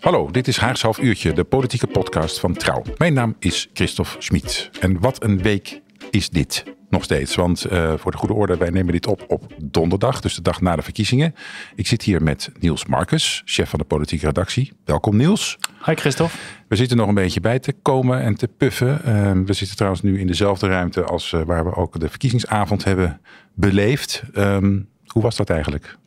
Hallo, 0.00 0.30
dit 0.30 0.48
is 0.48 0.56
Haags 0.56 0.82
Half 0.82 0.98
Uurtje, 0.98 1.32
de 1.32 1.44
politieke 1.44 1.86
podcast 1.86 2.40
van 2.40 2.52
Trouw. 2.52 2.82
Mijn 2.96 3.12
naam 3.12 3.36
is 3.38 3.68
Christophe 3.72 4.16
Schmid. 4.18 4.70
En 4.80 5.00
wat 5.00 5.22
een 5.24 5.42
week 5.42 5.80
is 6.10 6.30
dit 6.30 6.64
nog 6.90 7.04
steeds. 7.04 7.34
Want 7.34 7.72
uh, 7.72 7.94
voor 7.96 8.10
de 8.10 8.16
goede 8.16 8.34
orde, 8.34 8.56
wij 8.56 8.70
nemen 8.70 8.92
dit 8.92 9.06
op 9.06 9.24
op 9.28 9.52
donderdag, 9.62 10.20
dus 10.20 10.34
de 10.34 10.42
dag 10.42 10.60
na 10.60 10.76
de 10.76 10.82
verkiezingen. 10.82 11.34
Ik 11.74 11.86
zit 11.86 12.02
hier 12.02 12.22
met 12.22 12.50
Niels 12.60 12.86
Marcus, 12.86 13.42
chef 13.44 13.70
van 13.70 13.78
de 13.78 13.84
politieke 13.84 14.26
redactie. 14.26 14.72
Welkom 14.84 15.16
Niels. 15.16 15.58
Hi 15.84 15.94
Christophe. 15.94 16.36
We 16.68 16.76
zitten 16.76 16.96
nog 16.96 17.08
een 17.08 17.14
beetje 17.14 17.40
bij 17.40 17.58
te 17.58 17.72
komen 17.82 18.20
en 18.20 18.34
te 18.34 18.48
puffen. 18.48 19.00
Uh, 19.06 19.32
we 19.46 19.52
zitten 19.52 19.76
trouwens 19.76 20.02
nu 20.02 20.20
in 20.20 20.26
dezelfde 20.26 20.68
ruimte 20.68 21.04
als 21.04 21.32
uh, 21.32 21.42
waar 21.42 21.64
we 21.64 21.74
ook 21.74 22.00
de 22.00 22.08
verkiezingsavond 22.08 22.84
hebben 22.84 23.20
beleefd. 23.54 24.22
Um, 24.34 24.88
hoe 25.06 25.22
was 25.22 25.36
dat 25.36 25.50
eigenlijk? 25.50 25.98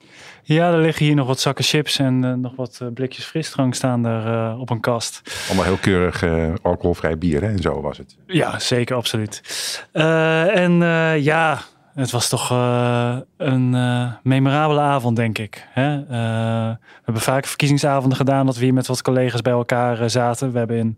Ja, 0.43 0.71
er 0.71 0.79
liggen 0.79 1.05
hier 1.05 1.15
nog 1.15 1.27
wat 1.27 1.39
zakken 1.39 1.63
chips 1.63 1.99
en 1.99 2.23
uh, 2.23 2.33
nog 2.33 2.55
wat 2.55 2.79
uh, 2.81 2.87
blikjes 2.93 3.25
frisdrank 3.25 3.75
staan 3.75 4.05
er 4.05 4.25
uh, 4.27 4.59
op 4.59 4.69
een 4.69 4.79
kast. 4.79 5.21
Allemaal 5.47 5.65
heel 5.65 5.77
keurig 5.77 6.23
alcoholvrij 6.61 7.17
bier 7.17 7.41
hè? 7.41 7.47
en 7.47 7.59
zo 7.59 7.81
was 7.81 7.97
het. 7.97 8.15
Ja, 8.27 8.59
zeker, 8.59 8.95
absoluut. 8.95 9.41
en 9.91 10.73
ja, 11.21 11.61
het 11.93 12.11
was 12.11 12.29
toch 12.29 12.51
uh, 12.51 13.17
een 13.37 13.73
uh, 13.73 14.11
memorabele 14.23 14.79
avond, 14.79 15.15
denk 15.15 15.37
ik. 15.37 15.67
Hè? 15.69 15.97
Uh, 15.97 16.07
we 16.77 17.03
hebben 17.03 17.23
vaak 17.23 17.45
verkiezingsavonden 17.45 18.17
gedaan 18.17 18.45
dat 18.45 18.57
we 18.57 18.63
hier 18.63 18.73
met 18.73 18.87
wat 18.87 19.01
collega's 19.01 19.41
bij 19.41 19.53
elkaar 19.53 20.09
zaten. 20.09 20.51
We 20.51 20.57
hebben 20.57 20.77
in 20.77 20.97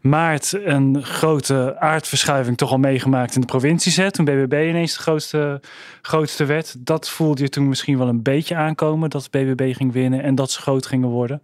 maart 0.00 0.52
een 0.64 1.02
grote 1.02 1.76
aardverschuiving 1.78 2.56
toch 2.56 2.70
al 2.70 2.78
meegemaakt 2.78 3.34
in 3.34 3.40
de 3.40 3.46
provincies. 3.46 4.00
Toen 4.10 4.24
BBB 4.24 4.66
ineens 4.68 4.94
de 4.94 5.02
grootste, 5.02 5.60
grootste 6.02 6.44
werd. 6.44 6.74
Dat 6.78 7.08
voelde 7.08 7.42
je 7.42 7.48
toen 7.48 7.68
misschien 7.68 7.98
wel 7.98 8.08
een 8.08 8.22
beetje 8.22 8.56
aankomen, 8.56 9.10
dat 9.10 9.30
BBB 9.30 9.74
ging 9.74 9.92
winnen 9.92 10.22
en 10.22 10.34
dat 10.34 10.50
ze 10.50 10.60
groot 10.60 10.86
gingen 10.86 11.08
worden. 11.08 11.42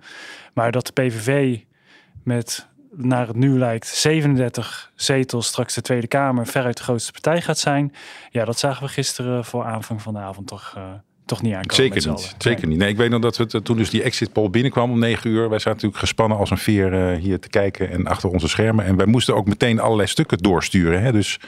Maar 0.55 0.73
dat 0.73 0.87
de 0.87 0.93
PVV 0.93 1.59
met 2.23 2.69
naar 2.97 3.27
het 3.27 3.37
nu 3.37 3.59
lijkt 3.59 3.87
37 3.87 4.91
zetels 4.95 5.47
straks 5.47 5.75
de 5.75 5.81
Tweede 5.81 6.07
Kamer 6.07 6.47
veruit 6.47 6.77
de 6.77 6.83
grootste 6.83 7.13
partij 7.13 7.43
gaat 7.43 7.59
zijn. 7.59 7.95
Ja, 8.31 8.45
dat 8.45 8.59
zagen 8.59 8.83
we 8.83 8.89
gisteren 8.89 9.45
voor 9.45 9.65
aanvang 9.65 10.03
van 10.03 10.15
de 10.15 10.21
avond 10.21 10.47
toch, 10.47 10.75
uh, 10.77 10.83
toch 11.25 11.43
niet 11.43 11.55
aankomen. 11.55 11.75
Zeker 11.75 12.11
niet. 12.11 12.35
Zeker 12.39 12.61
nee. 12.61 12.71
niet. 12.71 12.79
Nee, 12.79 12.89
ik 12.89 12.97
weet 12.97 13.11
nog 13.11 13.21
dat 13.21 13.37
we 13.37 13.63
toen 13.63 13.77
dus 13.77 13.91
die 13.91 14.03
exit 14.03 14.33
poll 14.33 14.51
binnenkwam 14.51 14.91
om 14.91 14.99
9 14.99 15.31
uur. 15.31 15.49
Wij 15.49 15.59
zaten 15.59 15.73
natuurlijk 15.73 15.99
gespannen 16.01 16.39
als 16.39 16.51
een 16.51 16.59
veer 16.59 17.13
uh, 17.13 17.19
hier 17.19 17.41
te 17.41 17.49
kijken 17.49 17.91
en 17.91 18.07
achter 18.07 18.31
onze 18.31 18.49
schermen. 18.49 18.85
En 18.85 18.97
wij 18.97 19.07
moesten 19.07 19.35
ook 19.35 19.47
meteen 19.47 19.81
allerlei 19.81 20.09
stukken 20.09 20.39
doorsturen. 20.39 21.03
Hè? 21.03 21.13
Dus 21.13 21.41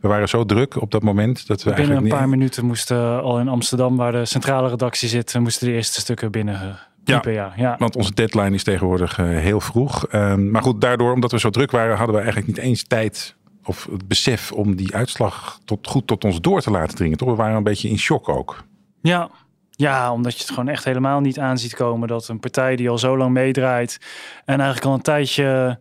we 0.00 0.08
waren 0.08 0.28
zo 0.28 0.44
druk 0.44 0.80
op 0.80 0.90
dat 0.90 1.02
moment 1.02 1.46
dat 1.46 1.62
we 1.62 1.72
Binnen 1.72 1.96
een 1.96 2.08
paar 2.08 2.20
niet... 2.20 2.30
minuten 2.30 2.64
moesten 2.64 3.22
al 3.22 3.38
in 3.38 3.48
Amsterdam, 3.48 3.96
waar 3.96 4.12
de 4.12 4.24
centrale 4.24 4.68
redactie 4.68 5.08
zit, 5.08 5.38
moesten 5.38 5.66
de 5.66 5.72
eerste 5.72 6.00
stukken 6.00 6.30
binnen 6.30 6.78
ja, 7.04 7.22
ja, 7.24 7.52
ja, 7.56 7.76
want 7.78 7.96
onze 7.96 8.14
deadline 8.14 8.54
is 8.54 8.62
tegenwoordig 8.62 9.18
uh, 9.18 9.26
heel 9.26 9.60
vroeg. 9.60 10.06
Um, 10.12 10.50
maar 10.50 10.62
goed, 10.62 10.80
daardoor, 10.80 11.12
omdat 11.12 11.32
we 11.32 11.38
zo 11.38 11.50
druk 11.50 11.70
waren, 11.70 11.96
hadden 11.96 12.14
we 12.14 12.22
eigenlijk 12.22 12.46
niet 12.46 12.66
eens 12.66 12.82
tijd 12.82 13.36
of 13.64 13.88
het 13.90 14.08
besef 14.08 14.52
om 14.52 14.76
die 14.76 14.94
uitslag 14.94 15.58
tot, 15.64 15.86
goed 15.86 16.06
tot 16.06 16.24
ons 16.24 16.40
door 16.40 16.60
te 16.60 16.70
laten 16.70 16.96
dringen. 16.96 17.16
Toch? 17.16 17.28
We 17.28 17.34
waren 17.34 17.56
een 17.56 17.62
beetje 17.62 17.88
in 17.88 17.98
shock 17.98 18.28
ook. 18.28 18.64
Ja, 19.00 19.30
ja, 19.70 20.12
omdat 20.12 20.32
je 20.32 20.38
het 20.38 20.48
gewoon 20.48 20.68
echt 20.68 20.84
helemaal 20.84 21.20
niet 21.20 21.38
aan 21.38 21.58
ziet 21.58 21.74
komen 21.74 22.08
dat 22.08 22.28
een 22.28 22.40
partij 22.40 22.76
die 22.76 22.90
al 22.90 22.98
zo 22.98 23.16
lang 23.16 23.32
meedraait 23.32 23.98
en 24.44 24.54
eigenlijk 24.54 24.86
al 24.86 24.94
een 24.94 25.02
tijdje 25.02 25.78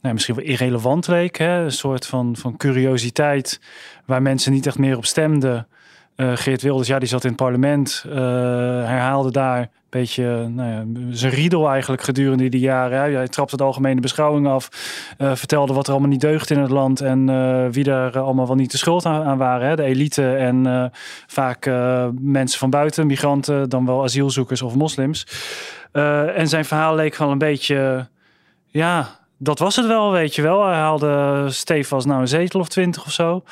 nou, 0.00 0.14
misschien 0.14 0.34
wel 0.34 0.44
irrelevant 0.44 1.06
leek, 1.06 1.36
hè? 1.36 1.64
een 1.64 1.72
soort 1.72 2.06
van, 2.06 2.36
van 2.36 2.56
curiositeit 2.56 3.60
waar 4.04 4.22
mensen 4.22 4.52
niet 4.52 4.66
echt 4.66 4.78
meer 4.78 4.96
op 4.96 5.04
stemden. 5.04 5.68
Uh, 6.16 6.32
Geert 6.34 6.62
Wilders, 6.62 6.88
ja, 6.88 6.98
die 6.98 7.08
zat 7.08 7.22
in 7.22 7.28
het 7.28 7.38
parlement, 7.38 8.04
uh, 8.06 8.14
herhaalde 8.14 9.30
daar 9.30 9.70
beetje 9.98 10.48
nou 10.48 10.70
ja, 10.70 10.84
zijn 11.10 11.32
riedel 11.32 11.68
eigenlijk 11.68 12.02
gedurende 12.02 12.48
die 12.48 12.60
jaren. 12.60 13.14
Hij 13.14 13.28
trapte 13.28 13.56
de 13.56 13.62
algemene 13.62 14.00
beschouwing 14.00 14.46
af, 14.46 14.68
uh, 15.18 15.34
vertelde 15.34 15.72
wat 15.72 15.86
er 15.86 15.92
allemaal 15.92 16.10
niet 16.10 16.20
deugde 16.20 16.54
in 16.54 16.60
het 16.60 16.70
land 16.70 17.00
en 17.00 17.26
wie 17.72 17.84
daar 17.84 18.18
allemaal 18.18 18.46
wel 18.46 18.56
niet 18.56 18.70
de 18.70 18.78
schuld 18.78 19.06
aan, 19.06 19.38
waren. 19.38 19.68
Hè. 19.68 19.76
De 19.76 19.82
elite 19.82 20.36
en 20.36 20.92
vaak 21.26 21.70
mensen 22.20 22.58
van 22.58 22.70
buiten, 22.70 23.06
migranten, 23.06 23.68
dan 23.68 23.86
wel 23.86 24.02
asielzoekers 24.02 24.62
of 24.62 24.74
moslims. 24.74 25.26
en 26.34 26.48
zijn 26.48 26.64
verhaal 26.64 26.94
leek 26.94 27.14
gewoon 27.14 27.32
een 27.32 27.38
beetje, 27.38 28.08
ja, 28.66 29.08
dat 29.38 29.58
was 29.58 29.76
het 29.76 29.86
wel, 29.86 30.12
weet 30.12 30.34
je 30.34 30.42
wel. 30.42 30.66
Hij 30.66 30.74
haalde 30.74 31.46
stevast 31.50 32.06
nou 32.06 32.20
een 32.20 32.28
zetel 32.28 32.60
of 32.60 32.68
twintig 32.68 33.04
of 33.04 33.12
zo. 33.12 33.42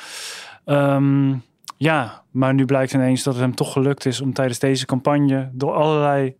Um, 0.65 1.43
ja, 1.77 2.21
maar 2.31 2.53
nu 2.53 2.65
blijkt 2.65 2.93
ineens 2.93 3.23
dat 3.23 3.33
het 3.33 3.43
hem 3.43 3.55
toch 3.55 3.71
gelukt 3.71 4.05
is 4.05 4.21
om 4.21 4.33
tijdens 4.33 4.59
deze 4.59 4.85
campagne 4.85 5.49
door 5.53 5.73
allerlei 5.73 6.35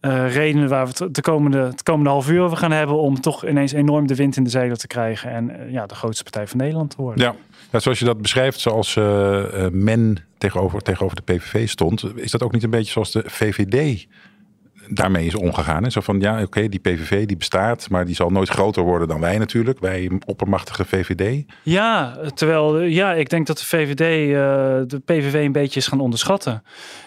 uh, 0.00 0.34
redenen 0.34 0.68
waar 0.68 0.86
we 0.86 1.04
het 1.04 1.14
de 1.14 1.20
komende, 1.20 1.58
het 1.58 1.82
komende 1.82 2.10
half 2.10 2.30
uur 2.30 2.40
over 2.40 2.56
gaan 2.56 2.72
hebben, 2.72 2.96
om 2.96 3.20
toch 3.20 3.46
ineens 3.46 3.72
enorm 3.72 4.06
de 4.06 4.14
wind 4.14 4.36
in 4.36 4.44
de 4.44 4.50
zeilen 4.50 4.78
te 4.78 4.86
krijgen 4.86 5.30
en 5.30 5.50
uh, 5.50 5.72
ja, 5.72 5.86
de 5.86 5.94
grootste 5.94 6.22
partij 6.22 6.46
van 6.46 6.58
Nederland 6.58 6.90
te 6.90 6.96
worden. 7.02 7.34
Ja, 7.70 7.78
zoals 7.78 7.98
je 7.98 8.04
dat 8.04 8.22
beschrijft, 8.22 8.60
zoals 8.60 8.96
uh, 8.96 9.44
men 9.70 10.16
tegenover, 10.38 10.82
tegenover 10.82 11.16
de 11.16 11.34
PVV 11.34 11.68
stond, 11.68 12.04
is 12.14 12.30
dat 12.30 12.42
ook 12.42 12.52
niet 12.52 12.62
een 12.62 12.70
beetje 12.70 12.92
zoals 12.92 13.12
de 13.12 13.22
VVD 13.26 14.06
daarmee 14.88 15.26
is 15.26 15.34
omgegaan. 15.34 15.84
En 15.84 15.92
zo 15.92 16.00
van, 16.00 16.20
ja, 16.20 16.42
oké, 16.42 16.68
die 16.68 16.80
PVV 16.80 17.26
die 17.26 17.36
bestaat, 17.36 17.90
maar 17.90 18.04
die 18.04 18.14
zal 18.14 18.30
nooit 18.30 18.48
groter 18.48 18.82
worden 18.82 19.08
dan 19.08 19.20
wij 19.20 19.38
natuurlijk. 19.38 19.78
Wij 19.80 20.10
oppermachtige 20.26 20.84
VVD. 20.84 21.44
Ja, 21.62 22.16
terwijl, 22.34 22.80
ja, 22.80 23.12
ik 23.12 23.28
denk 23.28 23.46
dat 23.46 23.58
de 23.58 23.64
VVD 23.64 24.00
uh, 24.00 24.34
de 24.86 25.00
PVV 25.04 25.44
een 25.44 25.52
beetje 25.52 25.80
is 25.80 25.86
gaan 25.86 26.00
onderschatten. 26.00 26.62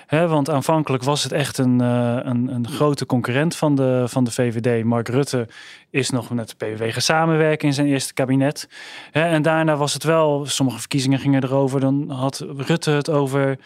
Want 0.09 0.49
aanvankelijk 0.49 1.03
was 1.03 1.23
het 1.23 1.31
echt 1.31 1.57
een, 1.57 1.81
uh, 1.81 2.17
een, 2.21 2.47
een, 2.53 2.67
grote 2.67 3.05
concurrent 3.05 3.55
van 3.55 3.75
de, 3.75 4.03
van 4.07 4.23
de 4.23 4.31
VVD. 4.31 4.83
Mark 4.83 5.07
Rutte 5.07 5.47
is 5.89 6.09
nog 6.09 6.29
met 6.29 6.49
de 6.49 6.65
PVV 6.65 6.91
gaan 6.93 7.01
samenwerken 7.01 7.67
in 7.67 7.73
zijn 7.73 7.87
eerste 7.87 8.13
kabinet. 8.13 8.69
En 9.11 9.41
daarna 9.41 9.75
was 9.75 9.93
het 9.93 10.03
wel, 10.03 10.45
sommige 10.45 10.79
verkiezingen 10.79 11.19
gingen 11.19 11.43
erover, 11.43 11.79
dan 11.79 12.09
had 12.09 12.45
Rutte 12.57 12.91
het 12.91 13.09
over 13.09 13.57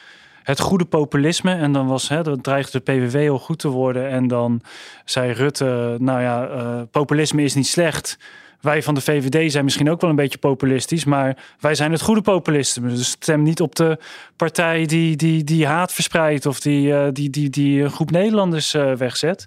het 0.43 0.59
goede 0.59 0.85
populisme. 0.85 1.53
En 1.53 1.71
dan 1.71 1.87
was, 1.87 2.09
hè, 2.09 2.23
dat 2.23 2.43
dreigde 2.43 2.81
de 2.83 2.91
PVV 2.91 3.29
al 3.29 3.39
goed 3.39 3.59
te 3.59 3.67
worden. 3.67 4.09
En 4.09 4.27
dan 4.27 4.61
zei 5.05 5.31
Rutte, 5.31 5.95
nou 5.99 6.21
ja, 6.21 6.49
uh, 6.49 6.81
populisme 6.91 7.43
is 7.43 7.53
niet 7.53 7.67
slecht. 7.67 8.17
Wij 8.61 8.83
van 8.83 8.93
de 8.93 9.01
VVD 9.01 9.51
zijn 9.51 9.63
misschien 9.63 9.89
ook 9.89 10.01
wel 10.01 10.09
een 10.09 10.15
beetje 10.15 10.37
populistisch, 10.37 11.05
maar 11.05 11.37
wij 11.59 11.75
zijn 11.75 11.91
het 11.91 12.01
goede 12.01 12.21
populisme. 12.21 12.89
Dus 12.89 13.09
stem 13.09 13.43
niet 13.43 13.61
op 13.61 13.75
de 13.75 13.97
partij 14.35 14.85
die, 14.85 15.15
die, 15.15 15.43
die 15.43 15.65
haat 15.65 15.93
verspreidt 15.93 16.45
of 16.45 16.59
die, 16.59 16.87
uh, 16.87 17.07
die, 17.11 17.29
die, 17.29 17.49
die 17.49 17.83
een 17.83 17.91
groep 17.91 18.11
Nederlanders 18.11 18.73
uh, 18.73 18.93
wegzet. 18.95 19.45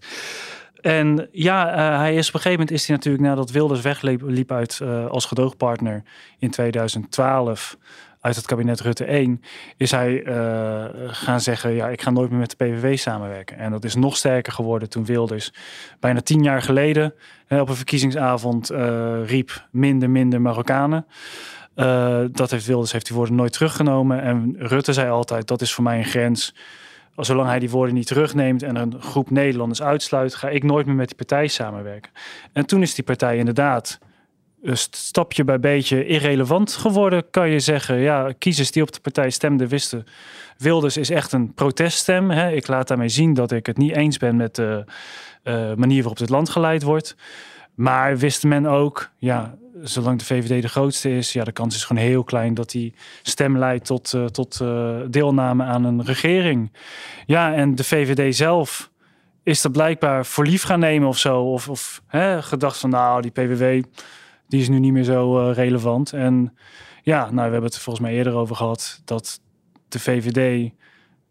En 0.80 1.28
ja, 1.32 1.68
hij 1.98 2.14
is 2.14 2.28
op 2.28 2.34
een 2.34 2.40
gegeven 2.40 2.58
moment 2.58 2.70
is 2.70 2.86
hij 2.86 2.96
natuurlijk 2.96 3.24
nadat 3.24 3.50
Wilders 3.50 3.80
wegliep 3.80 4.22
liep 4.24 4.52
uit 4.52 4.80
als 5.08 5.24
gedoogpartner 5.24 6.02
in 6.38 6.50
2012 6.50 7.76
uit 8.26 8.36
het 8.36 8.46
kabinet 8.46 8.80
Rutte 8.80 9.04
1, 9.04 9.40
is 9.76 9.90
hij 9.90 10.24
uh, 10.24 10.84
gaan 11.06 11.40
zeggen: 11.40 11.72
ja, 11.72 11.88
ik 11.88 12.02
ga 12.02 12.10
nooit 12.10 12.30
meer 12.30 12.38
met 12.38 12.54
de 12.58 12.64
PVV 12.64 12.98
samenwerken. 12.98 13.58
En 13.58 13.70
dat 13.70 13.84
is 13.84 13.94
nog 13.94 14.16
sterker 14.16 14.52
geworden 14.52 14.88
toen 14.88 15.04
Wilders 15.04 15.52
bijna 16.00 16.20
tien 16.20 16.42
jaar 16.42 16.62
geleden 16.62 17.14
uh, 17.48 17.60
op 17.60 17.68
een 17.68 17.76
verkiezingsavond 17.76 18.72
uh, 18.72 19.26
riep: 19.26 19.66
minder, 19.70 20.10
minder 20.10 20.40
Marokkanen. 20.40 21.06
dat 22.32 22.50
heeft 22.50 22.66
Wilders 22.66 22.92
heeft 22.92 23.06
die 23.06 23.16
woorden 23.16 23.34
nooit 23.34 23.52
teruggenomen. 23.52 24.22
En 24.22 24.54
Rutte 24.58 24.92
zei 24.92 25.10
altijd: 25.10 25.46
dat 25.46 25.60
is 25.60 25.72
voor 25.72 25.84
mij 25.84 25.98
een 25.98 26.04
grens. 26.04 26.54
Zolang 27.16 27.48
hij 27.48 27.58
die 27.58 27.70
woorden 27.70 27.94
niet 27.94 28.06
terugneemt 28.06 28.62
en 28.62 28.76
een 28.76 29.00
groep 29.00 29.30
Nederlanders 29.30 29.82
uitsluit, 29.82 30.34
ga 30.34 30.48
ik 30.48 30.62
nooit 30.62 30.86
meer 30.86 30.94
met 30.94 31.06
die 31.06 31.16
partij 31.16 31.46
samenwerken. 31.46 32.12
En 32.52 32.66
toen 32.66 32.82
is 32.82 32.94
die 32.94 33.04
partij 33.04 33.36
inderdaad 33.36 33.98
stapje 34.74 35.44
bij 35.44 35.60
beetje 35.60 36.06
irrelevant 36.06 36.72
geworden, 36.72 37.30
kan 37.30 37.48
je 37.50 37.60
zeggen. 37.60 37.96
Ja, 37.96 38.32
kiezers 38.38 38.70
die 38.70 38.82
op 38.82 38.92
de 38.92 39.00
partij 39.00 39.30
stemden 39.30 39.68
wisten. 39.68 40.06
Wilders 40.58 40.96
is 40.96 41.10
echt 41.10 41.32
een 41.32 41.54
proteststem. 41.54 42.30
Hè. 42.30 42.50
Ik 42.50 42.66
laat 42.66 42.88
daarmee 42.88 43.08
zien 43.08 43.34
dat 43.34 43.52
ik 43.52 43.66
het 43.66 43.76
niet 43.76 43.96
eens 43.96 44.18
ben 44.18 44.36
met 44.36 44.54
de 44.54 44.84
uh, 45.44 45.74
manier 45.74 45.98
waarop 45.98 46.18
het 46.18 46.30
land 46.30 46.48
geleid 46.48 46.82
wordt. 46.82 47.16
Maar 47.74 48.18
wist 48.18 48.44
men 48.44 48.66
ook, 48.66 49.10
ja, 49.18 49.54
zolang 49.82 50.18
de 50.18 50.24
VVD 50.24 50.62
de 50.62 50.68
grootste 50.68 51.16
is, 51.16 51.32
ja, 51.32 51.44
de 51.44 51.52
kans 51.52 51.76
is 51.76 51.84
gewoon 51.84 52.02
heel 52.02 52.24
klein 52.24 52.54
dat 52.54 52.70
die 52.70 52.94
stem 53.22 53.58
leidt 53.58 53.84
tot, 53.84 54.12
uh, 54.12 54.24
tot 54.24 54.58
uh, 54.62 54.96
deelname 55.08 55.64
aan 55.64 55.84
een 55.84 56.04
regering. 56.04 56.72
Ja, 57.26 57.54
en 57.54 57.74
de 57.74 57.84
VVD 57.84 58.36
zelf 58.36 58.90
is 59.42 59.64
er 59.64 59.70
blijkbaar 59.70 60.26
voor 60.26 60.46
lief 60.46 60.62
gaan 60.62 60.80
nemen 60.80 61.08
of 61.08 61.18
zo. 61.18 61.40
Of, 61.40 61.68
of 61.68 62.02
hè, 62.06 62.42
gedacht 62.42 62.78
van, 62.78 62.90
nou, 62.90 63.22
die 63.22 63.30
PVV, 63.30 63.82
die 64.48 64.60
is 64.60 64.68
nu 64.68 64.78
niet 64.78 64.92
meer 64.92 65.04
zo 65.04 65.48
uh, 65.48 65.54
relevant. 65.54 66.12
En 66.12 66.56
ja, 67.02 67.20
nou, 67.20 67.34
we 67.34 67.40
hebben 67.40 67.62
het 67.62 67.78
volgens 67.78 68.06
mij 68.06 68.14
eerder 68.14 68.34
over 68.34 68.56
gehad 68.56 69.00
dat 69.04 69.40
de 69.88 69.98
VVD 69.98 70.72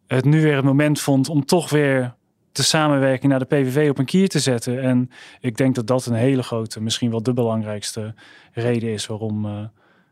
het 0.07 0.25
nu 0.25 0.41
weer 0.41 0.56
het 0.56 0.65
moment 0.65 1.00
vond 1.00 1.29
om 1.29 1.45
toch 1.45 1.69
weer 1.69 2.15
de 2.51 2.63
samenwerking 2.63 3.31
naar 3.31 3.39
de 3.39 3.45
PVV 3.45 3.89
op 3.89 3.97
een 3.97 4.06
kier 4.06 4.29
te 4.29 4.39
zetten. 4.39 4.81
En 4.81 5.09
ik 5.39 5.57
denk 5.57 5.75
dat 5.75 5.88
dat 5.88 6.06
een 6.06 6.13
hele 6.13 6.44
grote, 6.44 6.81
misschien 6.81 7.09
wel 7.09 7.23
de 7.23 7.33
belangrijkste 7.33 8.13
reden 8.53 8.89
is 8.89 9.06
waarom 9.06 9.45
uh, 9.45 9.51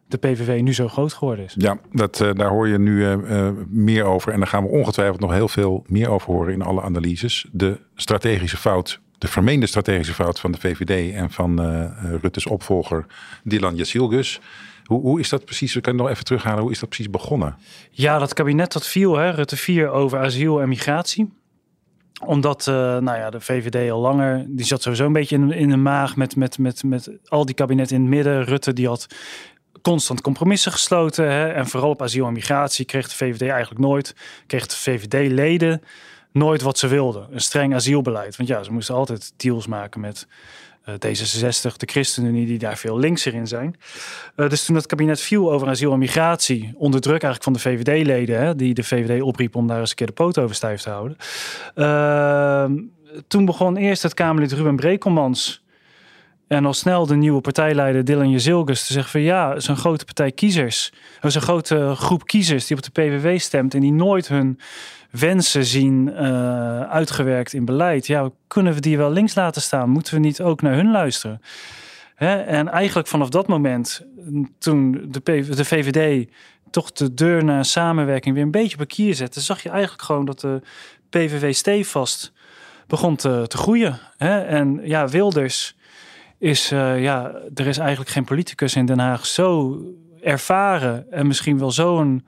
de 0.07 0.17
PVV 0.17 0.61
nu 0.61 0.73
zo 0.73 0.88
groot 0.88 1.13
geworden 1.13 1.45
is. 1.45 1.55
Ja, 1.57 1.77
dat, 1.91 2.19
uh, 2.19 2.33
daar 2.33 2.50
hoor 2.50 2.67
je 2.67 2.79
nu 2.79 3.17
meer 3.67 4.03
over. 4.03 4.31
En 4.31 4.38
daar 4.39 4.47
gaan 4.47 4.63
we 4.63 4.69
ongetwijfeld 4.69 5.19
nog 5.19 5.31
heel 5.31 5.47
veel 5.47 5.83
meer 5.88 6.09
over 6.09 6.33
horen 6.33 6.53
in 6.53 6.61
alle 6.61 6.81
analyses. 6.81 7.47
De 7.51 7.79
strategische 7.95 8.57
fout, 8.57 9.01
de 9.24 9.30
vermeende 9.30 9.66
strategische 9.66 10.14
fout 10.14 10.40
van 10.40 10.52
de 10.52 10.60
VVD 10.60 11.14
en 11.14 11.31
van 11.31 11.62
Rutte's 12.22 12.46
opvolger 12.46 13.06
Dylan 13.44 13.75
Jasilgus. 13.75 14.40
Hoe, 14.84 15.02
hoe 15.02 15.20
is 15.20 15.30
dat 15.30 15.46
precies? 15.46 15.74
We 15.74 15.81
kunnen 15.81 16.02
nog 16.02 16.12
even 16.12 16.24
terughalen. 16.24 16.62
Hoe 16.62 16.72
is 16.72 16.80
dat 16.80 16.90
precies 16.90 17.10
begonnen? 17.10 17.56
Ja, 17.92 18.20
dat 18.20 18.34
kabinet 18.34 18.74
dat 18.74 18.88
viel, 18.88 19.16
hè, 19.16 19.30
Rutte 19.30 19.58
4 19.58 19.90
over 19.90 20.20
asiel 20.20 20.62
en 20.62 20.70
migratie 20.70 21.34
omdat 22.25 22.68
uh, 22.70 22.75
nou 22.75 23.18
ja, 23.18 23.30
de 23.30 23.40
VVD 23.40 23.92
al 23.92 24.00
langer, 24.00 24.46
die 24.48 24.66
zat 24.66 24.81
sowieso 24.81 25.06
een 25.06 25.14
beetje 25.14 25.36
in, 25.36 25.52
in 25.52 25.70
de 25.70 25.78
maag 25.78 26.16
met, 26.16 26.36
met, 26.36 26.58
met, 26.58 26.84
met 26.84 27.10
al 27.28 27.46
die 27.46 27.56
kabinetten 27.56 27.96
in 27.96 28.02
het 28.02 28.12
midden. 28.12 28.44
Rutte 28.44 28.74
die 28.74 28.88
had 28.88 29.08
constant 29.81 30.22
compromissen 30.22 30.72
gesloten. 30.72 31.31
Hè? 31.31 31.48
En 31.48 31.68
vooral 31.68 31.90
op 31.90 32.02
asiel 32.02 32.28
en 32.28 32.34
migratie 32.34 32.86
kreeg 32.86 33.10
de 33.10 33.16
VVD 33.16 33.42
eigenlijk 33.42 33.81
nooit, 33.81 34.16
kreeg 34.48 34.68
de 34.68 34.75
VVD-leden 34.75 35.81
nooit 36.33 36.62
wat 36.62 36.77
ze 36.77 36.88
wilden. 36.88 37.27
Een 37.31 37.41
streng 37.41 37.74
asielbeleid. 37.74 38.35
Want 38.35 38.50
ja, 38.50 38.63
ze 38.63 38.71
moesten 38.71 38.95
altijd 38.95 39.33
deals 39.38 39.68
maken 39.68 40.01
met 40.01 40.27
uh, 40.89 40.95
D66, 40.95 41.77
de 41.77 41.85
ChristenUnie, 41.85 42.45
die 42.45 42.59
daar 42.59 42.77
veel 42.77 43.00
linkser 43.00 43.33
in 43.33 43.47
zijn. 43.47 43.75
Uh, 44.35 44.50
dus 44.50 44.65
toen 44.65 44.75
het 44.75 44.85
kabinet 44.85 45.21
viel 45.21 45.51
over 45.51 45.68
asiel 45.68 45.94
en 45.94 46.00
migratie, 46.00 46.74
onder 46.75 47.01
druk 47.01 47.24
eigenlijk 47.24 47.44
van 47.44 47.53
de 47.53 47.59
VVD-leden, 47.59 48.57
die 48.57 48.74
de 48.74 48.83
VVD 48.83 49.21
opriep 49.21 49.56
om 49.56 49.68
daar 49.68 49.80
eens 49.80 49.89
een 49.89 49.95
keer 49.95 50.07
de 50.07 50.13
poot 50.13 50.38
over 50.38 50.56
stijf 50.56 50.81
te 50.81 50.89
houden. 50.89 51.18
Uh, 51.75 52.65
toen 53.27 53.45
begon 53.45 53.77
eerst 53.77 54.03
het 54.03 54.13
Kamerlid 54.13 54.51
Ruben 54.51 54.75
Brekelmans 54.75 55.63
en 56.47 56.65
al 56.65 56.74
snel 56.74 57.06
de 57.06 57.15
nieuwe 57.15 57.41
partijleider 57.41 58.06
Dylan 58.06 58.29
Jezilgus 58.29 58.88
te 58.88 58.94
zeggen 58.94 59.12
van 59.12 59.21
ja, 59.21 59.59
zo'n 59.59 59.77
grote 59.77 60.06
partij 60.06 60.31
kiezers, 60.31 60.91
zo'n 61.21 61.41
grote 61.41 61.94
groep 61.95 62.25
kiezers 62.25 62.68
die 62.68 62.77
op 62.77 62.83
de 62.83 62.91
PVV 62.91 63.39
stemt 63.39 63.74
en 63.74 63.79
die 63.79 63.94
nooit 63.94 64.27
hun 64.27 64.59
wensen 65.19 65.65
zien 65.65 66.07
uh, 66.07 66.81
uitgewerkt 66.81 67.54
in 67.54 67.65
beleid. 67.65 68.07
Ja, 68.07 68.30
kunnen 68.48 68.74
we 68.74 68.80
die 68.80 68.98
wel 68.98 69.12
links 69.12 69.36
laten 69.36 69.62
staan? 69.62 69.89
Moeten 69.89 70.13
we 70.13 70.19
niet 70.19 70.42
ook 70.42 70.62
naar 70.62 70.74
hun 70.74 70.92
luisteren? 70.92 71.42
Hè? 72.15 72.36
En 72.36 72.69
eigenlijk 72.69 73.07
vanaf 73.07 73.30
dat 73.30 73.48
moment, 73.48 74.06
toen 74.57 75.06
de, 75.10 75.21
de 75.56 75.65
VVD 75.65 76.30
toch 76.69 76.92
de 76.92 77.13
deur 77.13 77.44
naar 77.44 77.65
samenwerking 77.65 78.36
weer 78.36 78.44
een 78.44 78.51
beetje 78.51 78.80
op 78.80 78.88
kier 78.88 79.15
zette, 79.15 79.42
zag 79.42 79.63
je 79.63 79.69
eigenlijk 79.69 80.01
gewoon 80.01 80.25
dat 80.25 80.39
de 80.39 80.62
PVV 81.10 81.54
stevast 81.54 82.33
begon 82.88 83.15
te, 83.15 83.45
te 83.48 83.57
groeien. 83.57 84.00
Hè? 84.18 84.39
En 84.39 84.80
ja, 84.83 85.07
Wilders 85.07 85.75
is, 86.38 86.71
uh, 86.71 87.01
ja, 87.01 87.31
er 87.56 87.68
is 87.68 87.77
eigenlijk 87.77 88.10
geen 88.10 88.24
politicus 88.24 88.75
in 88.75 88.86
Den 88.86 89.00
Haag 89.00 89.25
zo 89.25 89.80
ervaren 90.21 91.12
en 91.12 91.27
misschien 91.27 91.60
wel 91.60 91.71
zo'n 91.71 92.25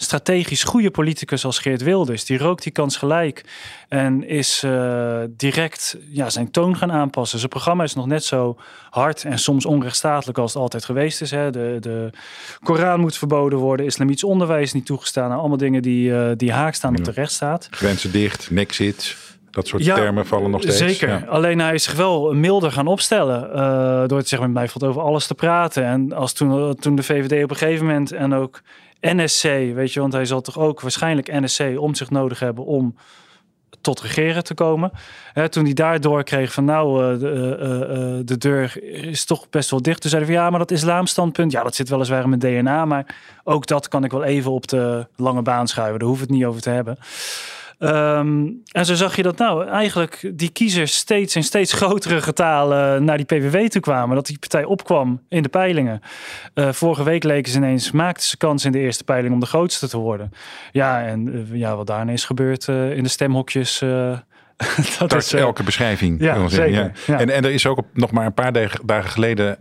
strategisch 0.00 0.64
goede 0.64 0.90
politicus 0.90 1.44
als 1.44 1.58
Geert 1.58 1.82
Wilders. 1.82 2.24
Die 2.24 2.38
rookt 2.38 2.62
die 2.62 2.72
kans 2.72 2.96
gelijk 2.96 3.44
en 3.88 4.28
is 4.28 4.62
uh, 4.64 5.20
direct 5.28 5.96
ja, 6.10 6.30
zijn 6.30 6.50
toon 6.50 6.76
gaan 6.76 6.92
aanpassen. 6.92 7.38
Zijn 7.38 7.50
programma 7.50 7.84
is 7.84 7.94
nog 7.94 8.06
net 8.06 8.24
zo 8.24 8.58
hard 8.90 9.24
en 9.24 9.38
soms 9.38 9.66
onrechtstatelijk 9.66 10.38
als 10.38 10.52
het 10.52 10.62
altijd 10.62 10.84
geweest 10.84 11.20
is. 11.20 11.30
Hè. 11.30 11.50
De, 11.50 11.76
de 11.80 12.10
Koran 12.62 13.00
moet 13.00 13.16
verboden 13.16 13.58
worden, 13.58 13.86
islamitisch 13.86 14.24
onderwijs 14.24 14.72
niet 14.72 14.86
toegestaan. 14.86 15.28
Nou, 15.28 15.40
allemaal 15.40 15.56
dingen 15.58 15.82
die, 15.82 16.10
uh, 16.10 16.30
die 16.36 16.52
haak 16.52 16.74
staan 16.74 16.96
op 16.96 17.04
de 17.04 17.10
rechtsstaat. 17.10 17.68
Grenzen 17.70 18.12
dicht, 18.12 18.50
nexit. 18.50 19.16
Dat 19.50 19.66
soort 19.66 19.84
ja, 19.84 19.94
termen 19.94 20.26
vallen 20.26 20.50
nog 20.50 20.62
steeds. 20.62 20.76
Zeker. 20.76 21.08
Ja. 21.08 21.24
Alleen 21.28 21.58
hij 21.58 21.74
is 21.74 21.82
zich 21.82 21.94
wel 21.94 22.34
milder 22.34 22.72
gaan 22.72 22.86
opstellen. 22.86 23.50
Uh, 23.50 24.08
door 24.08 24.22
te 24.22 24.28
zeggen 24.28 24.52
met 24.52 24.56
mij 24.58 24.68
valt 24.68 24.84
over 24.84 25.02
alles 25.02 25.26
te 25.26 25.34
praten. 25.34 25.84
En 25.84 26.12
als 26.12 26.32
toen, 26.32 26.74
toen 26.74 26.94
de 26.94 27.02
VVD 27.02 27.44
op 27.44 27.50
een 27.50 27.56
gegeven 27.56 27.86
moment 27.86 28.12
en 28.12 28.34
ook 28.34 28.60
NSC, 29.00 29.42
weet 29.74 29.92
je, 29.92 30.00
want 30.00 30.12
hij 30.12 30.24
zal 30.24 30.40
toch 30.40 30.58
ook 30.58 30.80
waarschijnlijk 30.80 31.40
NSC 31.40 31.60
om 31.78 31.94
zich 31.94 32.10
nodig 32.10 32.38
hebben 32.38 32.64
om 32.64 32.94
tot 33.80 34.00
regeren 34.00 34.44
te 34.44 34.54
komen. 34.54 34.90
He, 35.32 35.48
toen 35.48 35.64
hij 35.64 35.72
daardoor 35.72 36.22
kreeg 36.22 36.52
van 36.52 36.64
nou, 36.64 37.14
uh, 37.14 37.20
de, 37.20 37.58
uh, 37.60 37.68
uh, 37.68 38.20
de, 38.24 38.38
deur 38.38 38.82
is 38.82 39.24
toch 39.24 39.48
best 39.50 39.70
wel 39.70 39.82
dicht. 39.82 40.00
Toen 40.00 40.10
zeiden 40.10 40.32
van 40.32 40.42
ja, 40.42 40.50
maar 40.50 40.58
dat 40.58 40.70
islamstandpunt, 40.70 41.52
ja, 41.52 41.62
dat 41.62 41.74
zit 41.74 41.88
weliswaar 41.88 42.22
in 42.22 42.28
mijn 42.28 42.40
DNA, 42.40 42.84
maar 42.84 43.16
ook 43.44 43.66
dat 43.66 43.88
kan 43.88 44.04
ik 44.04 44.10
wel 44.10 44.24
even 44.24 44.50
op 44.50 44.68
de 44.68 45.06
lange 45.16 45.42
baan 45.42 45.68
schuiven. 45.68 45.98
Daar 45.98 46.08
hoef 46.08 46.20
het 46.20 46.30
niet 46.30 46.44
over 46.44 46.60
te 46.60 46.70
hebben. 46.70 46.98
Um, 47.78 48.62
en 48.72 48.84
zo 48.84 48.94
zag 48.94 49.16
je 49.16 49.22
dat 49.22 49.38
nou 49.38 49.66
eigenlijk 49.66 50.30
die 50.34 50.50
kiezers 50.50 50.96
steeds 50.96 51.36
in 51.36 51.44
steeds 51.44 51.72
grotere 51.72 52.22
getalen 52.22 53.04
naar 53.04 53.16
die 53.16 53.26
PVV 53.26 53.68
toe 53.68 53.80
kwamen. 53.80 54.16
Dat 54.16 54.26
die 54.26 54.38
partij 54.38 54.64
opkwam 54.64 55.22
in 55.28 55.42
de 55.42 55.48
peilingen. 55.48 56.00
Uh, 56.54 56.72
vorige 56.72 57.02
week 57.02 57.24
leken 57.24 57.52
ze 57.52 57.58
ineens, 57.58 57.90
maakten 57.90 58.26
ze 58.26 58.36
kans 58.36 58.64
in 58.64 58.72
de 58.72 58.78
eerste 58.78 59.04
peiling 59.04 59.34
om 59.34 59.40
de 59.40 59.46
grootste 59.46 59.88
te 59.88 59.98
worden. 59.98 60.32
Ja, 60.72 61.02
en 61.02 61.28
uh, 61.28 61.58
ja, 61.58 61.76
wat 61.76 61.86
daarna 61.86 62.12
is 62.12 62.24
gebeurd 62.24 62.66
uh, 62.66 62.96
in 62.96 63.02
de 63.02 63.08
stemhokjes 63.08 63.78
dat, 64.98 65.10
dat 65.10 65.14
is 65.14 65.32
elke 65.32 65.62
beschrijving. 65.62 66.20
Ja, 66.20 66.48
zeker. 66.48 66.70
Ja. 66.72 66.90
Ja. 67.06 67.18
En, 67.18 67.30
en 67.30 67.44
er 67.44 67.50
is 67.50 67.66
ook 67.66 67.82
nog 67.92 68.10
maar 68.10 68.26
een 68.26 68.34
paar 68.34 68.52
dagen 68.84 69.10
geleden 69.10 69.58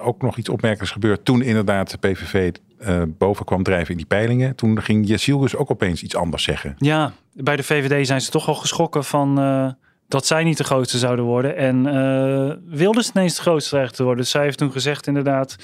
ook 0.00 0.22
nog 0.22 0.36
iets 0.36 0.48
opmerkelijks 0.48 0.92
gebeurd. 0.92 1.24
Toen 1.24 1.42
inderdaad 1.42 1.90
de 1.90 1.98
PVV 1.98 2.52
uh, 2.80 3.02
boven 3.08 3.44
kwam 3.44 3.62
drijven 3.62 3.90
in 3.90 3.96
die 3.96 4.06
peilingen. 4.06 4.56
Toen 4.56 4.82
ging 4.82 5.08
Jesielgus 5.08 5.56
ook 5.56 5.70
opeens 5.70 6.02
iets 6.02 6.16
anders 6.16 6.42
zeggen. 6.42 6.74
Ja, 6.78 7.12
bij 7.32 7.56
de 7.56 7.62
VVD 7.62 8.06
zijn 8.06 8.20
ze 8.20 8.30
toch 8.30 8.48
al 8.48 8.54
geschrokken 8.54 9.04
van 9.04 9.40
uh, 9.40 9.70
dat 10.08 10.26
zij 10.26 10.44
niet 10.44 10.56
de 10.56 10.64
grootste 10.64 10.98
zouden 10.98 11.24
worden. 11.24 11.56
En 11.56 11.86
uh, 11.86 12.76
wilde 12.78 13.02
ze 13.02 13.10
ineens 13.14 13.36
de 13.36 13.42
grootste 13.42 13.78
recht 13.78 13.96
te 13.96 14.02
worden. 14.02 14.22
Dus 14.22 14.32
zij 14.32 14.42
heeft 14.42 14.58
toen 14.58 14.72
gezegd 14.72 15.06
inderdaad... 15.06 15.56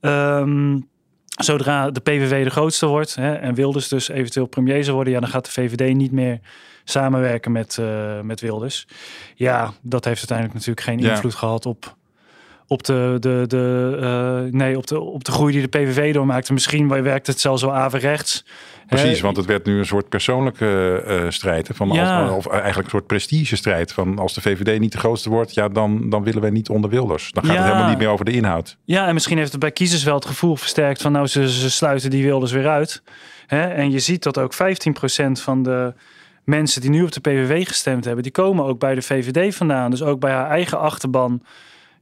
Um, 0.00 0.88
zodra 1.44 1.90
de 1.90 2.00
PVV 2.00 2.44
de 2.44 2.50
grootste 2.50 2.86
wordt 2.86 3.14
hè, 3.14 3.34
en 3.34 3.54
Wilders 3.54 3.88
dus 3.88 4.08
eventueel 4.08 4.46
premier 4.46 4.84
zou 4.84 4.94
worden, 4.94 5.12
ja, 5.12 5.20
dan 5.20 5.28
gaat 5.28 5.44
de 5.44 5.50
VVD 5.50 5.94
niet 5.94 6.12
meer 6.12 6.40
samenwerken 6.84 7.52
met, 7.52 7.76
uh, 7.80 8.20
met 8.20 8.40
Wilders. 8.40 8.86
Ja, 9.34 9.72
dat 9.82 10.04
heeft 10.04 10.18
uiteindelijk 10.18 10.54
natuurlijk 10.58 10.86
geen 10.86 10.98
ja. 10.98 11.10
invloed 11.10 11.34
gehad 11.34 11.66
op, 11.66 11.96
op, 12.70 12.84
de, 12.84 13.16
de, 13.20 13.44
de, 13.46 13.96
uh, 14.46 14.52
nee, 14.52 14.76
op, 14.76 14.86
de, 14.86 15.00
op 15.00 15.24
de 15.24 15.32
groei 15.32 15.52
die 15.52 15.68
de 15.68 15.78
PVV 15.78 16.12
doormaakte. 16.12 16.52
Misschien 16.52 16.88
werkt 16.88 17.26
het 17.26 17.40
zelfs 17.40 17.62
zo 17.62 17.70
averechts. 17.70 18.44
Precies, 18.86 19.16
He, 19.16 19.24
want 19.24 19.36
het 19.36 19.46
werd 19.46 19.66
nu 19.66 19.78
een 19.78 19.86
soort 19.86 20.08
persoonlijke 20.08 21.02
uh, 21.06 21.30
strijd. 21.30 21.70
Van 21.72 21.88
ja. 21.92 22.22
als, 22.22 22.46
of 22.46 22.52
eigenlijk 22.52 22.84
een 22.84 22.90
soort 22.90 23.06
prestigestrijd. 23.06 23.92
Van 23.92 24.18
als 24.18 24.34
de 24.34 24.40
VVD 24.40 24.80
niet 24.80 24.92
de 24.92 24.98
grootste 24.98 25.28
wordt, 25.28 25.54
ja, 25.54 25.68
dan, 25.68 26.10
dan 26.10 26.22
willen 26.22 26.40
wij 26.40 26.50
niet 26.50 26.68
onder 26.68 26.90
Wilders. 26.90 27.30
Dan 27.32 27.44
gaat 27.44 27.52
ja. 27.52 27.58
het 27.58 27.68
helemaal 27.68 27.90
niet 27.90 27.98
meer 27.98 28.08
over 28.08 28.24
de 28.24 28.32
inhoud. 28.32 28.76
Ja, 28.84 29.06
en 29.06 29.14
misschien 29.14 29.38
heeft 29.38 29.50
het 29.50 29.60
bij 29.60 29.70
kiezers 29.70 30.04
wel 30.04 30.14
het 30.14 30.24
gevoel 30.24 30.56
versterkt 30.56 31.02
van 31.02 31.12
nou, 31.12 31.26
ze, 31.26 31.50
ze 31.50 31.70
sluiten 31.70 32.10
die 32.10 32.24
Wilders 32.24 32.52
weer 32.52 32.68
uit. 32.68 33.02
He, 33.46 33.62
en 33.62 33.90
je 33.90 33.98
ziet 33.98 34.22
dat 34.22 34.38
ook 34.38 34.54
15% 34.54 34.56
van 35.32 35.62
de 35.62 35.94
mensen 36.44 36.80
die 36.80 36.90
nu 36.90 37.02
op 37.02 37.12
de 37.12 37.20
PVV 37.20 37.66
gestemd 37.66 38.04
hebben, 38.04 38.22
die 38.22 38.32
komen 38.32 38.64
ook 38.64 38.78
bij 38.78 38.94
de 38.94 39.02
VVD 39.02 39.54
vandaan. 39.54 39.90
Dus 39.90 40.02
ook 40.02 40.20
bij 40.20 40.32
haar 40.32 40.50
eigen 40.50 40.78
achterban. 40.78 41.42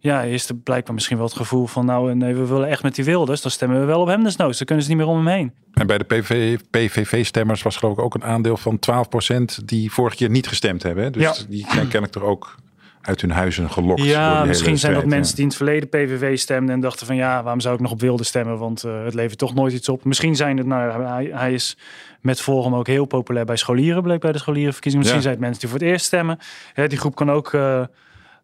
Ja, 0.00 0.22
is 0.22 0.48
er 0.48 0.54
blijkbaar 0.54 0.94
misschien 0.94 1.16
wel 1.16 1.26
het 1.26 1.36
gevoel 1.36 1.66
van, 1.66 1.84
nou 1.84 2.14
nee, 2.14 2.34
we 2.34 2.46
willen 2.46 2.68
echt 2.68 2.82
met 2.82 2.94
die 2.94 3.04
Wilders, 3.04 3.42
dan 3.42 3.50
stemmen 3.50 3.80
we 3.80 3.86
wel 3.86 4.00
op 4.00 4.06
hem 4.06 4.24
desnoods. 4.24 4.58
Dan 4.58 4.66
kunnen 4.66 4.84
ze 4.84 4.90
niet 4.90 4.98
meer 4.98 5.08
om 5.08 5.16
hem 5.16 5.26
heen. 5.26 5.52
En 5.72 5.86
bij 5.86 5.98
de 5.98 6.04
PVV, 6.04 6.58
PVV-stemmers 6.70 7.62
was 7.62 7.76
geloof 7.76 7.96
ik 7.98 8.04
ook 8.04 8.14
een 8.14 8.24
aandeel 8.24 8.56
van 8.56 8.78
12% 9.60 9.64
die 9.64 9.92
vorig 9.92 10.14
keer 10.14 10.30
niet 10.30 10.48
gestemd 10.48 10.82
hebben. 10.82 11.12
Dus 11.12 11.22
ja. 11.22 11.34
die 11.48 11.66
zijn 11.68 11.88
kennelijk 11.88 12.14
er 12.14 12.24
ook 12.24 12.56
uit 13.00 13.20
hun 13.20 13.30
huizen 13.30 13.70
gelokt. 13.70 14.02
Ja, 14.02 14.44
misschien 14.44 14.78
zijn 14.78 14.94
dat 14.94 15.04
mensen 15.04 15.34
die 15.34 15.42
in 15.42 15.48
het 15.48 15.56
verleden 15.56 15.88
PVV 15.88 16.38
stemden 16.38 16.74
en 16.74 16.80
dachten 16.80 17.06
van 17.06 17.16
ja, 17.16 17.42
waarom 17.42 17.60
zou 17.60 17.74
ik 17.74 17.80
nog 17.80 17.90
op 17.90 18.00
Wilde 18.00 18.24
stemmen? 18.24 18.58
Want 18.58 18.84
uh, 18.84 19.04
het 19.04 19.14
levert 19.14 19.38
toch 19.38 19.54
nooit 19.54 19.72
iets 19.72 19.88
op. 19.88 20.04
Misschien 20.04 20.36
zijn 20.36 20.56
het, 20.56 20.66
nou, 20.66 21.04
hij, 21.04 21.30
hij 21.32 21.52
is 21.52 21.76
met 22.20 22.40
Forum 22.40 22.74
ook 22.74 22.86
heel 22.86 23.04
populair 23.04 23.44
bij 23.44 23.56
scholieren, 23.56 24.02
bleek 24.02 24.20
bij 24.20 24.32
de 24.32 24.38
scholierenverkiezingen. 24.38 25.06
Misschien 25.06 25.22
ja. 25.22 25.28
zijn 25.28 25.34
het 25.34 25.44
mensen 25.44 25.60
die 25.60 25.70
voor 25.70 25.78
het 25.78 25.88
eerst 25.88 26.06
stemmen. 26.06 26.38
Ja, 26.74 26.86
die 26.86 26.98
groep 26.98 27.14
kan 27.14 27.30
ook 27.30 27.52
uh, 27.52 27.82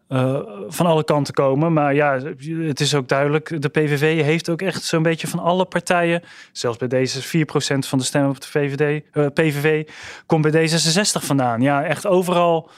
uh, 0.08 0.40
van 0.68 0.86
alle 0.86 1.04
kanten 1.04 1.34
komen. 1.34 1.72
Maar 1.72 1.94
ja, 1.94 2.18
het 2.48 2.80
is 2.80 2.94
ook 2.94 3.08
duidelijk, 3.08 3.62
de 3.62 3.68
PVV 3.68 4.22
heeft 4.22 4.48
ook 4.48 4.62
echt 4.62 4.82
zo'n 4.82 5.02
beetje 5.02 5.26
van 5.26 5.38
alle 5.38 5.64
partijen, 5.64 6.22
zelfs 6.52 6.78
bij 6.78 6.88
deze 6.88 7.22
4% 7.22 7.78
van 7.78 7.98
de 7.98 8.04
stemmen 8.04 8.30
op 8.30 8.40
de 8.40 8.48
VVD, 8.48 9.02
uh, 9.12 9.26
PVV, 9.26 9.88
komt 10.26 10.50
bij 10.50 10.68
D66 10.68 11.24
vandaan. 11.24 11.60
Ja, 11.60 11.84
echt 11.84 12.06
overal 12.06 12.70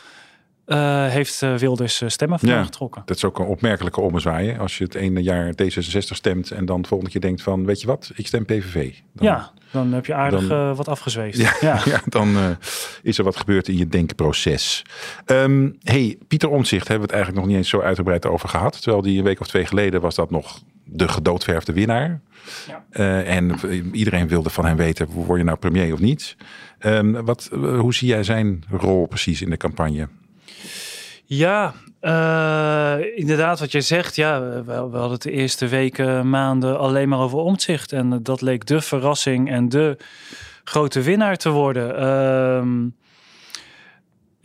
uh, 0.67 1.07
heeft 1.07 1.43
uh, 1.43 1.55
Wilders 1.55 2.03
stemmen 2.07 2.39
van 2.39 2.49
ja, 2.49 2.65
getrokken. 2.65 3.03
Dat 3.05 3.17
is 3.17 3.25
ook 3.25 3.39
een 3.39 3.47
opmerkelijke 3.47 4.01
ommezwaaien. 4.01 4.59
Als 4.59 4.79
je 4.79 4.85
het 4.85 4.95
ene 4.95 5.23
jaar 5.23 5.53
D66 5.63 5.99
stemt 5.99 6.51
en 6.51 6.65
dan 6.65 6.79
het 6.79 6.87
volgende 6.87 7.13
keer 7.13 7.21
denkt 7.21 7.43
van... 7.43 7.65
weet 7.65 7.81
je 7.81 7.87
wat, 7.87 8.11
ik 8.15 8.27
stem 8.27 8.45
PVV. 8.45 8.95
Dan, 9.13 9.27
ja, 9.27 9.53
dan 9.71 9.93
heb 9.93 10.07
je 10.07 10.15
aardig 10.15 10.49
dan, 10.49 10.75
wat 10.75 10.89
afgezweefd. 10.89 11.39
Ja, 11.39 11.57
ja. 11.61 11.81
ja 11.93 12.01
dan 12.05 12.37
is 13.03 13.19
er 13.19 13.25
wat 13.25 13.37
gebeurd 13.37 13.69
in 13.69 13.77
je 13.77 13.89
denkproces. 13.89 14.85
Um, 15.27 15.77
hey, 15.83 16.19
Pieter 16.29 16.49
Omtzigt 16.49 16.89
hebben 16.89 17.09
we 17.09 17.15
het 17.15 17.23
eigenlijk 17.23 17.45
nog 17.45 17.47
niet 17.47 17.57
eens 17.57 17.69
zo 17.69 17.81
uitgebreid 17.81 18.27
over 18.27 18.49
gehad. 18.49 18.83
Terwijl 18.83 19.03
die 19.03 19.19
een 19.19 19.25
week 19.25 19.41
of 19.41 19.47
twee 19.47 19.67
geleden 19.67 20.01
was 20.01 20.15
dat 20.15 20.31
nog 20.31 20.61
de 20.85 21.09
gedoodverfde 21.09 21.73
winnaar. 21.73 22.21
Ja. 22.67 22.85
Uh, 22.93 23.37
en 23.37 23.55
iedereen 23.93 24.29
wilde 24.29 24.51
van 24.51 24.65
hem 24.65 24.77
weten, 24.77 25.07
word 25.07 25.39
je 25.39 25.45
nou 25.45 25.59
premier 25.59 25.93
of 25.93 26.01
niet? 26.01 26.37
Um, 26.81 27.25
wat, 27.25 27.49
hoe 27.53 27.95
zie 27.95 28.09
jij 28.09 28.23
zijn 28.23 28.65
rol 28.71 29.07
precies 29.07 29.43
in 29.43 29.51
de 29.51 29.57
campagne? 29.57 30.09
Ja, 31.29 31.75
uh, 32.01 33.19
inderdaad 33.19 33.61
wat 33.61 33.73
jij 33.73 33.81
zegt. 33.81 34.17
Ja, 34.17 34.63
we, 34.65 34.73
hadden 34.73 35.21
de 35.21 35.31
eerste 35.31 35.69
weken, 35.69 36.31
maanden 36.31 36.79
alleen 36.79 37.09
maar 37.09 37.19
over 37.19 37.39
omzicht. 37.39 37.93
En 37.93 38.23
dat 38.23 38.41
leek 38.41 38.67
de 38.67 38.81
verrassing 38.81 39.51
en 39.51 39.69
de 39.69 39.97
grote 40.65 41.01
winnaar 41.03 41.37
te 41.37 41.51
worden. 41.51 42.01
Uh, 42.01 42.93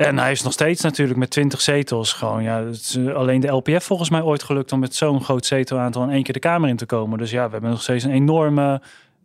en 0.07 0.17
hij 0.17 0.31
is 0.31 0.41
nog 0.41 0.53
steeds 0.53 0.81
natuurlijk 0.81 1.19
met 1.19 1.29
20 1.29 1.61
zetels. 1.61 2.13
Gewoon, 2.13 2.43
ja, 2.43 2.63
het 2.63 2.75
is 2.75 2.97
alleen 3.13 3.39
de 3.39 3.47
LPF 3.47 3.83
volgens 3.83 4.09
mij 4.09 4.21
ooit 4.21 4.43
gelukt 4.43 4.71
om 4.71 4.79
met 4.79 4.95
zo'n 4.95 5.23
groot 5.23 5.45
zetelaantal 5.45 6.03
in 6.03 6.09
één 6.09 6.23
keer 6.23 6.33
de 6.33 6.39
Kamer 6.39 6.69
in 6.69 6.75
te 6.75 6.85
komen. 6.85 7.17
Dus 7.17 7.31
ja, 7.31 7.45
we 7.45 7.51
hebben 7.51 7.69
nog 7.69 7.81
steeds 7.81 8.03
een 8.03 8.11
enorme. 8.11 8.81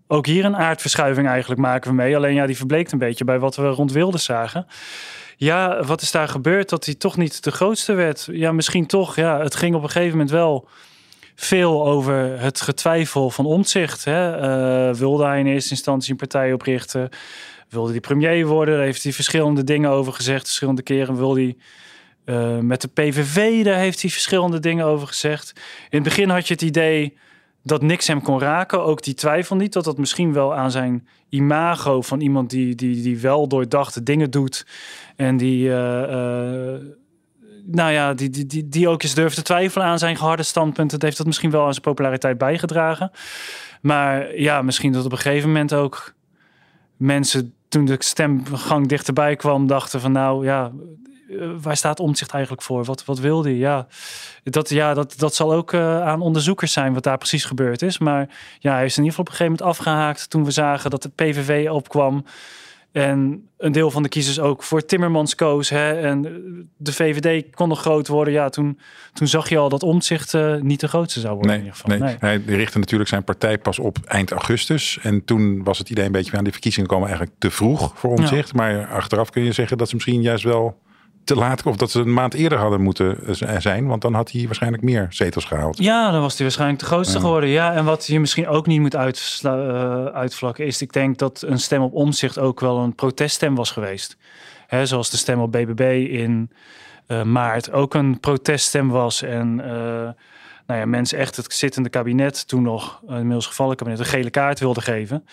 Ook 0.07 0.27
hier 0.27 0.45
een 0.45 0.57
aardverschuiving 0.57 1.29
eigenlijk 1.29 1.61
maken 1.61 1.91
we 1.91 1.97
mee. 1.97 2.17
Alleen 2.17 2.35
ja, 2.35 2.47
die 2.47 2.57
verbleekt 2.57 2.93
een 2.93 2.99
beetje 2.99 3.25
bij 3.25 3.39
wat 3.39 3.57
we 3.57 3.69
rond 3.69 3.93
Wilde 3.93 4.19
zagen. 4.19 4.67
Ja, 5.37 5.83
wat 5.85 6.03
is 6.03 6.11
daar 6.11 6.29
gebeurd 6.29 6.69
dat 6.69 6.85
hij 6.85 6.95
toch 6.95 7.17
niet 7.17 7.45
de 7.45 7.51
grootste 7.51 7.93
werd? 7.93 8.29
Ja, 8.31 8.53
misschien 8.53 8.87
toch. 8.87 9.17
Ja, 9.17 9.41
het 9.41 9.55
ging 9.55 9.75
op 9.75 9.83
een 9.83 9.91
gegeven 9.91 10.11
moment 10.11 10.31
wel 10.31 10.69
veel 11.35 11.87
over 11.87 12.41
het 12.41 12.61
getwijfel 12.61 13.31
van 13.31 13.47
omzicht. 13.47 14.05
Hè? 14.05 14.41
Uh, 14.89 14.95
wilde 14.95 15.25
hij 15.25 15.39
in 15.39 15.47
eerste 15.47 15.71
instantie 15.71 16.11
een 16.11 16.17
partij 16.17 16.53
oprichten? 16.53 17.11
wilde 17.69 17.91
hij 17.91 18.01
premier 18.01 18.47
worden. 18.47 18.75
Daar 18.75 18.85
heeft 18.85 19.03
hij 19.03 19.13
verschillende 19.13 19.65
dingen 19.65 19.91
over 19.91 20.13
gezegd. 20.13 20.45
Verschillende 20.45 20.83
keren 20.83 21.17
wilde 21.17 21.41
hij 21.41 21.57
uh, 22.35 22.59
met 22.59 22.81
de 22.81 22.89
PVV. 22.89 23.65
Daar 23.65 23.79
heeft 23.79 24.03
hij 24.03 24.11
verschillende 24.11 24.61
dingen 24.61 24.87
over 24.87 25.07
gezegd. 25.07 25.53
In 25.89 25.99
het 25.99 26.03
begin 26.03 26.29
had 26.29 26.47
je 26.47 26.53
het 26.55 26.63
idee 26.63 27.17
dat 27.67 27.83
niks 27.83 28.07
hem 28.07 28.23
kon 28.23 28.41
raken. 28.41 28.85
Ook 28.85 29.03
die 29.03 29.15
twijfel 29.15 29.57
niet. 29.57 29.73
Dat 29.73 29.85
dat 29.85 29.99
misschien 29.99 30.33
wel 30.33 30.55
aan 30.55 30.71
zijn 30.71 31.09
imago 31.29 32.03
van 32.03 32.21
iemand 32.21 32.51
die, 32.51 32.75
die, 32.75 33.03
die 33.03 33.21
wel 33.21 33.49
doordachte 33.49 34.03
dingen 34.03 34.31
doet. 34.31 34.67
En 35.17 35.37
die... 35.37 35.69
Uh, 35.69 36.01
uh, 36.01 36.75
nou 37.69 37.93
ja, 37.93 38.15
die, 38.15 38.31
die, 38.31 38.47
die, 38.47 38.69
die 38.69 38.89
ook 38.89 39.03
eens 39.03 39.15
durft 39.15 39.35
te 39.37 39.43
twijfelen 39.43 39.87
aan 39.87 39.99
zijn 39.99 40.17
geharde 40.17 40.43
standpunten. 40.43 40.99
Dat 40.99 41.03
heeft 41.03 41.17
dat 41.17 41.27
misschien 41.27 41.51
wel 41.51 41.65
aan 41.65 41.73
zijn 41.73 41.85
populariteit 41.85 42.39
bijgedragen. 42.39 43.11
Maar 43.81 44.39
ja, 44.39 44.63
misschien 44.63 44.93
dat 44.93 45.05
op 45.05 45.13
een 45.13 45.19
gegeven 45.19 45.49
moment 45.49 45.75
ook 45.75 46.15
mensen 46.97 47.55
toen 47.69 47.85
de 47.85 47.97
stemgang 47.99 48.89
dichterbij 48.89 49.37
kwam, 49.37 49.67
dachten 49.67 50.01
van 50.01 50.13
nou 50.13 50.45
ja, 50.45 50.73
eh, 51.31 51.49
waar 51.61 51.77
staat 51.77 52.01
omzicht 52.01 52.31
eigenlijk 52.31 52.63
voor? 52.63 52.85
Wat, 52.85 53.05
wat 53.05 53.19
wil 53.19 53.45
hij? 53.45 53.55
Ja, 53.55 53.87
dat, 54.43 54.69
ja 54.69 54.95
dat, 54.95 55.15
dat 55.19 55.35
zal 55.35 55.53
ook 55.53 55.73
uh, 55.73 56.03
aan 56.03 56.21
onderzoekers 56.21 56.73
zijn 56.73 56.95
wat 56.95 57.03
daar 57.03 57.19
precies 57.19 57.45
gebeurd 57.45 57.83
is. 57.83 57.99
Maar 57.99 58.29
ja, 58.59 58.75
hij 58.75 58.85
is 58.85 58.97
in 58.97 59.05
ieder 59.05 59.17
geval 59.17 59.25
op 59.25 59.31
een 59.31 59.37
gegeven 59.37 59.59
moment 59.59 59.79
afgehaakt 59.79 60.31
toen 60.31 60.45
we 60.45 60.51
zagen 60.51 60.91
dat 60.91 61.03
de 61.03 61.09
PVV 61.09 61.69
opkwam. 61.71 62.25
En 62.97 63.49
een 63.59 63.73
deel 63.73 63.91
van 63.91 64.03
de 64.03 64.09
kiezers 64.09 64.41
ook 64.41 64.63
voor 64.63 64.85
Timmermans 64.85 65.35
koos. 65.35 65.69
Hè? 65.69 65.93
En 66.01 66.23
de 66.77 66.93
VVD 66.93 67.55
kon 67.55 67.69
nog 67.69 67.81
groot 67.81 68.09
worden. 68.09 68.33
Ja, 68.33 68.49
toen, 68.49 68.79
toen 69.13 69.27
zag 69.27 69.49
je 69.49 69.59
al 69.59 69.69
dat 69.69 69.83
omzicht 69.83 70.33
uh, 70.33 70.55
niet 70.61 70.81
de 70.81 70.89
grootste 70.89 71.21
zou 71.21 71.35
worden. 71.35 71.51
Nee, 71.51 71.61
in 71.61 71.65
ieder 71.65 71.81
geval. 71.81 71.99
Nee. 71.99 72.17
nee. 72.21 72.45
Hij 72.47 72.57
richtte 72.57 72.79
natuurlijk 72.79 73.11
zijn 73.11 73.25
partij 73.25 73.59
pas 73.59 73.79
op 73.79 73.99
eind 74.05 74.31
augustus. 74.31 74.99
En 75.03 75.25
toen 75.25 75.65
was 75.65 75.79
het 75.79 75.91
idee 75.91 76.05
een 76.05 76.13
beetje 76.13 76.37
aan 76.37 76.45
die 76.45 76.53
verkiezingen 76.53 76.89
komen 76.89 77.09
eigenlijk 77.09 77.39
te 77.39 77.51
vroeg 77.51 77.93
voor 77.95 78.11
omzicht. 78.11 78.49
Ja. 78.49 78.57
Maar 78.57 78.87
achteraf 78.87 79.31
kun 79.31 79.45
je 79.45 79.53
zeggen 79.53 79.79
dat 79.79 79.89
ze 79.89 79.95
misschien 79.95 80.23
juist 80.23 80.45
wel 80.45 80.79
te 81.27 81.35
laat 81.35 81.63
of 81.63 81.77
dat 81.77 81.91
ze 81.91 82.01
een 82.01 82.13
maand 82.13 82.35
eerder 82.35 82.59
hadden 82.59 82.81
moeten 82.81 83.19
zijn. 83.63 83.87
Want 83.87 84.03
dan 84.03 84.15
had 84.15 84.31
hij 84.31 84.45
waarschijnlijk 84.45 84.83
meer 84.83 85.07
zetels 85.11 85.45
gehaald. 85.45 85.79
Ja, 85.79 86.11
dan 86.11 86.21
was 86.21 86.35
hij 86.35 86.43
waarschijnlijk 86.43 86.81
de 86.81 86.87
grootste 86.87 87.15
ja. 87.15 87.21
geworden. 87.21 87.49
Ja, 87.49 87.73
en 87.73 87.85
wat 87.85 88.07
je 88.07 88.21
misschien 88.21 88.49
ook 88.49 88.67
niet 88.67 88.81
moet 88.81 88.97
uitsla, 88.97 89.57
uh, 89.57 90.05
uitvlakken 90.05 90.67
is... 90.67 90.83
ik 90.83 90.93
denk 90.93 91.19
dat 91.19 91.43
een 91.47 91.59
stem 91.59 91.83
op 91.83 91.93
omzicht 91.93 92.39
ook 92.39 92.61
wel 92.61 92.79
een 92.79 92.95
proteststem 92.95 93.55
was 93.55 93.71
geweest. 93.71 94.17
Hè, 94.67 94.87
zoals 94.87 95.11
de 95.11 95.17
stem 95.17 95.41
op 95.41 95.53
BBB 95.53 96.07
in 96.11 96.51
uh, 97.09 97.23
maart 97.23 97.73
ook 97.73 97.95
een 97.95 98.21
proteststem 98.21 98.89
was. 98.89 99.23
En... 99.23 99.63
Uh, 99.65 100.09
nou 100.67 100.81
ja, 100.81 100.87
mensen 100.87 101.19
echt 101.19 101.37
het 101.37 101.55
zittende 101.55 101.89
kabinet, 101.89 102.49
toen 102.49 102.63
nog 102.63 103.01
inmiddels 103.09 103.47
gevallen 103.47 103.77
kabinet, 103.77 103.99
een 103.99 104.05
gele 104.05 104.31
kaart 104.31 104.61
wilden 104.61 104.83
geven. 104.83 105.27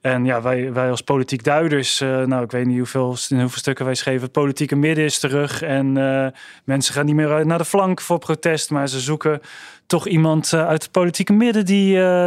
En 0.00 0.24
ja, 0.24 0.42
wij, 0.42 0.72
wij 0.72 0.90
als 0.90 1.00
politiek 1.00 1.44
duiders, 1.44 2.00
uh, 2.00 2.22
nou 2.22 2.44
ik 2.44 2.50
weet 2.50 2.66
niet 2.66 2.78
hoeveel, 2.78 3.16
in 3.28 3.40
hoeveel 3.40 3.58
stukken 3.58 3.84
wij 3.84 3.94
schreven, 3.94 4.22
het 4.22 4.32
politieke 4.32 4.76
midden 4.76 5.04
is 5.04 5.18
terug. 5.18 5.62
En 5.62 5.96
uh, 5.96 6.26
mensen 6.64 6.94
gaan 6.94 7.06
niet 7.06 7.14
meer 7.14 7.46
naar 7.46 7.58
de 7.58 7.64
flank 7.64 8.00
voor 8.00 8.18
protest, 8.18 8.70
maar 8.70 8.88
ze 8.88 9.00
zoeken 9.00 9.40
toch 9.86 10.08
iemand 10.08 10.52
uit 10.52 10.82
het 10.82 10.92
politieke 10.92 11.32
midden 11.32 11.64
die, 11.64 11.86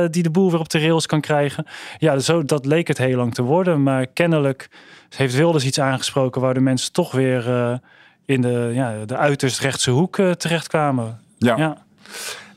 die 0.10 0.24
de 0.24 0.30
boel 0.30 0.52
weer 0.52 0.60
op 0.60 0.70
de 0.70 0.80
rails 0.80 1.06
kan 1.06 1.22
krijgen. 1.22 1.66
Ja, 1.98 2.20
zo, 2.20 2.44
dat 2.44 2.66
leek 2.66 2.88
het 2.88 2.98
heel 2.98 3.18
lang 3.18 3.34
te 3.34 3.42
worden, 3.42 3.84
maar 3.84 4.08
kennelijk 4.08 4.70
heeft 5.10 5.36
Wilders 5.36 5.66
iets 5.66 5.80
aangesproken 5.80 6.42
waar 6.42 6.54
de 6.54 6.60
mensen 6.60 6.92
toch 6.92 7.12
weer 7.12 7.80
in 8.26 8.42
de, 8.42 8.72
ja, 8.74 9.06
de 9.06 9.18
uiterst 9.18 9.60
rechtse 9.60 9.92
hoek 9.92 10.16
terechtkwamen. 10.16 11.20
Ja. 11.38 11.58
ja. 11.58 11.86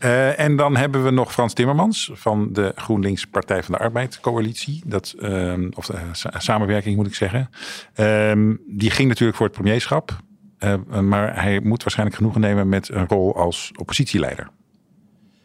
Uh, 0.05 0.39
en 0.39 0.57
dan 0.57 0.77
hebben 0.77 1.05
we 1.05 1.11
nog 1.11 1.33
Frans 1.33 1.53
Timmermans 1.53 2.11
van 2.15 2.53
de 2.53 2.73
GroenLinks 2.77 3.27
Partij 3.27 3.63
van 3.63 3.75
de 3.75 3.81
Arbeid 3.81 4.21
coalitie. 4.21 4.83
Dat, 4.87 5.15
uh, 5.19 5.55
of 5.75 5.87
de 5.87 5.99
samenwerking 6.39 6.97
moet 6.97 7.07
ik 7.07 7.15
zeggen. 7.15 7.51
Uh, 7.97 8.33
die 8.67 8.91
ging 8.91 9.09
natuurlijk 9.09 9.37
voor 9.37 9.47
het 9.47 9.57
premierschap. 9.57 10.19
Eh, 10.61 11.01
maar 11.01 11.43
hij 11.43 11.61
moet 11.61 11.83
waarschijnlijk 11.83 12.17
genoegen 12.17 12.41
nemen 12.41 12.69
met 12.69 12.89
een 12.89 13.09
rol 13.09 13.37
als 13.37 13.73
oppositieleider. 13.77 14.49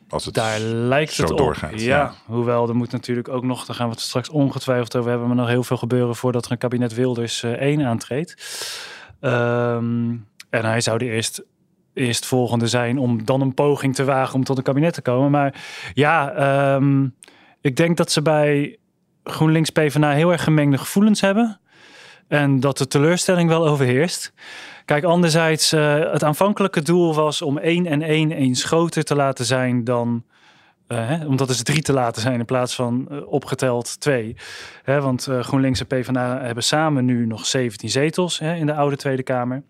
Als 0.09 0.25
het 0.25 0.33
Daar 0.33 0.59
lijkt 0.59 1.13
zo 1.13 1.21
het 1.21 1.31
op. 1.31 1.38
doorgaat. 1.38 1.81
Ja, 1.81 1.97
ja, 1.97 2.13
hoewel 2.25 2.67
er 2.67 2.75
moet 2.75 2.91
natuurlijk 2.91 3.29
ook 3.29 3.43
nog, 3.43 3.65
daar 3.65 3.75
gaan 3.75 3.88
we 3.88 3.93
het 3.93 4.01
straks 4.01 4.29
ongetwijfeld 4.29 4.95
over 4.95 5.09
hebben, 5.09 5.27
maar 5.27 5.38
nog 5.38 5.47
heel 5.47 5.63
veel 5.63 5.77
gebeuren 5.77 6.15
voordat 6.15 6.45
er 6.45 6.51
een 6.51 6.57
kabinet 6.57 6.93
Wilders 6.93 7.43
1 7.43 7.85
aantreedt. 7.85 8.35
Ehm, 9.19 10.15
en 10.50 10.65
hij 10.65 10.81
zou 10.81 10.97
de 10.97 11.05
eerst 11.05 11.43
eerstvolgende 11.95 12.67
zijn 12.67 12.97
om 12.97 13.25
dan 13.25 13.41
een 13.41 13.53
poging 13.53 13.95
te 13.95 14.03
wagen 14.03 14.35
om 14.35 14.43
tot 14.43 14.57
een 14.57 14.63
kabinet 14.63 14.93
te 14.93 15.01
komen. 15.01 15.31
Maar 15.31 15.63
ja, 15.93 16.75
um, 16.75 17.15
ik 17.61 17.75
denk 17.75 17.97
dat 17.97 18.11
ze 18.11 18.21
bij 18.21 18.77
GroenLinks 19.23 19.69
PvdA 19.69 20.11
heel 20.11 20.31
erg 20.31 20.43
gemengde 20.43 20.77
gevoelens 20.77 21.21
hebben. 21.21 21.59
En 22.27 22.59
dat 22.59 22.77
de 22.77 22.87
teleurstelling 22.87 23.49
wel 23.49 23.67
overheerst. 23.67 24.33
Kijk, 24.85 25.03
anderzijds, 25.03 25.73
uh, 25.73 26.11
het 26.11 26.23
aanvankelijke 26.23 26.81
doel 26.81 27.13
was 27.13 27.41
om 27.41 27.57
1 27.57 27.85
en 27.85 28.01
1 28.01 28.31
eens 28.31 28.63
groter 28.63 29.03
te 29.03 29.15
laten 29.15 29.45
zijn 29.45 29.83
dan. 29.83 30.23
Uh, 30.87 31.07
hè, 31.07 31.25
om 31.25 31.35
dat 31.35 31.49
eens 31.49 31.63
drie 31.63 31.81
te 31.81 31.93
laten 31.93 32.21
zijn 32.21 32.39
in 32.39 32.45
plaats 32.45 32.75
van 32.75 33.07
uh, 33.11 33.27
opgeteld 33.27 33.99
twee. 33.99 34.35
Hè, 34.83 35.01
want 35.01 35.27
GroenLinks 35.39 35.79
en 35.79 35.87
PvdA 35.87 36.41
hebben 36.41 36.63
samen 36.63 37.05
nu 37.05 37.25
nog 37.25 37.45
17 37.45 37.89
zetels 37.89 38.39
hè, 38.39 38.55
in 38.55 38.65
de 38.65 38.73
oude 38.73 38.95
Tweede 38.95 39.23
Kamer. 39.23 39.63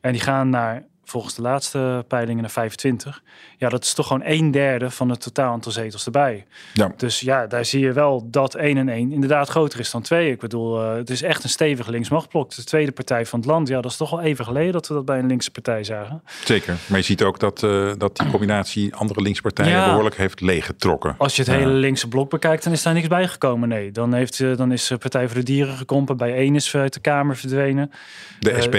En 0.00 0.12
die 0.12 0.20
gaan 0.20 0.48
naar 0.48 0.84
volgens 1.10 1.34
de 1.34 1.42
laatste 1.42 2.04
peilingen 2.08 2.40
naar 2.40 2.50
25. 2.50 3.22
Ja, 3.56 3.68
dat 3.68 3.84
is 3.84 3.94
toch 3.94 4.06
gewoon 4.06 4.22
een 4.24 4.50
derde 4.50 4.90
van 4.90 5.08
het 5.08 5.20
totaal 5.20 5.52
aantal 5.52 5.72
zetels 5.72 6.04
erbij. 6.04 6.46
Ja. 6.72 6.92
Dus 6.96 7.20
ja, 7.20 7.46
daar 7.46 7.64
zie 7.64 7.80
je 7.80 7.92
wel 7.92 8.28
dat 8.30 8.54
1 8.54 8.76
en 8.76 8.88
1 8.88 9.12
inderdaad 9.12 9.48
groter 9.48 9.80
is 9.80 9.90
dan 9.90 10.02
2. 10.02 10.30
Ik 10.30 10.38
bedoel, 10.38 10.82
uh, 10.82 10.94
het 10.94 11.10
is 11.10 11.22
echt 11.22 11.44
een 11.44 11.50
stevig 11.50 11.86
linksmachtblok. 11.86 12.54
De 12.54 12.64
tweede 12.64 12.92
partij 12.92 13.26
van 13.26 13.38
het 13.38 13.48
land. 13.48 13.68
Ja, 13.68 13.80
dat 13.80 13.90
is 13.90 13.96
toch 13.96 14.10
wel 14.10 14.20
even 14.20 14.44
geleden 14.44 14.72
dat 14.72 14.88
we 14.88 14.94
dat 14.94 15.04
bij 15.04 15.18
een 15.18 15.26
linkse 15.26 15.50
partij 15.50 15.84
zagen. 15.84 16.22
Zeker. 16.44 16.76
Maar 16.86 16.98
je 16.98 17.04
ziet 17.04 17.22
ook 17.22 17.38
dat, 17.38 17.62
uh, 17.62 17.92
dat 17.98 18.16
die 18.16 18.30
combinatie 18.30 18.94
andere 18.94 19.22
linkse 19.22 19.42
partijen 19.42 19.72
ja. 19.72 19.86
behoorlijk 19.86 20.16
heeft 20.16 20.40
leeggetrokken. 20.40 21.14
Als 21.18 21.36
je 21.36 21.42
het 21.42 21.50
hele 21.50 21.72
linkse 21.72 22.08
blok 22.08 22.30
bekijkt, 22.30 22.64
dan 22.64 22.72
is 22.72 22.82
daar 22.82 22.94
niks 22.94 23.08
bijgekomen. 23.08 23.68
Nee, 23.68 23.90
dan, 23.90 24.14
heeft, 24.14 24.38
uh, 24.38 24.56
dan 24.56 24.72
is 24.72 24.86
de 24.86 24.98
Partij 24.98 25.26
voor 25.26 25.36
de 25.36 25.42
Dieren 25.42 25.76
gekrompen. 25.76 26.16
Bij 26.16 26.34
één 26.34 26.54
is 26.54 26.74
uit 26.74 26.92
de 26.92 27.00
Kamer 27.00 27.36
verdwenen. 27.36 27.90
De 28.38 28.56
SP. 28.64 28.76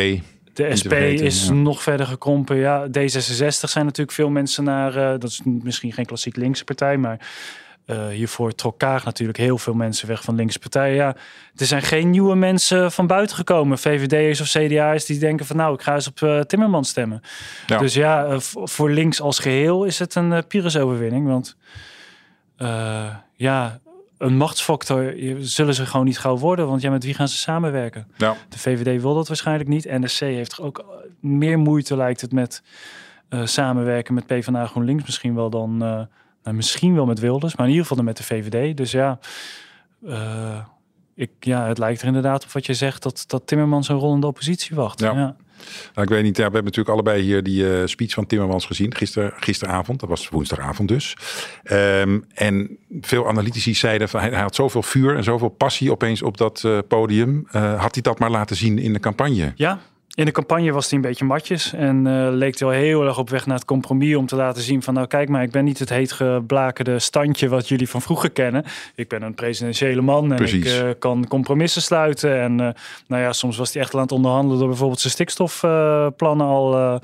De 0.53 0.75
SP 0.79 0.88
vergeten, 0.88 1.25
is 1.25 1.46
ja. 1.48 1.53
nog 1.53 1.84
verder 1.84 2.05
gekrompen. 2.05 2.55
Ja, 2.55 2.88
D66 2.88 3.50
zijn 3.50 3.86
natuurlijk 3.86 4.12
veel 4.12 4.29
mensen 4.29 4.63
naar. 4.63 4.98
Uh, 4.98 5.10
dat 5.10 5.24
is 5.24 5.41
misschien 5.43 5.93
geen 5.93 6.05
klassiek 6.05 6.36
linkse 6.36 6.63
partij, 6.63 6.98
maar 6.98 7.29
uh, 7.86 8.08
hiervoor 8.08 8.55
trok 8.55 8.79
Kaag 8.79 9.05
natuurlijk 9.05 9.38
heel 9.38 9.58
veel 9.58 9.74
mensen 9.74 10.08
weg 10.08 10.24
van 10.24 10.36
linkse 10.36 10.60
partijen. 10.60 10.96
Ja, 10.96 11.15
er 11.55 11.65
zijn 11.65 11.81
geen 11.81 12.10
nieuwe 12.10 12.36
mensen 12.36 12.91
van 12.91 13.08
buiten 13.08 13.36
gekomen. 13.36 13.77
VVD'ers 13.77 14.41
of 14.41 14.48
CDA's 14.48 15.05
die 15.05 15.20
denken 15.20 15.46
van 15.46 15.55
nou, 15.55 15.74
ik 15.74 15.81
ga 15.81 15.93
eens 15.93 16.08
op 16.08 16.20
uh, 16.20 16.39
Timmermans 16.39 16.89
stemmen. 16.89 17.22
Ja. 17.67 17.77
Dus 17.77 17.93
ja, 17.93 18.39
voor 18.39 18.89
links 18.89 19.22
als 19.22 19.39
geheel 19.39 19.84
is 19.84 20.00
het 20.00 20.15
een 20.15 20.48
Pyrrhus-overwinning. 20.48 21.27
Want 21.27 21.55
ja, 23.36 23.79
een 24.22 24.38
machtsfactor 24.38 25.13
zullen 25.40 25.74
ze 25.74 25.86
gewoon 25.86 26.06
niet 26.06 26.20
gauw 26.20 26.38
worden. 26.38 26.68
Want 26.68 26.82
ja, 26.82 26.90
met 26.90 27.04
wie 27.04 27.13
gaan 27.13 27.28
ze 27.28 27.38
samenwerken? 27.38 28.08
Ja. 28.18 28.36
De 28.50 28.60
VVD 28.60 29.01
wil 29.01 29.13
dat 29.13 29.28
waarschijnlijk 29.28 29.70
niet. 29.70 29.86
NSC 29.86 30.20
heeft 30.20 30.60
ook 30.60 30.86
meer 31.20 31.60
moeite, 31.60 31.96
lijkt 31.96 32.22
het, 32.22 32.32
met 32.32 32.63
uh, 33.30 33.46
samenwerken 33.46 34.13
met 34.13 34.25
PvdA 34.25 34.66
GroenLinks. 34.66 35.06
Misschien 35.06 35.36
wel 35.36 35.50
dan, 35.50 35.74
uh, 35.74 36.01
nou, 36.44 36.56
misschien 36.56 36.96
wel 36.96 37.06
met 37.06 37.20
Wilders, 37.20 37.56
maar 37.56 37.66
in 37.66 37.72
ieder 37.72 37.88
geval 37.88 37.98
dan 37.98 38.06
met 38.06 38.18
de 38.18 38.24
VVD. 38.24 38.78
Dus 38.78 38.92
ja, 38.92 39.20
uh, 40.04 40.66
ik, 41.16 41.32
ja, 41.40 41.68
het 41.68 41.78
lijkt 41.78 42.01
er 42.01 42.08
inderdaad 42.08 42.44
op 42.44 42.51
wat 42.51 42.66
je 42.66 42.74
zegt, 42.74 43.04
dat, 43.04 43.24
dat 43.28 43.48
Timmermans 43.48 43.90
een 43.90 43.96
rol 43.96 44.13
in 44.13 44.20
de 44.20 44.28
oppositie 44.28 44.75
wacht. 44.75 45.00
Ja. 45.00 45.12
ja. 45.12 45.36
Nou, 45.94 46.08
ik 46.08 46.13
weet 46.13 46.24
niet, 46.24 46.36
we 46.36 46.41
hebben 46.41 46.63
natuurlijk 46.63 46.89
allebei 46.89 47.22
hier 47.22 47.44
die 47.44 47.63
uh, 47.63 47.82
speech 47.86 48.13
van 48.13 48.27
Timmermans 48.27 48.65
gezien, 48.65 48.96
gister, 48.96 49.34
gisteravond. 49.36 50.00
Dat 50.00 50.10
was 50.10 50.30
woensdagavond 50.30 50.89
dus. 50.89 51.18
Um, 51.72 52.25
en 52.34 52.77
veel 53.01 53.27
analytici 53.27 53.74
zeiden 53.74 54.10
van 54.10 54.20
hij, 54.20 54.32
had 54.32 54.56
zoveel 54.56 54.84
vuur 54.84 55.15
en 55.15 55.24
zoveel 55.24 55.50
passie 55.50 55.91
opeens 55.91 56.22
op 56.22 56.38
dat 56.38 56.63
uh, 56.65 56.77
podium. 56.88 57.48
Uh, 57.56 57.82
had 57.82 57.94
hij 57.94 58.01
dat 58.01 58.20
maar 58.20 58.30
laten 58.32 58.56
zien 58.56 58.80
in 58.80 58.94
de 58.94 59.00
campagne? 59.00 59.53
Ja, 59.56 59.80
in 60.13 60.25
de 60.25 60.32
campagne 60.32 60.72
was 60.72 60.89
hij 60.89 61.00
een 61.00 61.06
beetje 61.06 61.25
matjes 61.25 61.74
en 61.74 62.06
uh, 62.06 62.27
leek 62.32 62.60
hij 62.60 62.68
wel 62.68 62.77
heel 62.77 63.06
erg 63.06 63.18
op 63.18 63.30
weg 63.30 63.46
naar 63.46 63.56
het 63.56 63.65
compromis 63.65 64.15
om 64.15 64.25
te 64.25 64.36
laten 64.36 64.62
zien 64.62 64.84
van 64.84 64.94
nou 64.94 65.08
kijk 65.08 65.30
maar, 65.30 65.44
ik 65.44 65.51
ben 65.51 65.63
niet 65.63 65.80
het 65.80 65.89
heetgeblakerde 65.89 67.00
standje 67.00 67.50
wat 67.50 67.68
jullie 67.68 67.89
van 67.89 68.01
vroeger 68.01 68.30
kennen. 68.30 68.63
Ik 68.96 69.08
ben 69.08 69.22
een 69.22 69.34
presidentiële 69.34 70.01
man 70.01 70.32
en 70.32 70.36
Precies. 70.36 70.75
ik 70.77 70.84
uh, 70.84 70.89
kan 71.00 71.27
compromissen 71.27 71.82
sluiten. 71.82 72.41
En 72.41 72.51
uh, 72.51 72.70
nou 73.08 73.22
ja, 73.22 73.34
soms 73.34 73.58
was 73.58 73.74
hij 73.74 73.82
echt 73.82 73.94
aan 73.94 74.01
het 74.01 74.12
onderhandelen 74.12 74.60
door 74.60 74.68
bijvoorbeeld 74.68 75.00
zijn 75.00 75.13
stikstofplannen 75.13 76.48
al 76.48 77.00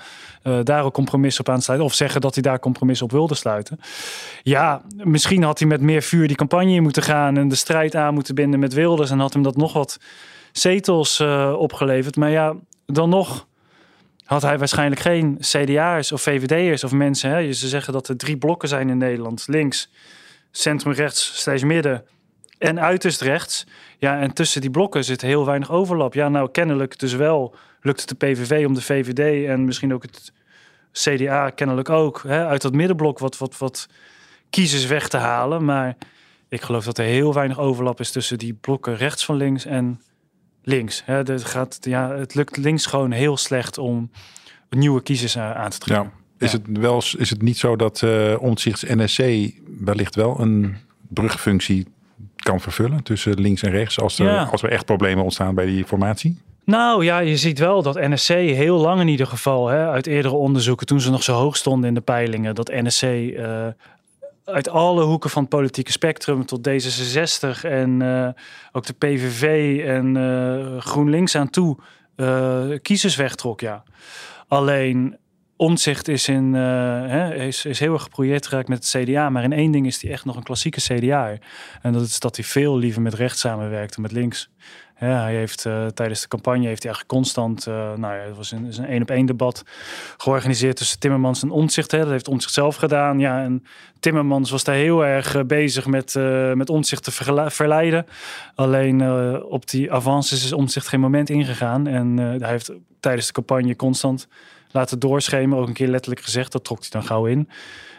daar 0.63 0.83
ook 0.83 0.93
compromissen 0.93 1.45
op 1.45 1.49
aan 1.49 1.57
te 1.57 1.63
sluiten. 1.63 1.87
Of 1.89 1.93
zeggen 1.95 2.21
dat 2.21 2.33
hij 2.33 2.43
daar 2.43 2.59
compromissen 2.59 3.05
op 3.05 3.11
wilde 3.11 3.35
sluiten. 3.35 3.79
Ja, 4.43 4.81
misschien 5.03 5.43
had 5.43 5.59
hij 5.59 5.67
met 5.67 5.81
meer 5.81 6.01
vuur 6.01 6.27
die 6.27 6.35
campagne 6.35 6.71
in 6.71 6.83
moeten 6.83 7.03
gaan 7.03 7.37
en 7.37 7.47
de 7.47 7.55
strijd 7.55 7.95
aan 7.95 8.13
moeten 8.13 8.35
binden 8.35 8.59
met 8.59 8.73
Wilders 8.73 9.11
en 9.11 9.19
had 9.19 9.33
hem 9.33 9.43
dat 9.43 9.57
nog 9.57 9.73
wat 9.73 9.99
zetels 10.51 11.23
opgeleverd. 11.57 12.15
Maar 12.15 12.29
ja, 12.29 12.55
dan 12.93 13.09
nog 13.09 13.47
had 14.23 14.41
hij 14.41 14.57
waarschijnlijk 14.57 15.01
geen 15.01 15.37
CDA'ers 15.39 16.11
of 16.11 16.21
VVD'ers 16.21 16.83
of 16.83 16.91
mensen. 16.91 17.29
Hè? 17.29 17.53
Ze 17.53 17.67
zeggen 17.67 17.93
dat 17.93 18.07
er 18.07 18.17
drie 18.17 18.37
blokken 18.37 18.69
zijn 18.69 18.89
in 18.89 18.97
Nederland. 18.97 19.47
Links, 19.47 19.91
centrum 20.51 20.93
rechts, 20.93 21.39
steeds 21.39 21.63
midden 21.63 22.05
en 22.57 22.79
uiterst 22.79 23.21
rechts. 23.21 23.65
Ja, 23.97 24.19
en 24.19 24.33
tussen 24.33 24.61
die 24.61 24.69
blokken 24.69 25.03
zit 25.03 25.21
heel 25.21 25.45
weinig 25.45 25.71
overlap. 25.71 26.13
Ja, 26.13 26.29
nou 26.29 26.51
kennelijk 26.51 26.99
dus 26.99 27.13
wel 27.13 27.55
lukt 27.81 27.99
het 27.99 28.09
de 28.09 28.25
PVV 28.25 28.65
om 28.65 28.73
de 28.73 28.81
VVD 28.81 29.47
en 29.47 29.65
misschien 29.65 29.93
ook 29.93 30.01
het 30.01 30.31
CDA 30.91 31.49
kennelijk 31.49 31.89
ook 31.89 32.23
hè, 32.27 32.45
uit 32.45 32.61
dat 32.61 32.73
middenblok 32.73 33.19
wat, 33.19 33.37
wat, 33.37 33.57
wat 33.57 33.87
kiezers 34.49 34.85
weg 34.85 35.07
te 35.07 35.17
halen. 35.17 35.65
Maar 35.65 35.97
ik 36.49 36.61
geloof 36.61 36.85
dat 36.85 36.97
er 36.97 37.05
heel 37.05 37.33
weinig 37.33 37.59
overlap 37.59 37.99
is 37.99 38.11
tussen 38.11 38.37
die 38.37 38.53
blokken 38.53 38.95
rechts 38.95 39.25
van 39.25 39.35
links 39.35 39.65
en 39.65 40.01
links. 40.67 41.01
Hè, 41.05 41.15
het, 41.15 41.43
gaat, 41.43 41.77
ja, 41.81 42.11
het 42.11 42.35
lukt 42.35 42.57
links 42.57 42.85
gewoon 42.85 43.11
heel 43.11 43.37
slecht 43.37 43.77
om 43.77 44.11
nieuwe 44.69 45.01
kiezers 45.01 45.37
aan 45.37 45.69
te 45.69 45.77
trekken. 45.77 46.05
Ja. 46.05 46.45
Is, 46.45 46.51
Ja. 46.51 46.57
Het 46.57 46.77
wel, 46.77 47.01
is 47.17 47.29
het 47.29 47.41
niet 47.41 47.57
zo 47.57 47.75
dat 47.75 48.01
uh, 48.01 48.35
Omtzigt's 48.39 48.83
NSC 48.87 49.51
wellicht 49.79 50.15
wel 50.15 50.39
een 50.39 50.75
brugfunctie 51.07 51.87
kan 52.35 52.59
vervullen 52.61 53.03
tussen 53.03 53.39
links 53.39 53.61
en 53.61 53.71
rechts 53.71 53.99
als 53.99 54.19
er, 54.19 54.25
Ja. 54.25 54.43
als 54.43 54.63
er 54.63 54.69
echt 54.69 54.85
problemen 54.85 55.23
ontstaan 55.23 55.55
bij 55.55 55.65
die 55.65 55.85
formatie? 55.85 56.41
Nou 56.65 57.03
ja, 57.03 57.19
je 57.19 57.37
ziet 57.37 57.59
wel 57.59 57.81
dat 57.81 57.95
NSC 57.95 58.27
heel 58.33 58.77
lang 58.77 59.01
in 59.01 59.07
ieder 59.07 59.27
geval, 59.27 59.67
hè, 59.67 59.89
uit 59.89 60.07
eerdere 60.07 60.35
onderzoeken, 60.35 60.85
toen 60.87 61.01
ze 61.01 61.11
nog 61.11 61.23
zo 61.23 61.33
hoog 61.33 61.57
stonden 61.57 61.87
in 61.87 61.93
de 61.93 62.01
peilingen, 62.01 62.55
dat 62.55 62.67
NSC 62.73 63.03
uh, 63.03 63.67
uit 64.47 64.69
alle 64.69 65.03
hoeken 65.03 65.29
van 65.29 65.41
het 65.41 65.51
politieke 65.51 65.91
spectrum 65.91 66.45
tot 66.45 66.69
D66 66.69 67.61
en 67.61 67.99
uh, 67.99 68.29
ook 68.71 68.85
de 68.85 68.93
PVV 68.93 69.79
en 69.85 70.15
uh, 70.15 70.81
GroenLinks 70.81 71.35
aan 71.35 71.49
toe 71.49 71.77
uh, 72.15 72.65
kiezers 72.81 73.15
wegtrok. 73.15 73.59
Ja. 73.59 73.83
Alleen 74.47 75.17
Omtzigt 75.55 76.07
is, 76.07 76.27
in, 76.27 76.53
hè, 76.53 77.35
is, 77.35 77.65
is 77.65 77.79
heel 77.79 77.93
erg 77.93 78.03
geproject 78.03 78.47
geraakt 78.47 78.67
met 78.67 78.91
het 78.91 79.03
CDA. 79.03 79.29
Maar 79.29 79.43
in 79.43 79.53
één 79.53 79.71
ding 79.71 79.85
is 79.85 80.01
hij 80.01 80.11
echt 80.11 80.25
nog 80.25 80.35
een 80.35 80.43
klassieke 80.43 80.81
CDA. 80.81 81.37
En 81.81 81.93
dat 81.93 82.01
is 82.01 82.19
dat 82.19 82.35
hij 82.35 82.45
veel 82.45 82.77
liever 82.77 83.01
met 83.01 83.13
rechts 83.13 83.39
samenwerkt 83.39 83.93
dan 83.93 84.01
met 84.01 84.11
links. 84.11 84.49
Ja, 84.99 85.21
hij 85.21 85.35
heeft 85.35 85.65
uh, 85.65 85.85
tijdens 85.85 86.21
de 86.21 86.27
campagne 86.27 86.67
heeft 86.67 86.83
hij 86.83 86.91
eigenlijk 86.91 87.07
constant, 87.07 87.67
uh, 87.67 87.73
nou 87.75 88.15
ja, 88.15 88.21
het 88.21 88.37
was 88.37 88.51
een, 88.51 88.73
een 88.77 88.85
één 88.85 89.01
op 89.01 89.09
één 89.09 89.25
debat 89.25 89.63
georganiseerd 90.17 90.75
tussen 90.75 90.99
Timmermans 90.99 91.43
en 91.43 91.49
Omtzigt. 91.49 91.89
Dat 91.89 92.09
heeft 92.09 92.27
Omtzigt 92.27 92.53
zelf 92.53 92.75
gedaan. 92.75 93.19
Ja, 93.19 93.43
en 93.43 93.63
Timmermans 93.99 94.51
was 94.51 94.63
daar 94.63 94.75
heel 94.75 95.05
erg 95.05 95.35
uh, 95.35 95.43
bezig 95.43 95.85
met, 95.85 96.15
met 96.53 96.69
Omtzigt 96.69 97.03
te 97.03 97.11
verleiden. 97.51 98.05
Alleen 98.55 99.11
op 99.43 99.69
die 99.69 99.91
avances 99.91 100.43
is 100.43 100.53
Omtzigt 100.53 100.87
geen 100.87 100.99
moment 100.99 101.29
ingegaan. 101.29 101.87
En 101.87 102.17
hij 102.17 102.49
heeft 102.49 102.71
tijdens 102.99 103.27
de 103.27 103.33
campagne 103.33 103.75
constant 103.75 104.27
laten 104.71 104.99
doorschemen. 104.99 105.57
Ook 105.57 105.67
een 105.67 105.73
keer 105.73 105.87
letterlijk 105.87 106.23
gezegd, 106.23 106.51
dat 106.51 106.63
trok 106.63 106.79
hij 106.79 106.89
dan 106.89 107.03
gauw 107.03 107.25
in. 107.25 107.49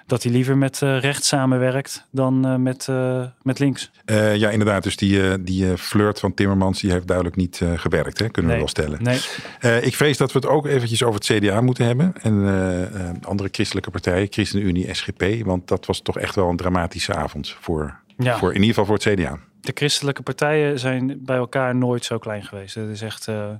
Dat 0.08 0.22
hij 0.22 0.32
liever 0.32 0.56
met 0.56 0.80
uh, 0.80 1.00
rechts 1.00 1.28
samenwerkt 1.28 2.06
dan 2.10 2.46
uh, 2.46 2.54
met, 2.56 2.86
uh, 2.90 3.24
met 3.42 3.58
links. 3.58 3.90
Ja, 4.06 4.50
inderdaad. 4.50 4.82
Dus 4.82 4.96
die, 4.96 5.42
die 5.42 5.76
flirt 5.76 6.20
van 6.20 6.34
Timmermans 6.34 6.80
die 6.80 6.90
heeft 6.90 7.06
duidelijk 7.06 7.36
niet 7.36 7.62
gewerkt, 7.74 8.18
hè? 8.18 8.28
kunnen 8.28 8.50
nee, 8.50 8.60
we 8.60 8.74
wel 8.74 8.98
stellen. 8.98 9.02
Nee. 9.02 9.80
ik 9.82 9.94
vrees 9.94 10.16
dat 10.16 10.32
we 10.32 10.38
het 10.38 10.48
ook 10.48 10.66
eventjes 10.66 11.02
over 11.02 11.20
het 11.20 11.38
CDA 11.38 11.60
moeten 11.60 11.86
hebben. 11.86 12.12
En 12.22 13.22
andere 13.22 13.48
christelijke 13.52 13.90
partijen, 13.90 14.26
ChristenUnie, 14.30 14.94
SGP. 14.94 15.24
Want 15.44 15.68
dat 15.68 15.86
was 15.86 16.00
toch 16.00 16.18
echt 16.18 16.34
wel 16.34 16.48
een 16.48 16.56
dramatische 16.56 17.14
avond 17.14 17.56
voor, 17.60 17.98
ja. 18.16 18.38
voor 18.38 18.48
in 18.48 18.60
ieder 18.60 18.68
geval 18.68 18.84
voor 18.84 18.94
het 18.94 19.20
CDA. 19.20 19.38
De 19.60 19.72
christelijke 19.74 20.22
partijen 20.22 20.78
zijn 20.78 21.24
bij 21.24 21.36
elkaar 21.36 21.74
nooit 21.74 22.04
zo 22.04 22.18
klein 22.18 22.42
geweest. 22.42 22.74
Het 22.74 22.88
is 22.88 23.02
echt, 23.02 23.26
uh, 23.26 23.50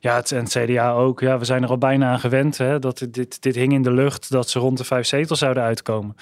ja, 0.00 0.14
het, 0.14 0.32
en 0.32 0.44
het 0.44 0.58
CDA 0.58 0.92
ook. 0.92 1.20
Ja, 1.20 1.38
we 1.38 1.44
zijn 1.44 1.62
er 1.62 1.68
al 1.68 1.78
bijna 1.78 2.10
aan 2.10 2.20
gewend. 2.20 2.58
Hè, 2.58 2.78
dat 2.78 3.06
dit, 3.10 3.42
dit 3.42 3.54
hing 3.54 3.72
in 3.72 3.82
de 3.82 3.92
lucht 3.92 4.30
dat 4.30 4.48
ze 4.48 4.58
rond 4.58 4.78
de 4.78 4.84
vijf 4.84 5.06
zetels 5.06 5.38
zouden 5.38 5.62
uitkomen. 5.62 6.16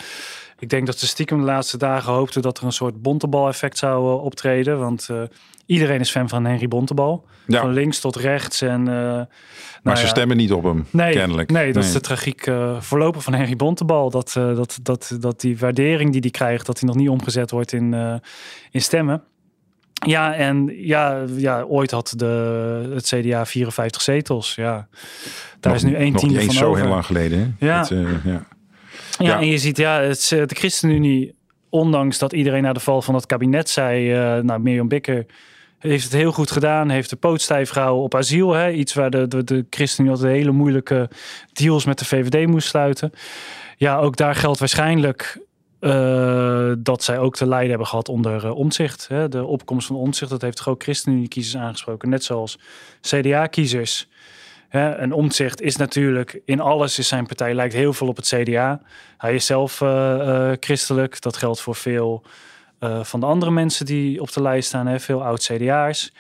Ik 0.58 0.68
denk 0.68 0.86
dat 0.86 0.98
ze 0.98 1.06
stiekem 1.06 1.38
de 1.38 1.44
laatste 1.44 1.76
dagen 1.76 2.12
hoopten 2.12 2.42
dat 2.42 2.58
er 2.58 2.64
een 2.64 2.72
soort 2.72 3.02
bontebal-effect 3.02 3.78
zou 3.78 4.04
uh, 4.04 4.24
optreden. 4.24 4.78
Want 4.78 5.08
uh, 5.10 5.22
iedereen 5.66 6.00
is 6.00 6.10
fan 6.10 6.28
van 6.28 6.44
Henry 6.44 6.68
Bontebal. 6.68 7.24
Ja. 7.46 7.60
Van 7.60 7.72
links 7.72 8.00
tot 8.00 8.16
rechts. 8.16 8.60
En, 8.62 8.80
uh, 8.80 8.86
maar 8.86 9.26
nou 9.82 9.96
ze 9.96 10.02
ja, 10.02 10.08
stemmen 10.08 10.36
niet 10.36 10.52
op 10.52 10.62
hem, 10.62 10.86
nee, 10.90 11.12
kennelijk. 11.12 11.50
Nee, 11.50 11.72
dat 11.72 11.84
is 11.84 11.92
de 11.92 12.00
tragiek 12.00 12.50
voorlopig 12.78 13.22
van 13.22 13.34
Henry 13.34 13.56
Bontebal. 13.56 14.10
Dat, 14.10 14.32
dat, 14.32 14.78
dat, 14.82 15.16
dat 15.20 15.40
die 15.40 15.58
waardering 15.58 16.12
die 16.12 16.20
hij 16.20 16.30
krijgt, 16.30 16.66
dat 16.66 16.78
die 16.78 16.86
nog 16.86 16.96
niet 16.96 17.08
omgezet 17.08 17.50
wordt 17.50 17.72
in, 17.72 18.20
in 18.70 18.82
stemmen. 18.82 19.22
Ja, 20.06 20.34
en 20.34 20.72
ja, 20.76 21.24
ja, 21.36 21.62
ooit 21.62 21.90
had 21.90 22.12
de, 22.16 22.90
het 22.94 23.06
CDA 23.06 23.46
54 23.46 24.02
zetels. 24.02 24.54
Ja. 24.54 24.88
Daar 25.60 25.72
nog, 25.72 25.74
is 25.74 25.82
nu 25.82 25.94
één 25.94 26.14
tiende 26.14 26.44
van 26.44 26.54
zo 26.54 26.68
over. 26.68 26.80
heel 26.80 26.90
lang 26.90 27.06
geleden. 27.06 27.56
Hè? 27.58 27.66
Ja. 27.66 27.78
Het, 27.78 27.90
uh, 27.90 28.24
ja. 28.24 28.30
Ja, 28.30 28.46
Ja. 29.18 29.40
en 29.40 29.46
je 29.46 29.58
ziet, 29.58 29.76
ja, 29.76 30.00
het, 30.00 30.26
de 30.28 30.54
ChristenUnie, 30.54 31.34
ondanks 31.68 32.18
dat 32.18 32.32
iedereen 32.32 32.62
na 32.62 32.72
de 32.72 32.80
val 32.80 33.02
van 33.02 33.14
het 33.14 33.26
kabinet 33.26 33.68
zei, 33.70 34.12
uh, 34.12 34.42
nou, 34.42 34.60
Mirjam 34.60 34.88
Bikker 34.88 35.26
heeft 35.78 36.04
het 36.04 36.12
heel 36.12 36.32
goed 36.32 36.50
gedaan, 36.50 36.88
heeft 36.88 37.10
de 37.10 37.16
poot 37.16 37.40
stijf 37.40 37.70
gehouden 37.70 38.04
op 38.04 38.14
asiel. 38.14 38.52
Hè? 38.52 38.70
Iets 38.70 38.94
waar 38.94 39.10
de, 39.10 39.28
de, 39.28 39.44
de 39.44 39.66
ChristenUnie 39.70 40.16
altijd 40.16 40.34
hele 40.34 40.50
moeilijke 40.50 41.10
deals 41.52 41.84
met 41.84 41.98
de 41.98 42.04
VVD 42.04 42.46
moest 42.46 42.68
sluiten. 42.68 43.12
Ja, 43.76 43.96
ook 43.96 44.16
daar 44.16 44.34
geldt 44.34 44.58
waarschijnlijk 44.58 45.38
uh, 45.80 46.72
dat 46.78 47.02
zij 47.02 47.18
ook 47.18 47.36
te 47.36 47.46
lijden 47.46 47.68
hebben 47.68 47.86
gehad 47.86 48.08
onder 48.08 48.44
uh, 48.44 48.56
omzicht. 48.56 49.08
Hè? 49.08 49.28
De 49.28 49.44
opkomst 49.44 49.86
van 49.86 49.96
omzicht, 49.96 50.30
dat 50.30 50.42
heeft 50.42 50.66
ook 50.66 50.82
ChristenUnie-kiezers 50.82 51.62
aangesproken. 51.62 52.08
Net 52.08 52.24
zoals 52.24 52.58
CDA-kiezers. 53.00 54.08
En 54.68 55.12
omzicht 55.12 55.60
is 55.60 55.76
natuurlijk 55.76 56.40
in 56.44 56.60
alles, 56.60 56.98
is 56.98 57.08
zijn 57.08 57.26
partij 57.26 57.54
lijkt 57.54 57.74
heel 57.74 57.92
veel 57.92 58.08
op 58.08 58.16
het 58.16 58.26
CDA. 58.26 58.80
Hij 59.18 59.34
is 59.34 59.46
zelf 59.46 59.80
uh, 59.80 60.52
christelijk. 60.60 61.20
Dat 61.20 61.36
geldt 61.36 61.60
voor 61.60 61.74
veel 61.74 62.22
van 63.02 63.20
de 63.20 63.26
andere 63.26 63.50
mensen 63.50 63.86
die 63.86 64.20
op 64.20 64.32
de 64.32 64.42
lijst 64.42 64.68
staan. 64.68 64.86
Hè? 64.86 65.00
Veel 65.00 65.24
oud-CDA'ers. 65.24 66.12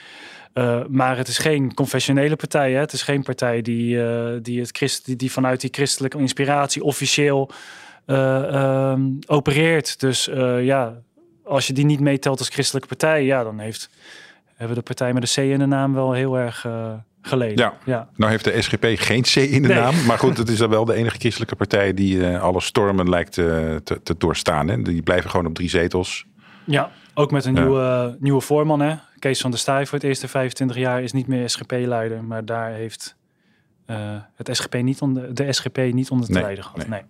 Uh, 0.54 0.80
maar 0.88 1.16
het 1.16 1.28
is 1.28 1.38
geen 1.38 1.74
confessionele 1.74 2.36
partij. 2.36 2.72
Hè? 2.72 2.78
Het 2.78 2.92
is 2.92 3.02
geen 3.02 3.22
partij 3.22 3.62
die, 3.62 3.96
die, 4.42 4.60
het 4.60 5.02
die, 5.04 5.16
die 5.16 5.32
vanuit 5.32 5.60
die 5.60 5.70
christelijke 5.72 6.18
inspiratie 6.18 6.82
officieel 6.82 7.50
uh, 8.10 8.90
um, 8.90 9.18
opereert. 9.26 10.00
Dus 10.00 10.24
ja, 10.60 10.94
als 11.44 11.66
je 11.66 11.72
die 11.72 11.84
niet 11.84 12.00
meetelt 12.00 12.38
als 12.38 12.48
christelijke 12.48 12.88
partij, 12.88 13.24
ja, 13.24 13.44
dan 13.44 13.58
heeft, 13.58 13.90
hebben 14.54 14.76
de 14.76 14.82
partij 14.82 15.12
met 15.12 15.22
een 15.36 15.44
C 15.44 15.50
in 15.52 15.58
de 15.58 15.66
naam 15.66 15.94
wel 15.94 16.12
heel 16.12 16.38
erg 16.38 16.66
geleden. 17.22 17.56
Ja. 17.64 17.72
ja. 17.84 18.08
nou 18.16 18.30
heeft 18.30 18.44
de 18.44 18.62
SGP 18.62 18.84
geen 18.94 19.22
C 19.22 19.34
in 19.36 19.62
de 19.62 19.68
Nee. 19.68 19.76
naam. 19.76 20.04
Maar 20.06 20.18
goed, 20.18 20.36
het 20.42 20.48
is 20.48 20.58
dan 20.58 20.70
wel 20.70 20.84
de 20.84 20.94
enige 20.94 21.18
christelijke 21.18 21.56
partij 21.56 21.94
die 21.94 22.36
alle 22.36 22.60
stormen 22.60 23.08
lijkt 23.08 23.32
te, 23.32 23.80
te 24.02 24.14
doorstaan. 24.18 24.68
Hè? 24.68 24.82
Die 24.82 25.02
blijven 25.02 25.30
gewoon 25.30 25.46
op 25.46 25.54
drie 25.54 25.68
zetels. 25.68 26.26
Ja, 26.64 26.90
ook 27.14 27.30
met 27.30 27.44
een 27.44 27.54
Ja. 27.54 27.60
nieuwe, 27.60 28.16
nieuwe 28.20 28.40
voorman. 28.40 28.80
Hè? 28.80 28.94
Kees 29.18 29.40
van 29.40 29.50
der 29.50 29.60
Staaij 29.60 29.86
voor 29.86 29.98
het 29.98 30.06
eerste 30.06 30.28
25 30.28 30.76
jaar 30.76 31.02
is 31.02 31.12
niet 31.12 31.26
meer 31.26 31.50
SGP-leider. 31.50 32.24
Maar 32.24 32.44
daar 32.44 32.70
heeft 32.72 33.16
uh, 33.86 33.96
het 34.34 34.48
SGP 34.56 34.74
niet 34.82 35.00
onder, 35.00 35.34
de 35.34 35.52
SGP 35.52 35.76
niet 35.92 36.10
onder 36.10 36.26
te 36.26 36.32
Nee, 36.32 36.42
lijden 36.42 36.64
gehad. 36.64 36.88
nee. 36.88 36.88
Nee. 36.88 37.02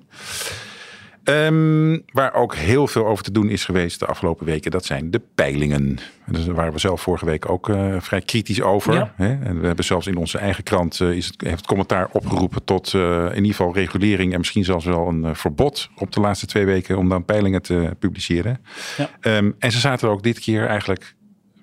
Ehm, 1.29 1.99
waar 2.13 2.35
ook 2.35 2.55
heel 2.55 2.87
veel 2.87 3.07
over 3.07 3.25
te 3.25 3.33
doen 3.33 3.49
is 3.49 3.65
geweest 3.65 3.99
de 3.99 4.07
afgelopen 4.07 4.47
weken, 4.47 4.71
dat 4.71 4.85
zijn 4.85 5.11
de 5.11 5.21
peilingen. 5.35 5.99
Dus 6.27 6.45
daar 6.45 6.55
waren 6.55 6.73
we 6.73 6.79
zelf 6.79 7.01
vorige 7.01 7.25
week 7.25 7.51
ook 7.51 7.69
eh, 7.69 7.97
vrij 8.01 8.21
kritisch 8.21 8.63
over. 8.63 8.95
Ja. 8.95 9.13
Hè? 9.17 9.29
En 9.29 9.61
we 9.61 9.67
hebben 9.67 9.85
zelfs 9.85 10.07
in 10.07 10.17
onze 10.17 10.39
eigen 10.39 10.65
krant 10.65 11.01
uh, 11.01 11.11
is 11.11 11.27
het, 11.27 11.41
heeft 11.41 11.57
het 11.57 11.67
commentaar 11.67 12.09
opgeroepen 12.13 12.65
tot 12.65 12.93
uh, 12.93 13.25
in 13.25 13.35
ieder 13.35 13.51
geval 13.51 13.75
regulering 13.75 14.33
en 14.33 14.39
misschien 14.39 14.65
zelfs 14.65 14.85
wel 14.85 15.09
een 15.09 15.37
verbod 15.37 15.89
op 15.97 16.13
de 16.13 16.21
laatste 16.21 16.47
twee 16.47 16.65
weken 16.65 16.99
om 16.99 17.09
dan 17.09 17.25
peilingen 17.25 17.63
te 17.63 17.97
publiceren. 17.99 18.61
Ja. 18.97 19.37
Um, 19.37 19.55
en 19.59 19.73
ze 19.73 19.79
zaten 19.79 20.09
er 20.09 20.15
ook 20.15 20.23
dit 20.23 20.39
keer 20.39 20.67
eigenlijk 20.67 21.15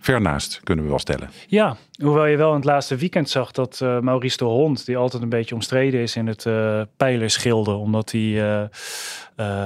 ver 0.06 0.22
naast, 0.22 0.60
kunnen 0.64 0.84
we 0.84 0.90
wel 0.90 1.00
stellen. 1.00 1.30
Ja, 1.48 1.78
hoewel 2.02 2.26
je 2.26 2.38
wel 2.38 2.50
in 2.50 2.56
het 2.56 2.66
laatste 2.66 2.96
weekend 2.96 3.30
zag 3.30 3.52
dat 3.52 3.80
uh, 3.84 4.00
Maurice 4.00 4.38
de 4.38 4.44
Hond, 4.44 4.86
die 4.86 4.98
altijd 4.98 5.24
een 5.24 5.30
beetje 5.30 5.56
omstreden 5.56 6.00
is 6.00 6.16
in 6.16 6.28
het 6.28 6.46
uh, 6.46 6.82
pijlerschilden, 6.98 7.78
omdat 7.78 8.12
hij 8.12 8.22
uh, 8.22 8.64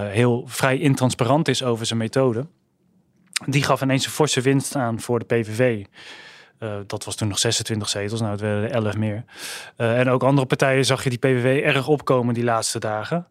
heel 0.07 0.43
vrij 0.47 0.77
intransparant 0.77 1.47
is 1.47 1.63
over 1.63 1.85
zijn 1.85 1.99
methode, 1.99 2.45
die 3.45 3.63
gaf 3.63 3.81
ineens 3.81 4.05
een 4.05 4.11
forse 4.11 4.41
winst 4.41 4.75
aan 4.75 4.99
voor 4.99 5.19
de 5.19 5.25
PVV. 5.25 5.85
Dat 6.87 7.03
was 7.05 7.15
toen 7.15 7.27
nog 7.27 7.39
26 7.39 7.89
zetels, 7.89 8.19
nou 8.19 8.31
het 8.31 8.41
werden 8.41 8.71
11 8.71 8.97
meer. 8.97 9.23
En 9.75 10.09
ook 10.09 10.23
andere 10.23 10.47
partijen 10.47 10.85
zag 10.85 11.03
je 11.03 11.09
die 11.09 11.19
PVV 11.19 11.63
erg 11.63 11.87
opkomen 11.87 12.33
die 12.33 12.43
laatste 12.43 12.79
dagen. 12.79 13.27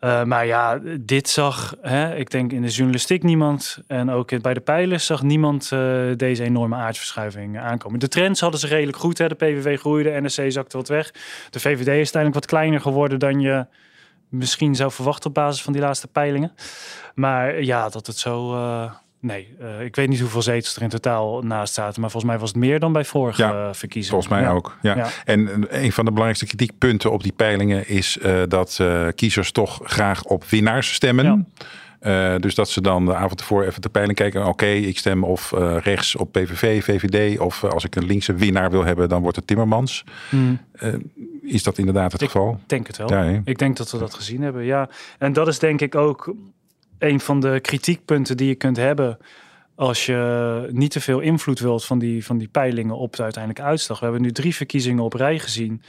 Uh, 0.00 0.24
maar 0.24 0.46
ja, 0.46 0.80
dit 1.00 1.28
zag, 1.28 1.74
hè, 1.80 2.16
ik 2.16 2.30
denk 2.30 2.52
in 2.52 2.62
de 2.62 2.68
journalistiek 2.68 3.22
niemand 3.22 3.78
en 3.86 4.10
ook 4.10 4.42
bij 4.42 4.54
de 4.54 4.60
pijlers 4.60 5.06
zag 5.06 5.22
niemand 5.22 5.68
deze 6.16 6.42
enorme 6.42 6.76
aardverschuiving 6.76 7.58
aankomen. 7.58 7.98
De 7.98 8.08
trends 8.08 8.40
hadden 8.40 8.60
ze 8.60 8.66
redelijk 8.66 8.98
goed, 8.98 9.18
hè. 9.18 9.28
de 9.28 9.34
PVV 9.34 9.78
groeide, 9.78 10.10
de 10.10 10.20
NSC 10.20 10.42
zakte 10.48 10.76
wat 10.76 10.88
weg. 10.88 11.10
De 11.50 11.60
VVD 11.60 11.86
is 11.86 11.86
uiteindelijk 11.86 12.34
wat 12.34 12.46
kleiner 12.46 12.80
geworden 12.80 13.18
dan 13.18 13.40
je 13.40 13.66
misschien 14.28 14.74
zou 14.74 14.90
verwachten 14.90 15.28
op 15.28 15.34
basis 15.34 15.62
van 15.62 15.72
die 15.72 15.82
laatste 15.82 16.08
peilingen. 16.08 16.52
Maar 17.14 17.62
ja, 17.62 17.88
dat 17.88 18.06
het 18.06 18.16
zo 18.16 18.54
Nee, 19.22 19.48
uh, 19.60 19.84
ik 19.84 19.96
weet 19.96 20.08
niet 20.08 20.20
hoeveel 20.20 20.42
zetels 20.42 20.76
er 20.76 20.82
in 20.82 20.88
totaal 20.88 21.42
naast 21.42 21.74
zaten. 21.74 22.00
Maar 22.00 22.10
volgens 22.10 22.32
mij 22.32 22.40
was 22.40 22.48
het 22.48 22.58
meer 22.58 22.80
dan 22.80 22.92
bij 22.92 23.04
vorige 23.04 23.42
ja, 23.42 23.74
verkiezingen. 23.74 24.22
Volgens 24.22 24.40
mij 24.40 24.50
ja. 24.50 24.56
ook. 24.56 24.76
Ja. 24.82 24.96
ja. 24.96 25.08
En 25.24 25.66
een 25.68 25.92
van 25.92 26.04
de 26.04 26.10
belangrijkste 26.10 26.46
kritiekpunten 26.46 27.12
op 27.12 27.22
die 27.22 27.32
peilingen 27.32 27.88
is 27.88 28.18
uh, 28.22 28.42
dat 28.48 28.80
kiezers 29.14 29.52
toch 29.52 29.80
graag 29.82 30.24
op 30.24 30.44
winnaars 30.44 30.92
stemmen. 30.92 31.48
Dus 32.40 32.54
dat 32.54 32.68
ze 32.68 32.80
dan 32.80 33.04
de 33.04 33.14
avond 33.14 33.40
ervoor 33.40 33.64
even 33.64 33.82
de 33.82 33.88
peiling 33.88 34.16
kijken. 34.16 34.40
Oké, 34.40 34.50
okay, 34.50 34.76
ik 34.78 34.98
stem 34.98 35.24
of 35.24 35.50
rechts 35.82 36.16
op 36.16 36.32
PVV, 36.32 36.84
VVD. 36.84 37.38
Of 37.38 37.64
als 37.64 37.84
ik 37.84 37.96
een 37.96 38.06
linkse 38.06 38.34
winnaar 38.34 38.70
wil 38.70 38.84
hebben, 38.84 39.08
dan 39.08 39.22
wordt 39.22 39.36
het 39.36 39.46
Timmermans. 39.46 40.04
Hmm. 40.28 40.60
is 41.42 41.62
dat 41.62 41.78
inderdaad 41.78 42.12
het 42.12 42.22
ik 42.22 42.30
geval? 42.30 42.52
Ik 42.52 42.68
denk 42.68 42.86
het 42.86 42.96
wel. 42.96 43.08
Ja, 43.08 43.40
ik 43.44 43.58
denk 43.58 43.76
dat 43.76 43.90
we 43.90 43.98
dat 43.98 44.14
gezien 44.14 44.42
hebben, 44.42 44.64
ja. 44.64 44.88
En 45.18 45.32
dat 45.32 45.48
is 45.48 45.58
denk 45.58 45.80
ik 45.80 45.94
ook 45.94 46.34
een 47.00 47.20
van 47.20 47.40
de 47.40 47.58
kritiekpunten 47.60 48.36
die 48.36 48.48
je 48.48 48.54
kunt 48.54 48.76
hebben 48.76 49.18
als 49.74 50.06
je 50.06 50.68
niet 50.72 50.90
te 50.90 51.00
veel 51.00 51.20
invloed 51.20 51.60
wilt 51.60 51.84
van 51.84 51.98
die, 51.98 52.24
van 52.24 52.38
die 52.38 52.48
peilingen 52.48 52.96
op 52.96 53.16
de 53.16 53.22
uiteindelijke 53.22 53.68
uitslag. 53.68 53.98
We 53.98 54.04
hebben 54.04 54.22
nu 54.22 54.32
drie 54.32 54.54
verkiezingen 54.54 55.04
op 55.04 55.12
rij 55.12 55.38
gezien. 55.38 55.82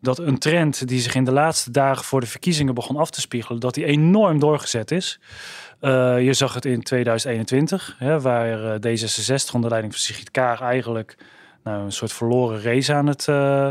Dat 0.00 0.18
een 0.18 0.38
trend 0.38 0.88
die 0.88 1.00
zich 1.00 1.14
in 1.14 1.24
de 1.24 1.32
laatste 1.32 1.70
dagen 1.70 2.04
voor 2.04 2.20
de 2.20 2.26
verkiezingen 2.26 2.74
begon 2.74 2.96
af 2.96 3.10
te 3.10 3.20
spiegelen, 3.20 3.60
dat 3.60 3.74
die 3.74 3.84
enorm 3.84 4.38
doorgezet 4.38 4.90
is. 4.90 5.20
Uh, 5.80 6.24
je 6.24 6.32
zag 6.32 6.54
het 6.54 6.64
in 6.64 6.82
2021, 6.82 7.96
hè, 7.98 8.20
waar 8.20 8.82
uh, 8.84 8.96
D66 8.96 9.52
onder 9.52 9.70
leiding 9.70 9.92
van 9.92 10.02
Sigrid 10.02 10.30
Kaag 10.30 10.60
eigenlijk 10.60 11.16
nou, 11.64 11.84
een 11.84 11.92
soort 11.92 12.12
verloren 12.12 12.62
race 12.62 12.94
aan 12.94 13.06
het 13.06 13.26
uh, 13.26 13.70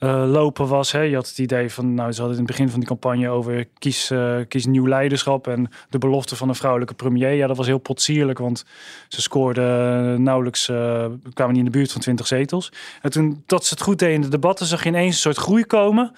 uh, 0.00 0.24
lopen 0.26 0.68
was. 0.68 0.92
Hè. 0.92 1.00
Je 1.00 1.14
had 1.14 1.28
het 1.28 1.38
idee 1.38 1.72
van, 1.72 1.94
nou, 1.94 2.12
ze 2.12 2.20
hadden 2.20 2.38
in 2.38 2.44
het 2.44 2.52
begin 2.52 2.70
van 2.70 2.78
die 2.78 2.88
campagne 2.88 3.28
over 3.28 3.68
kies, 3.78 4.10
uh, 4.10 4.36
kies 4.48 4.66
nieuw 4.66 4.86
leiderschap 4.86 5.46
en 5.46 5.70
de 5.90 5.98
belofte 5.98 6.36
van 6.36 6.48
een 6.48 6.54
vrouwelijke 6.54 6.94
premier. 6.94 7.32
Ja, 7.32 7.46
dat 7.46 7.56
was 7.56 7.66
heel 7.66 7.78
potsierlijk, 7.78 8.38
want 8.38 8.64
ze 9.08 9.22
scoorden 9.22 10.22
nauwelijks, 10.22 10.68
uh, 10.68 11.06
kwamen 11.32 11.54
niet 11.54 11.64
in 11.64 11.70
de 11.70 11.78
buurt 11.78 11.92
van 11.92 12.00
20 12.00 12.26
zetels. 12.26 12.72
En 13.02 13.10
toen 13.10 13.42
dat 13.46 13.64
ze 13.64 13.74
het 13.74 13.82
goed 13.82 13.98
deden 13.98 14.14
in 14.14 14.20
de 14.20 14.28
debatten, 14.28 14.66
zag 14.66 14.82
je 14.82 14.88
ineens 14.88 15.14
een 15.14 15.20
soort 15.20 15.36
groei 15.36 15.64
komen. 15.64 16.12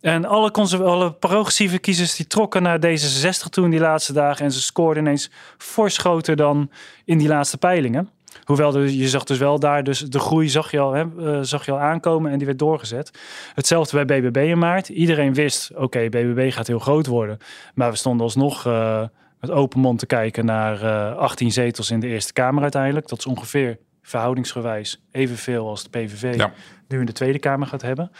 En 0.00 0.24
alle, 0.24 0.50
alle 0.82 1.12
progressieve 1.12 1.78
kiezers 1.78 2.16
die 2.16 2.26
trokken 2.26 2.62
naar 2.62 2.78
D66 2.78 3.48
toe 3.50 3.64
in 3.64 3.70
die 3.70 3.80
laatste 3.80 4.12
dagen. 4.12 4.44
En 4.44 4.52
ze 4.52 4.62
scoorden 4.62 5.02
ineens 5.02 5.30
fors 5.58 5.98
groter 5.98 6.36
dan 6.36 6.70
in 7.04 7.18
die 7.18 7.28
laatste 7.28 7.58
peilingen. 7.58 8.10
Hoewel 8.44 8.70
de, 8.70 8.98
je 8.98 9.08
zag 9.08 9.24
dus 9.24 9.38
wel 9.38 9.58
daar, 9.58 9.84
dus 9.84 10.00
de 10.00 10.18
groei 10.18 10.48
zag 10.48 10.70
je, 10.70 10.78
al, 10.78 10.92
hè, 10.92 11.04
uh, 11.18 11.38
zag 11.42 11.64
je 11.64 11.72
al 11.72 11.78
aankomen 11.78 12.30
en 12.30 12.36
die 12.36 12.46
werd 12.46 12.58
doorgezet. 12.58 13.10
Hetzelfde 13.54 14.04
bij 14.04 14.20
BBB 14.20 14.36
in 14.36 14.58
maart. 14.58 14.88
Iedereen 14.88 15.34
wist, 15.34 15.70
oké, 15.70 15.82
okay, 15.82 16.08
BBB 16.08 16.52
gaat 16.52 16.66
heel 16.66 16.78
groot 16.78 17.06
worden. 17.06 17.38
Maar 17.74 17.90
we 17.90 17.96
stonden 17.96 18.26
alsnog 18.26 18.66
uh, 18.66 19.02
met 19.40 19.50
open 19.50 19.80
mond 19.80 19.98
te 19.98 20.06
kijken 20.06 20.44
naar 20.44 20.82
uh, 20.82 21.16
18 21.16 21.52
zetels 21.52 21.90
in 21.90 22.00
de 22.00 22.06
Eerste 22.06 22.32
Kamer 22.32 22.62
uiteindelijk. 22.62 23.08
Dat 23.08 23.18
is 23.18 23.26
ongeveer 23.26 23.78
verhoudingsgewijs 24.02 25.02
evenveel 25.10 25.68
als 25.68 25.82
de 25.82 25.88
PVV 25.88 26.36
ja. 26.36 26.52
nu 26.88 26.98
in 27.00 27.06
de 27.06 27.12
Tweede 27.12 27.38
Kamer 27.38 27.66
gaat 27.66 27.82
hebben. 27.82 28.10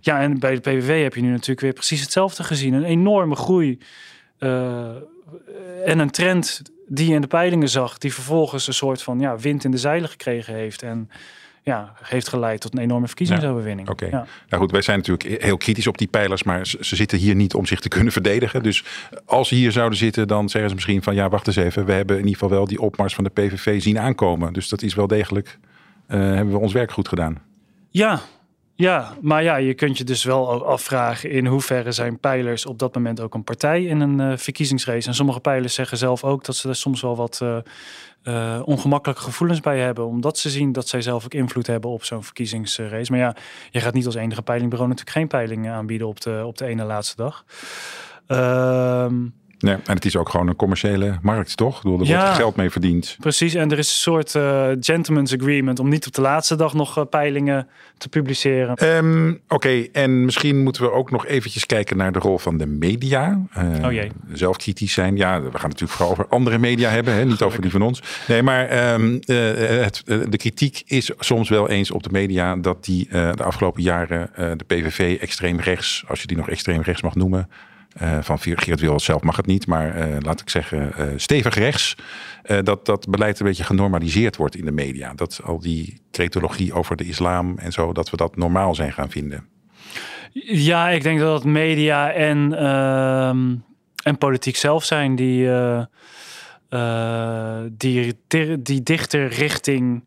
Ja, 0.00 0.20
en 0.20 0.38
bij 0.38 0.54
de 0.54 0.60
PVV 0.60 1.02
heb 1.02 1.14
je 1.14 1.20
nu 1.20 1.30
natuurlijk 1.30 1.60
weer 1.60 1.72
precies 1.72 2.00
hetzelfde 2.00 2.44
gezien. 2.44 2.74
Een 2.74 2.84
enorme 2.84 3.36
groei 3.36 3.78
uh, 4.38 4.88
en 5.84 5.98
een 5.98 6.10
trend 6.10 6.62
die 6.88 7.08
je 7.08 7.14
in 7.14 7.20
de 7.20 7.26
peilingen 7.26 7.68
zag, 7.68 7.98
die 7.98 8.14
vervolgens 8.14 8.66
een 8.66 8.74
soort 8.74 9.02
van 9.02 9.20
ja, 9.20 9.38
wind 9.38 9.64
in 9.64 9.70
de 9.70 9.78
zeilen 9.78 10.08
gekregen 10.08 10.54
heeft. 10.54 10.82
En 10.82 11.10
ja, 11.62 11.92
heeft 12.02 12.28
geleid 12.28 12.60
tot 12.60 12.72
een 12.72 12.82
enorme 12.82 13.06
verkiezingsoverwinning. 13.06 13.88
Oké. 13.88 14.04
Ja. 14.04 14.26
Nou 14.48 14.62
goed, 14.62 14.70
wij 14.70 14.82
zijn 14.82 14.98
natuurlijk 14.98 15.42
heel 15.42 15.56
kritisch 15.56 15.86
op 15.86 15.98
die 15.98 16.08
pijlers, 16.08 16.42
maar 16.42 16.66
ze, 16.66 16.78
ze, 16.80 16.96
zitten 16.96 17.18
hier 17.18 17.34
niet 17.34 17.54
om 17.54 17.66
zich 17.66 17.80
te 17.80 17.88
kunnen 17.88 18.12
verdedigen. 18.12 18.62
Dus 18.62 18.84
als 19.24 19.48
ze 19.48 19.54
hier 19.54 19.72
zouden 19.72 19.98
zitten, 19.98 20.28
dan 20.28 20.48
zeggen 20.48 20.70
ze 20.70 20.74
misschien 20.74 21.02
van 21.02 21.14
ja, 21.14 21.28
wacht 21.28 21.46
eens 21.46 21.56
even. 21.56 21.84
We 21.84 21.92
hebben 21.92 22.16
in 22.16 22.22
ieder 22.22 22.38
geval 22.38 22.56
wel 22.56 22.66
die 22.66 22.80
opmars 22.80 23.14
van 23.14 23.24
de 23.24 23.30
PVV 23.30 23.82
zien 23.82 23.98
aankomen. 23.98 24.52
Dus 24.52 24.68
dat 24.68 24.82
is 24.82 24.94
wel 24.94 25.06
degelijk, 25.06 25.58
uh, 26.08 26.18
hebben 26.18 26.54
we 26.54 26.58
ons 26.60 26.72
werk 26.72 26.92
goed 26.92 27.08
gedaan. 27.08 27.42
Ja, 27.90 28.20
ja, 28.82 29.12
maar 29.20 29.42
ja, 29.42 29.56
je 29.56 29.74
kunt 29.74 29.98
je 29.98 30.04
dus 30.04 30.24
wel 30.24 30.66
afvragen 30.66 31.30
in 31.30 31.46
hoeverre 31.46 31.92
zijn 31.92 32.18
pijlers 32.18 32.66
op 32.66 32.78
dat 32.78 32.94
moment 32.94 33.20
ook 33.20 33.34
een 33.34 33.44
partij 33.44 33.84
in 33.84 34.00
een 34.00 34.18
uh, 34.18 34.36
verkiezingsrace. 34.36 35.08
En 35.08 35.14
sommige 35.14 35.40
pijlers 35.40 35.74
zeggen 35.74 35.98
zelf 35.98 36.24
ook 36.24 36.44
dat 36.44 36.56
ze 36.56 36.68
er 36.68 36.76
soms 36.76 37.00
wel 37.00 37.16
wat 37.16 37.40
uh, 37.42 37.56
uh, 38.24 38.62
ongemakkelijke 38.64 39.22
gevoelens 39.22 39.60
bij 39.60 39.78
hebben. 39.78 40.06
Omdat 40.06 40.38
ze 40.38 40.50
zien 40.50 40.72
dat 40.72 40.88
zij 40.88 41.02
zelf 41.02 41.24
ook 41.24 41.34
invloed 41.34 41.66
hebben 41.66 41.90
op 41.90 42.04
zo'n 42.04 42.24
verkiezingsrace. 42.24 43.10
Maar 43.10 43.20
ja, 43.20 43.36
je 43.70 43.80
gaat 43.80 43.94
niet 43.94 44.06
als 44.06 44.14
enige 44.14 44.42
peilingbureau 44.42 44.90
natuurlijk 44.90 45.16
geen 45.16 45.28
peilingen 45.28 45.72
aanbieden 45.72 46.06
op 46.06 46.20
de, 46.20 46.42
op 46.46 46.58
de 46.58 46.66
ene 46.66 46.84
laatste 46.84 47.16
dag. 47.16 47.44
Ehm 48.26 49.14
Nee, 49.62 49.74
en 49.74 49.94
het 49.94 50.04
is 50.04 50.16
ook 50.16 50.28
gewoon 50.28 50.48
een 50.48 50.56
commerciële 50.56 51.18
markt, 51.22 51.56
toch? 51.56 51.76
Ik 51.76 51.82
bedoel, 51.82 52.00
er 52.00 52.06
ja, 52.06 52.22
wordt 52.22 52.36
geld 52.36 52.56
mee 52.56 52.70
verdiend. 52.70 53.16
Precies, 53.20 53.54
en 53.54 53.70
er 53.70 53.78
is 53.78 53.88
een 53.88 53.94
soort 53.94 54.34
uh, 54.34 54.68
gentleman's 54.80 55.34
agreement 55.34 55.78
om 55.78 55.88
niet 55.88 56.06
op 56.06 56.12
de 56.12 56.20
laatste 56.20 56.56
dag 56.56 56.74
nog 56.74 56.98
uh, 56.98 57.04
peilingen 57.10 57.68
te 57.98 58.08
publiceren. 58.08 58.84
Um, 58.96 59.30
Oké, 59.30 59.54
okay, 59.54 59.88
en 59.92 60.24
misschien 60.24 60.62
moeten 60.62 60.82
we 60.82 60.90
ook 60.90 61.10
nog 61.10 61.26
eventjes 61.26 61.66
kijken 61.66 61.96
naar 61.96 62.12
de 62.12 62.18
rol 62.18 62.38
van 62.38 62.58
de 62.58 62.66
media. 62.66 63.40
Uh, 63.58 63.84
oh 63.84 63.92
jee. 63.92 64.10
Zelf 64.32 64.56
kritisch 64.56 64.92
zijn. 64.92 65.16
Ja, 65.16 65.42
we 65.42 65.58
gaan 65.58 65.68
natuurlijk 65.68 65.92
vooral 65.92 66.10
over 66.10 66.26
andere 66.28 66.58
media 66.58 66.90
hebben, 66.90 67.14
hè? 67.14 67.24
niet 67.24 67.42
over 67.42 67.60
die 67.62 67.70
van 67.70 67.82
ons. 67.82 68.02
Nee, 68.28 68.42
maar 68.42 68.92
um, 68.92 69.20
het, 69.26 70.02
de 70.04 70.36
kritiek 70.36 70.82
is 70.86 71.10
soms 71.18 71.48
wel 71.48 71.68
eens 71.68 71.90
op 71.90 72.02
de 72.02 72.10
media 72.12 72.56
dat 72.56 72.84
die 72.84 73.08
de 73.10 73.42
afgelopen 73.42 73.82
jaren 73.82 74.30
de 74.34 74.64
PVV 74.66 75.18
extreem 75.20 75.60
rechts, 75.60 76.04
als 76.08 76.20
je 76.20 76.26
die 76.26 76.36
nog 76.36 76.48
extreem 76.48 76.80
rechts 76.80 77.02
mag 77.02 77.14
noemen, 77.14 77.48
uh, 78.02 78.18
van 78.20 78.38
Geert 78.38 78.80
Wilders 78.80 79.04
zelf 79.04 79.22
mag 79.22 79.36
het 79.36 79.46
niet, 79.46 79.66
maar 79.66 80.08
uh, 80.08 80.16
laat 80.20 80.40
ik 80.40 80.50
zeggen 80.50 80.92
uh, 80.98 81.06
stevig 81.16 81.54
rechts. 81.54 81.96
dat 82.62 82.86
dat 82.86 83.10
beleid 83.10 83.40
een 83.40 83.46
beetje 83.46 83.64
genormaliseerd 83.64 84.36
wordt 84.36 84.56
in 84.56 84.64
de 84.64 84.72
media. 84.72 85.14
Dat 85.14 85.40
al 85.44 85.58
die 85.58 86.00
cretologie 86.10 86.72
over 86.72 86.96
de 86.96 87.04
islam 87.04 87.58
en 87.58 87.72
zo, 87.72 87.92
dat 87.92 88.10
we 88.10 88.16
dat 88.16 88.36
normaal 88.36 88.74
zijn 88.74 88.92
gaan 88.92 89.10
vinden. 89.10 89.46
Ja, 90.44 90.88
ik 90.88 91.02
denk 91.02 91.18
dat 91.18 91.44
media 91.44 92.12
en, 92.12 92.52
uh, 92.52 93.28
en 94.04 94.18
politiek 94.18 94.56
zelf 94.56 94.84
zijn 94.84 95.16
die, 95.16 95.48
die, 97.76 98.16
die 98.62 98.82
dichter 98.82 99.28
richting 99.28 100.04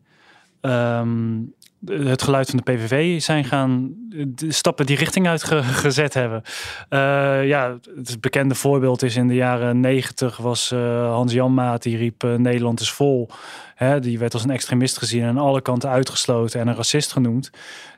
um, 0.60 1.54
het 1.86 2.22
geluid 2.22 2.50
van 2.50 2.60
de 2.64 2.72
PVV 2.72 3.20
zijn 3.20 3.44
gaan 3.44 3.94
de 4.24 4.52
stappen 4.52 4.86
die 4.86 4.96
richting 4.96 5.28
uitgezet 5.28 6.14
hebben. 6.14 6.42
Uh, 6.90 7.46
ja, 7.46 7.78
het 7.96 8.20
bekende 8.20 8.54
voorbeeld 8.54 9.02
is 9.02 9.16
in 9.16 9.28
de 9.28 9.34
jaren 9.34 9.80
negentig 9.80 10.36
was 10.36 10.72
uh, 10.72 11.10
Hans 11.12 11.32
Janmaat 11.32 11.82
die 11.82 11.96
riep 11.96 12.24
uh, 12.24 12.34
Nederland 12.34 12.80
is 12.80 12.90
vol. 12.90 13.28
Hè, 13.74 14.00
die 14.00 14.18
werd 14.18 14.32
als 14.32 14.44
een 14.44 14.50
extremist 14.50 14.98
gezien 14.98 15.22
en 15.22 15.28
aan 15.28 15.38
alle 15.38 15.60
kanten 15.60 15.90
uitgesloten 15.90 16.60
en 16.60 16.68
een 16.68 16.76
racist 16.76 17.12
genoemd. 17.12 17.50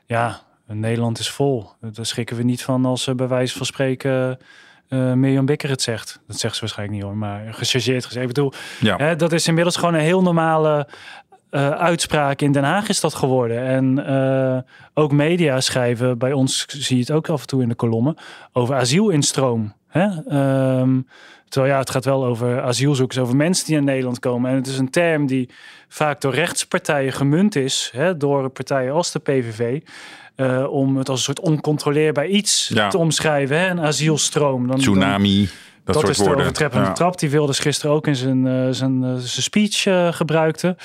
Ja, 0.05 0.41
Nederland 0.67 1.19
is 1.19 1.29
vol. 1.29 1.69
Daar 1.81 2.05
schrikken 2.05 2.35
we 2.35 2.43
niet 2.43 2.63
van 2.63 2.85
als 2.85 3.09
bij 3.15 3.27
wijze 3.27 3.57
van 3.57 3.65
spreken 3.65 4.37
uh, 4.89 5.13
Mirjam 5.13 5.45
Bikker 5.45 5.69
het 5.69 5.81
zegt. 5.81 6.19
Dat 6.27 6.39
zegt 6.39 6.53
ze 6.53 6.59
waarschijnlijk 6.59 6.97
niet 6.97 7.07
hoor, 7.07 7.17
maar 7.17 7.53
gechargeerd 7.53 8.05
gezegd. 8.05 8.27
Ik 8.27 8.33
bedoel, 8.33 8.53
ja. 8.79 8.97
hè, 8.97 9.15
dat 9.15 9.31
is 9.31 9.47
inmiddels 9.47 9.75
gewoon 9.75 9.93
een 9.93 9.99
heel 9.99 10.21
normale 10.21 10.87
uh, 11.51 11.69
uitspraak 11.69 12.41
in 12.41 12.51
Den 12.51 12.63
Haag 12.63 12.89
is 12.89 12.99
dat 12.99 13.13
geworden. 13.13 13.65
En 13.65 13.99
uh, 14.11 14.57
ook 14.93 15.11
media 15.11 15.59
schrijven, 15.61 16.17
bij 16.17 16.33
ons 16.33 16.65
zie 16.67 16.95
je 16.95 17.01
het 17.01 17.11
ook 17.11 17.29
af 17.29 17.41
en 17.41 17.47
toe 17.47 17.61
in 17.61 17.69
de 17.69 17.75
kolommen, 17.75 18.15
over 18.53 18.75
asielinstroom. 18.75 19.73
Hè? 19.87 20.07
Um, 20.79 21.07
Terwijl 21.49 21.73
ja, 21.73 21.79
het 21.79 21.89
gaat 21.89 22.05
wel 22.05 22.25
over 22.25 22.61
asielzoekers, 22.61 23.17
over 23.19 23.35
mensen 23.35 23.65
die 23.65 23.75
naar 23.75 23.83
Nederland 23.83 24.19
komen. 24.19 24.49
En 24.49 24.55
het 24.55 24.67
is 24.67 24.77
een 24.77 24.89
term 24.89 25.25
die 25.27 25.49
vaak 25.87 26.21
door 26.21 26.33
rechtspartijen 26.33 27.13
gemunt 27.13 27.55
is, 27.55 27.89
hè, 27.95 28.17
door 28.17 28.49
partijen 28.49 28.93
als 28.93 29.11
de 29.11 29.19
PVV. 29.19 29.79
Uh, 30.35 30.65
om 30.71 30.97
het 30.97 31.09
als 31.09 31.17
een 31.17 31.23
soort 31.35 31.39
oncontroleerbaar 31.39 32.27
iets 32.27 32.71
Ja. 32.73 32.87
te 32.89 32.97
omschrijven. 32.97 33.59
Hè? 33.59 33.67
Een 33.69 33.81
asielstroom. 33.81 34.59
Dan, 34.59 34.67
dan- 34.67 34.79
Tsunami, 34.79 35.49
dat, 35.93 36.09
is 36.09 36.17
de 36.17 36.23
woorden. 36.23 36.41
overtreppende 36.41 36.87
Ja. 36.87 36.93
trap. 36.93 37.19
Die 37.19 37.29
Wilders 37.29 37.59
gisteren 37.59 37.95
ook 37.95 38.07
in 38.07 38.15
zijn, 38.15 38.47
eh, 38.47 38.67
zijn, 38.71 39.03
eh, 39.03 39.09
zijn 39.09 39.43
speech 39.43 39.85
eh, 39.85 40.13
gebruikte. 40.13 40.75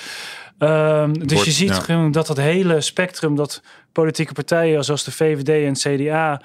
Ehm, 0.59 1.13
dus 1.13 1.33
Wordt- 1.33 1.45
je 1.45 1.51
ziet 1.51 1.69
ja. 1.69 1.75
gewoon 1.75 2.13
dat 2.13 2.27
dat 2.27 2.37
hele 2.37 2.81
spectrum, 2.81 3.37
dat 3.37 3.63
politieke 3.93 4.33
partijen 4.33 4.85
zoals 4.85 5.05
de 5.05 5.13
VVD 5.13 5.49
en 5.49 5.73
CDA... 5.75 6.41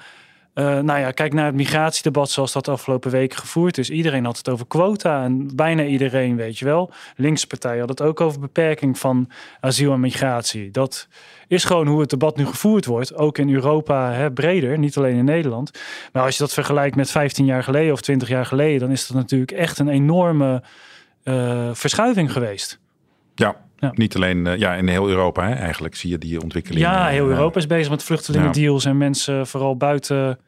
eh, 0.60 0.82
nou 0.82 1.00
ja, 1.00 1.10
kijk 1.10 1.32
naar 1.32 1.46
het 1.46 1.54
migratiedebat 1.54 2.30
zoals 2.30 2.52
dat 2.52 2.64
de 2.64 2.70
afgelopen 2.70 3.10
weken 3.10 3.38
gevoerd 3.38 3.78
is. 3.78 3.90
Iedereen 3.90 4.24
had 4.24 4.36
het 4.36 4.48
over 4.48 4.66
quota 4.66 5.24
en 5.24 5.56
bijna 5.56 5.84
iedereen, 5.84 6.36
weet 6.36 6.58
je 6.58 6.64
wel. 6.64 6.90
Linkse 7.16 7.46
partijen 7.46 7.78
hadden 7.78 7.96
het 7.96 8.06
ook 8.06 8.20
over 8.20 8.40
beperking 8.40 8.98
van 8.98 9.30
asiel 9.60 9.92
en 9.92 10.00
migratie. 10.00 10.70
Dat 10.70 11.08
is 11.48 11.64
gewoon 11.64 11.86
hoe 11.86 12.00
het 12.00 12.10
debat 12.10 12.36
nu 12.36 12.46
gevoerd 12.46 12.86
wordt. 12.86 13.14
Ook 13.14 13.38
in 13.38 13.54
Europa 13.54 14.12
hè, 14.12 14.32
breder, 14.32 14.78
niet 14.78 14.96
alleen 14.96 15.16
in 15.16 15.24
Nederland. 15.24 15.70
Maar 16.12 16.22
als 16.22 16.36
je 16.36 16.42
dat 16.42 16.52
vergelijkt 16.52 16.96
met 16.96 17.10
15 17.10 17.44
jaar 17.44 17.62
geleden 17.62 17.92
of 17.92 18.00
20 18.00 18.28
jaar 18.28 18.46
geleden, 18.46 18.80
dan 18.80 18.90
is 18.90 19.06
dat 19.06 19.16
natuurlijk 19.16 19.50
echt 19.52 19.78
een 19.78 19.88
enorme 19.88 20.62
eh, 21.22 21.70
verschuiving 21.72 22.32
geweest. 22.32 22.78
Ja, 23.34 23.56
Ja. 23.76 23.92
niet 23.94 24.14
alleen 24.14 24.46
eh, 24.46 24.58
ja, 24.58 24.74
in 24.74 24.88
heel 24.88 25.08
Europa 25.08 25.48
hè, 25.48 25.54
eigenlijk 25.54 25.94
zie 25.94 26.10
je 26.10 26.18
die 26.18 26.40
ontwikkeling. 26.42 26.82
Ja, 26.84 27.06
heel 27.06 27.24
ja. 27.24 27.30
Europa 27.30 27.58
is 27.58 27.66
bezig 27.66 27.90
met 27.90 28.02
vluchtelingendeals 28.02 28.84
en 28.84 28.98
mensen 28.98 29.46
vooral 29.46 29.76
buiten 29.76 30.38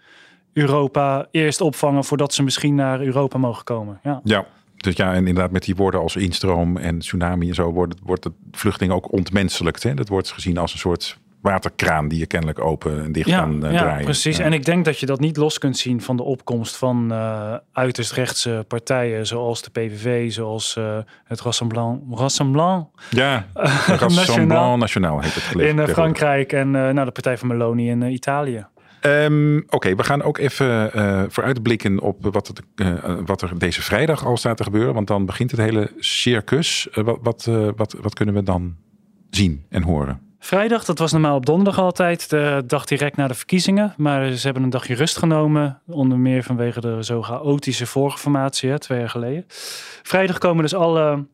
Europa 0.53 1.27
eerst 1.31 1.61
opvangen 1.61 2.05
voordat 2.05 2.35
ze 2.35 2.43
misschien 2.43 2.75
naar 2.75 3.01
Europa 3.01 3.39
mogen 3.39 3.65
komen. 3.65 4.01
Ja. 4.03 4.21
Ja, 4.25 4.47
dus 4.77 4.97
ja, 4.97 5.13
en 5.13 5.27
inderdaad 5.27 5.51
met 5.53 5.65
die 5.65 5.77
woorden 5.77 6.01
als 6.01 6.17
instroom 6.17 6.77
en 6.77 6.99
tsunami 6.99 7.49
en 7.49 7.55
zo 7.55 7.71
wordt, 7.73 7.95
wordt 8.03 8.25
het 8.25 8.33
vluchteling 8.53 8.93
ook 8.95 9.13
ontmenselijkt. 9.13 9.83
Hè? 9.83 9.95
Dat 9.95 10.09
wordt 10.09 10.31
gezien 10.33 10.59
als 10.59 10.73
een 10.73 10.79
soort 10.79 11.21
waterkraan 11.41 12.09
die 12.09 12.19
je 12.19 12.27
kennelijk 12.27 12.61
open 12.61 13.05
en 13.05 13.13
dicht 13.13 13.29
Ja, 13.29 13.39
kan 13.39 13.65
eh, 13.67 13.73
ja 13.73 13.79
draaien. 13.79 14.05
precies. 14.05 14.37
Ja. 14.37 14.45
En 14.45 14.53
ik 14.53 14.65
denk 14.65 14.85
dat 14.85 14.99
je 14.99 15.07
dat 15.07 15.21
niet 15.21 15.37
los 15.37 15.59
kunt 15.59 15.77
zien 15.77 16.01
van 16.03 16.17
de 16.17 16.23
opkomst 16.23 16.77
van 16.77 17.13
eh, 17.13 17.55
uiterst 17.73 18.13
rechtse 18.13 18.65
partijen, 18.69 19.27
zoals 19.27 19.63
de 19.63 19.71
PVV, 19.71 20.33
zoals 20.33 20.77
eh, 20.77 20.99
het 21.25 21.41
Rassemblement, 21.41 22.03
Rassemblement 22.11 22.87
Ja. 23.11 23.47
Rassemblement 23.87 24.79
Nationaal 24.87 25.21
heet 25.21 25.35
het 25.35 25.43
gelegen. 25.43 25.79
in. 25.79 25.89
Frankrijk 25.89 26.53
en 26.53 26.71
nou, 26.71 27.05
de 27.05 27.11
partij 27.11 27.39
van 27.39 27.49
Meloni 27.49 27.91
in 27.91 28.03
Italië. 28.03 28.67
Ehm, 29.03 29.61
Oké, 29.69 29.95
we 29.95 30.03
gaan 30.03 30.23
ook 30.23 30.39
even 30.39 30.93
eh, 30.93 31.23
vooruitblikken 31.29 32.01
op 32.01 32.17
wat, 32.33 32.53
eh, 32.75 32.95
wat 33.27 33.43
er 33.43 33.59
deze 33.59 33.83
vrijdag 33.83 34.27
al 34.27 34.37
staat 34.37 34.57
te 34.57 34.63
gebeuren. 34.63 34.95
Want 34.95 35.07
dan 35.07 35.27
begint 35.27 35.51
het 35.51 35.61
hele 35.61 35.91
circus. 35.99 36.89
Eh, 36.91 37.05
wat, 37.23 37.51
wat, 37.77 37.95
wat 38.01 38.15
kunnen 38.15 38.35
we 38.35 38.43
dan 38.43 38.77
zien 39.31 39.65
en 39.69 39.83
horen? 39.83 40.21
Vrijdag, 40.39 40.85
dat 40.85 40.99
was 40.99 41.13
normaal 41.13 41.37
op 41.37 41.47
donderdag 41.47 41.79
altijd, 41.79 42.31
de 42.31 42.63
dag 42.67 42.85
direct 42.85 43.17
na 43.17 43.29
de 43.29 43.35
verkiezingen. 43.35 43.95
Maar 43.97 44.33
ze 44.33 44.45
hebben 44.45 44.63
een 44.63 44.71
dagje 44.71 44.95
rust 44.95 45.17
genomen, 45.17 45.81
onder 45.87 46.19
meer 46.19 46.43
vanwege 46.43 46.81
de 46.81 47.05
zo 47.05 47.23
chaotische 47.23 47.87
vorige 47.87 48.19
formatie, 48.19 48.71
hè, 48.71 48.79
twee 48.79 48.99
jaar 48.99 49.11
geleden. 49.11 49.45
Vrijdag 50.03 50.39
komen 50.39 50.63
dus 50.63 50.75
alle 50.75 51.27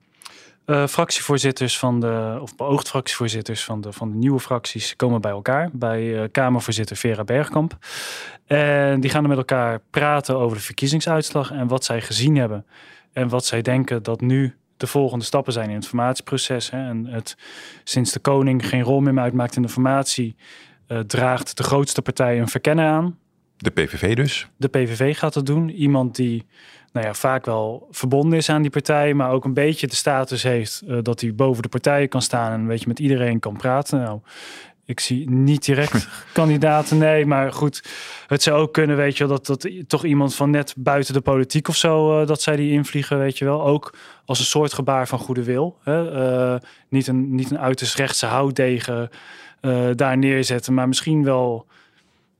eh, 0.68 0.87
fractievoorzitters 0.87 1.78
van 1.78 2.00
de, 2.00 2.38
of 2.40 2.57
beoogd 2.57 2.88
fractievoorzitters 2.88 3.64
van 3.64 3.81
de, 3.81 3.92
van 3.92 4.11
de 4.11 4.16
nieuwe 4.16 4.40
fracties 4.40 4.96
komen 4.96 5.20
bij 5.20 5.31
elkaar. 5.31 5.70
Bij 5.72 6.22
eh, 6.22 6.28
Kamervoorzitter 6.33 6.96
Vera 6.96 7.24
Bergkamp. 7.24 7.78
En 8.46 9.00
die 9.00 9.11
gaan 9.11 9.22
er 9.22 9.28
met 9.28 9.38
elkaar 9.38 9.81
praten 9.90 10.37
over 10.37 10.57
de 10.57 10.62
verkiezingsuitslag 10.62 11.50
en 11.52 11.68
wat 11.68 11.85
zij 11.85 12.00
gezien 12.00 12.37
hebben. 12.37 12.66
En 13.12 13.28
wat 13.28 13.44
zij 13.44 13.62
denken 13.62 14.02
dat 14.02 14.20
nu 14.20 14.57
de 14.76 14.87
volgende 14.87 15.24
stappen 15.24 15.52
zijn 15.52 15.68
in 15.68 15.74
het 15.74 15.87
formatieproces. 15.87 16.70
Hè. 16.70 16.88
En 16.88 17.07
het 17.07 17.37
sinds 17.85 18.12
de 18.12 18.20
koning 18.20 18.68
geen 18.68 18.83
rol 18.83 19.00
meer 19.00 19.18
uitmaakt 19.18 19.57
in 19.57 19.62
de 19.62 19.68
formatie, 19.68 20.37
eh, 20.87 20.98
draagt 20.98 21.57
de 21.57 21.62
grootste 21.62 22.02
partij 22.02 22.40
een 22.40 22.48
verkenner 22.48 22.87
aan. 22.87 23.18
De 23.57 23.70
PVV 23.70 24.16
dus. 24.16 24.48
De 24.57 24.68
PVV 24.68 25.18
gaat 25.18 25.35
dat 25.35 25.46
doen. 25.46 25.68
Iemand 25.68 26.16
die 26.16 26.46
nou 26.92 27.07
ja, 27.07 27.14
vaak 27.14 27.44
wel 27.44 27.88
verbonden 27.90 28.38
is 28.38 28.48
aan 28.48 28.62
die 28.62 28.70
partij, 28.70 29.14
maar 29.14 29.31
ook 29.31 29.44
een 29.44 29.55
beetje 29.55 29.87
de 29.87 29.96
status 29.96 30.42
heeft 30.42 30.83
eh, 30.88 30.98
dat 31.03 31.20
hij 31.20 31.35
boven 31.35 31.62
de 31.62 31.68
partijen 31.68 32.09
kan 32.09 32.22
staan 32.22 32.53
en 32.53 32.61
een 32.61 32.66
beetje 32.66 32.88
met 32.88 32.98
iedereen 32.98 33.38
kan 33.38 33.57
praten. 33.57 34.01
Nou, 34.01 34.20
ik 34.88 35.01
zie 35.01 35.31
niet 35.31 35.64
direct 35.64 36.09
kandidaten, 36.33 36.98
nee, 36.98 37.27
maar 37.27 37.53
goed. 37.53 37.83
Het 38.27 38.42
zou 38.42 38.61
ook 38.61 38.72
kunnen, 38.72 38.96
weet 38.96 39.16
je 39.16 39.27
wel, 39.27 39.37
dat, 39.37 39.46
dat 39.46 39.88
toch 39.88 40.05
iemand 40.05 40.35
van 40.35 40.51
net 40.51 40.74
buiten 40.77 41.14
de 41.14 41.20
politiek 41.20 41.68
of 41.68 41.77
zo, 41.77 42.20
eh, 42.20 42.27
dat 42.27 42.42
zij 42.42 42.57
die 42.57 42.72
invliegen, 42.72 43.18
weet 43.18 43.38
je 43.38 43.44
wel. 43.44 43.64
Ook 43.64 43.94
als 44.24 44.38
een 44.38 44.44
soort 44.44 44.72
gebaar 44.72 45.09
van 45.09 45.18
goede 45.18 45.42
wil. 45.42 45.79
Hè? 45.83 46.12
Eh, 46.12 46.61
niet, 46.88 47.07
een, 47.07 47.35
niet 47.35 47.51
een 47.51 47.59
uiterst 47.59 47.94
rechtse 47.94 48.27
houtdegen 48.27 49.11
eh, 49.61 49.87
daar 49.94 50.18
neerzetten, 50.18 50.74
maar 50.74 50.88
misschien 50.88 51.24
wel 51.24 51.66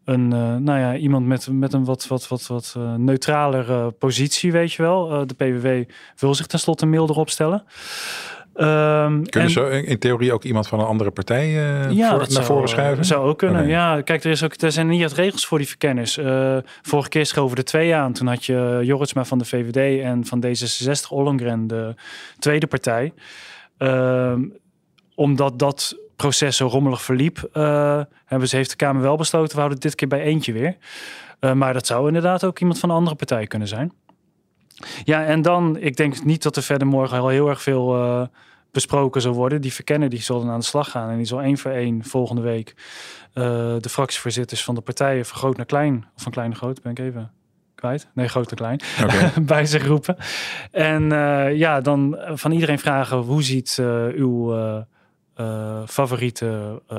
een, 0.08 0.32
eh, 0.32 0.56
nou 0.56 0.78
ja, 0.78 0.96
iemand 0.96 1.26
met, 1.26 1.48
met 1.50 1.72
een 1.72 1.84
wat, 1.84 2.06
wat, 2.06 2.28
wat, 2.28 2.46
wat 2.46 2.74
eh, 2.76 2.94
neutralere 2.94 3.90
positie, 3.90 4.52
weet 4.52 4.72
je 4.72 4.82
wel. 4.82 5.10
Eh, 5.12 5.20
de 5.26 5.34
PVV 5.34 5.84
wil 6.16 6.34
zich 6.34 6.46
tenslotte 6.46 6.86
milder 6.86 7.16
opstellen. 7.16 7.64
Ehm, 8.54 9.22
Kunnen 9.22 9.48
en- 9.48 9.50
ze 9.50 9.82
in 9.86 9.98
theorie 9.98 10.32
ook 10.32 10.44
iemand 10.44 10.68
van 10.68 10.80
een 10.80 10.86
andere 10.86 11.10
partij 11.10 11.50
ja, 11.50 12.08
voor- 12.10 12.18
naar 12.18 12.30
zou, 12.30 12.44
voren 12.44 12.68
schuiven? 12.68 13.04
zou 13.04 13.28
ook 13.28 13.38
kunnen. 13.38 13.68
Ja, 13.68 14.00
kijk, 14.00 14.24
er, 14.24 14.30
is 14.30 14.44
ook, 14.44 14.60
er 14.60 14.72
zijn 14.72 14.86
niet 14.88 15.02
echt 15.02 15.12
regels 15.12 15.46
voor 15.46 15.58
die 15.58 15.68
verkenners. 15.68 16.16
Eh, 16.16 16.56
vorige 16.82 17.08
keer 17.08 17.26
schoven 17.26 17.56
er 17.56 17.64
twee 17.64 17.94
aan. 17.94 18.12
Toen 18.12 18.26
had 18.26 18.44
je 18.44 18.80
Jorritsma 18.82 19.24
van 19.24 19.38
de 19.38 19.44
VVD 19.44 20.02
en 20.02 20.24
van 20.26 20.44
D66 20.46 21.08
Ollongren, 21.08 21.66
de 21.66 21.94
tweede 22.38 22.66
partij. 22.66 23.12
Ehm, 23.78 24.42
omdat 25.14 25.58
dat 25.58 25.96
proces 26.18 26.57
zo 26.57 26.66
rommelig 26.66 27.02
verliep, 27.02 27.48
eh, 27.52 28.00
hebben 28.24 28.48
ze, 28.48 28.57
heeft 28.57 28.70
de 28.70 28.76
Kamer 28.76 29.02
wel 29.02 29.16
besloten, 29.16 29.52
we 29.52 29.59
houden 29.59 29.81
dit 29.81 29.94
keer 29.94 30.09
bij 30.09 30.20
eentje 30.20 30.52
weer. 30.52 30.76
Eh, 31.40 31.52
maar 31.52 31.72
dat 31.72 31.87
zou 31.87 32.07
inderdaad 32.07 32.44
ook 32.44 32.59
iemand 32.59 32.78
van 32.78 32.90
een 32.90 32.96
andere 32.96 33.16
partij 33.16 33.46
kunnen 33.46 33.68
zijn. 33.68 33.92
Ja, 35.04 35.24
en 35.24 35.42
dan, 35.42 35.76
ik 35.76 35.96
denk 35.96 36.24
niet 36.24 36.42
dat 36.42 36.57
er 36.57 36.62
verder 36.62 36.87
morgen 36.87 37.18
al 37.18 37.28
heel 37.28 37.48
erg 37.48 37.62
veel 37.62 37.96
eh, 37.96 38.22
besproken 38.70 39.20
zal 39.20 39.33
worden. 39.33 39.61
Die 39.61 39.72
verkennen 39.72 40.11
die 40.11 40.22
zullen 40.22 40.48
aan 40.48 40.59
de 40.59 40.64
slag 40.64 40.90
gaan. 40.90 41.11
En 41.11 41.16
die 41.16 41.26
zal 41.26 41.42
één 41.42 41.59
voor 41.59 41.70
één 41.70 42.04
volgende 42.04 42.42
week 42.42 42.74
de 43.33 43.88
fractievoorzitters 43.88 44.64
van 44.64 44.74
de 44.74 44.81
partijen 44.81 45.24
van 45.24 45.38
groot 45.38 45.57
naar 45.57 45.66
klein, 45.66 46.07
of 46.16 46.22
van 46.22 46.33
klein 46.33 46.48
naar 46.48 46.59
groot, 46.59 46.83
ben 46.83 46.92
ik 46.92 46.98
even 46.98 47.31
kwijt. 47.74 48.09
Nee, 48.14 48.28
groot 48.28 48.50
naar 48.50 48.76
klein. 48.76 48.81
Bij 49.46 49.66
zich 49.66 49.87
roepen. 49.87 50.16
En 50.70 51.09
ja, 51.57 51.81
dan 51.81 52.18
van 52.35 52.52
iedereen 52.52 52.78
vragen 52.78 53.16
hoe 53.16 53.42
ziet 53.42 53.78
uw 54.14 54.54
eh, 55.38 55.83
favoriete 55.87 56.83
eh, 56.88 56.98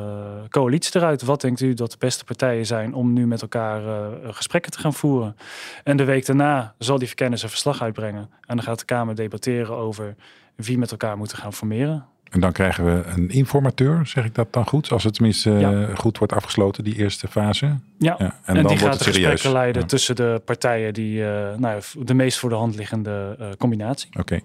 coalitie 0.49 0.95
eruit? 0.95 1.21
Wat 1.21 1.41
denkt 1.41 1.60
u 1.60 1.73
dat 1.73 1.91
de 1.91 1.97
beste 1.99 2.23
partijen 2.23 2.65
zijn 2.65 2.93
om 2.93 3.13
nu 3.13 3.28
met 3.28 3.41
elkaar 3.41 3.86
eh, 3.86 4.34
gesprekken 4.34 4.71
te 4.71 4.80
gaan 4.80 4.93
voeren? 4.93 5.36
En 5.84 5.97
de 5.97 6.04
week 6.04 6.25
daarna 6.25 6.75
zal 6.78 6.97
die 6.97 7.08
verkenners 7.08 7.43
een 7.43 7.49
verslag 7.49 7.82
uitbrengen. 7.82 8.30
En 8.45 8.56
dan 8.56 8.65
gaat 8.65 8.80
de 8.80 8.86
Kamer 8.86 9.15
debatteren 9.15 9.75
over 9.75 10.15
wie 10.56 10.78
met 10.78 10.91
elkaar 10.91 11.17
moeten 11.17 11.38
gaan 11.38 11.54
formeren. 11.54 12.06
En 12.29 12.39
dan 12.39 12.51
krijgen 12.51 12.85
we 12.85 13.03
een 13.15 13.29
informateur, 13.29 14.07
zeg 14.07 14.25
ik 14.25 14.35
dat 14.35 14.53
dan 14.53 14.65
goed? 14.67 14.91
Als 14.91 15.03
het 15.03 15.13
tenminste 15.13 15.51
eh, 15.53 15.59
Ja. 15.61 15.95
goed 15.95 16.17
wordt 16.17 16.33
afgesloten, 16.33 16.83
die 16.83 16.95
eerste 16.95 17.27
fase. 17.27 17.65
Ja, 17.65 17.79
Ja, 17.97 18.17
en, 18.19 18.33
en, 18.45 18.53
dan 18.53 18.55
die 18.55 18.63
wordt 18.63 18.81
gaat 18.81 18.93
het 18.93 19.01
serieus. 19.03 19.15
gesprekken 19.31 19.51
leiden 19.51 19.81
Ja. 19.81 19.87
tussen 19.87 20.15
de 20.15 20.41
partijen 20.45 20.93
die 20.93 21.25
eh, 21.25 21.57
nou, 21.57 21.81
de 21.99 22.13
meest 22.13 22.37
voor 22.37 22.49
de 22.49 22.55
hand 22.55 22.75
liggende 22.75 23.35
eh, 23.39 23.47
combinatie. 23.57 24.09
Oké. 24.19 24.39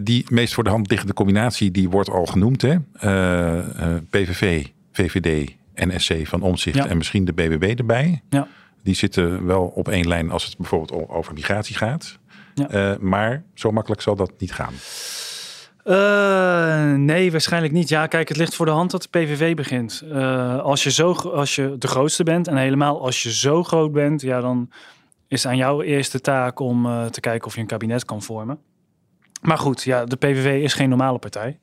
Die 0.00 0.24
meest 0.28 0.54
voor 0.54 0.64
de 0.64 0.70
hand 0.70 0.90
liggende 0.90 1.14
combinatie, 1.14 1.70
die 1.70 1.88
wordt 1.88 2.10
al 2.10 2.26
genoemd. 2.26 2.62
Hè? 2.62 2.76
PVV, 4.10 4.66
VVD, 4.92 5.54
NSC 5.74 6.14
van 6.26 6.42
Omzicht 6.42 6.86
en 6.86 6.96
misschien 6.96 7.24
de 7.24 7.32
BBB 7.32 7.78
erbij. 7.78 8.22
Ja. 8.30 8.46
Die 8.82 8.94
zitten 8.94 9.46
wel 9.46 9.64
op 9.74 9.88
één 9.88 10.08
lijn 10.08 10.30
als 10.30 10.44
het 10.44 10.56
bijvoorbeeld 10.56 11.08
over 11.08 11.32
migratie 11.34 11.76
gaat. 11.76 12.18
Ja. 12.54 12.96
Maar 13.00 13.42
zo 13.54 13.70
makkelijk 13.72 14.00
zal 14.02 14.16
dat 14.16 14.32
niet 14.38 14.52
gaan. 14.52 14.72
Eh, 15.88 16.92
nee, 16.94 17.30
waarschijnlijk 17.30 17.72
niet. 17.72 17.88
Ja, 17.88 18.06
kijk, 18.06 18.28
het 18.28 18.36
ligt 18.36 18.54
voor 18.54 18.66
de 18.66 18.72
hand 18.72 18.90
dat 18.90 19.02
de 19.02 19.08
PVV 19.18 19.54
begint. 19.54 20.04
Eh, 20.12 20.58
als, 20.58 20.82
je 20.82 20.90
zo, 20.90 21.12
als 21.12 21.54
je 21.54 21.76
de 21.78 21.88
grootste 21.88 22.24
bent 22.24 22.48
en 22.48 22.56
helemaal 22.56 23.02
als 23.02 23.22
je 23.22 23.32
zo 23.32 23.64
groot 23.64 23.92
bent, 23.92 24.20
ja, 24.20 24.40
dan 24.40 24.70
is 25.28 25.46
aan 25.46 25.56
jou 25.56 25.84
eerste 25.84 26.20
taak 26.20 26.58
om 26.58 26.86
eh, 26.86 27.06
te 27.06 27.20
kijken 27.20 27.46
of 27.46 27.54
je 27.54 27.60
een 27.60 27.66
kabinet 27.66 28.04
kan 28.04 28.22
vormen. 28.22 28.58
Maar 29.40 29.58
goed, 29.58 29.82
ja, 29.82 30.04
de 30.04 30.16
PVV 30.16 30.62
is 30.62 30.74
geen 30.74 30.88
normale 30.88 31.18
partij. 31.18 31.58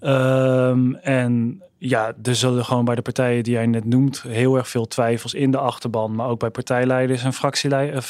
Ehm, 0.00 0.94
en 0.94 1.62
ja, 1.82 2.12
er 2.22 2.34
zullen 2.34 2.64
gewoon 2.64 2.84
bij 2.84 2.94
de 2.94 3.02
partijen 3.02 3.42
die 3.42 3.52
jij 3.52 3.66
net 3.66 3.84
noemt 3.84 4.22
heel 4.22 4.56
erg 4.56 4.68
veel 4.68 4.86
twijfels 4.86 5.34
in 5.34 5.50
de 5.50 5.58
achterban, 5.58 6.14
maar 6.14 6.28
ook 6.28 6.38
bij 6.38 6.50
partijleiders 6.50 7.22
en 7.22 7.32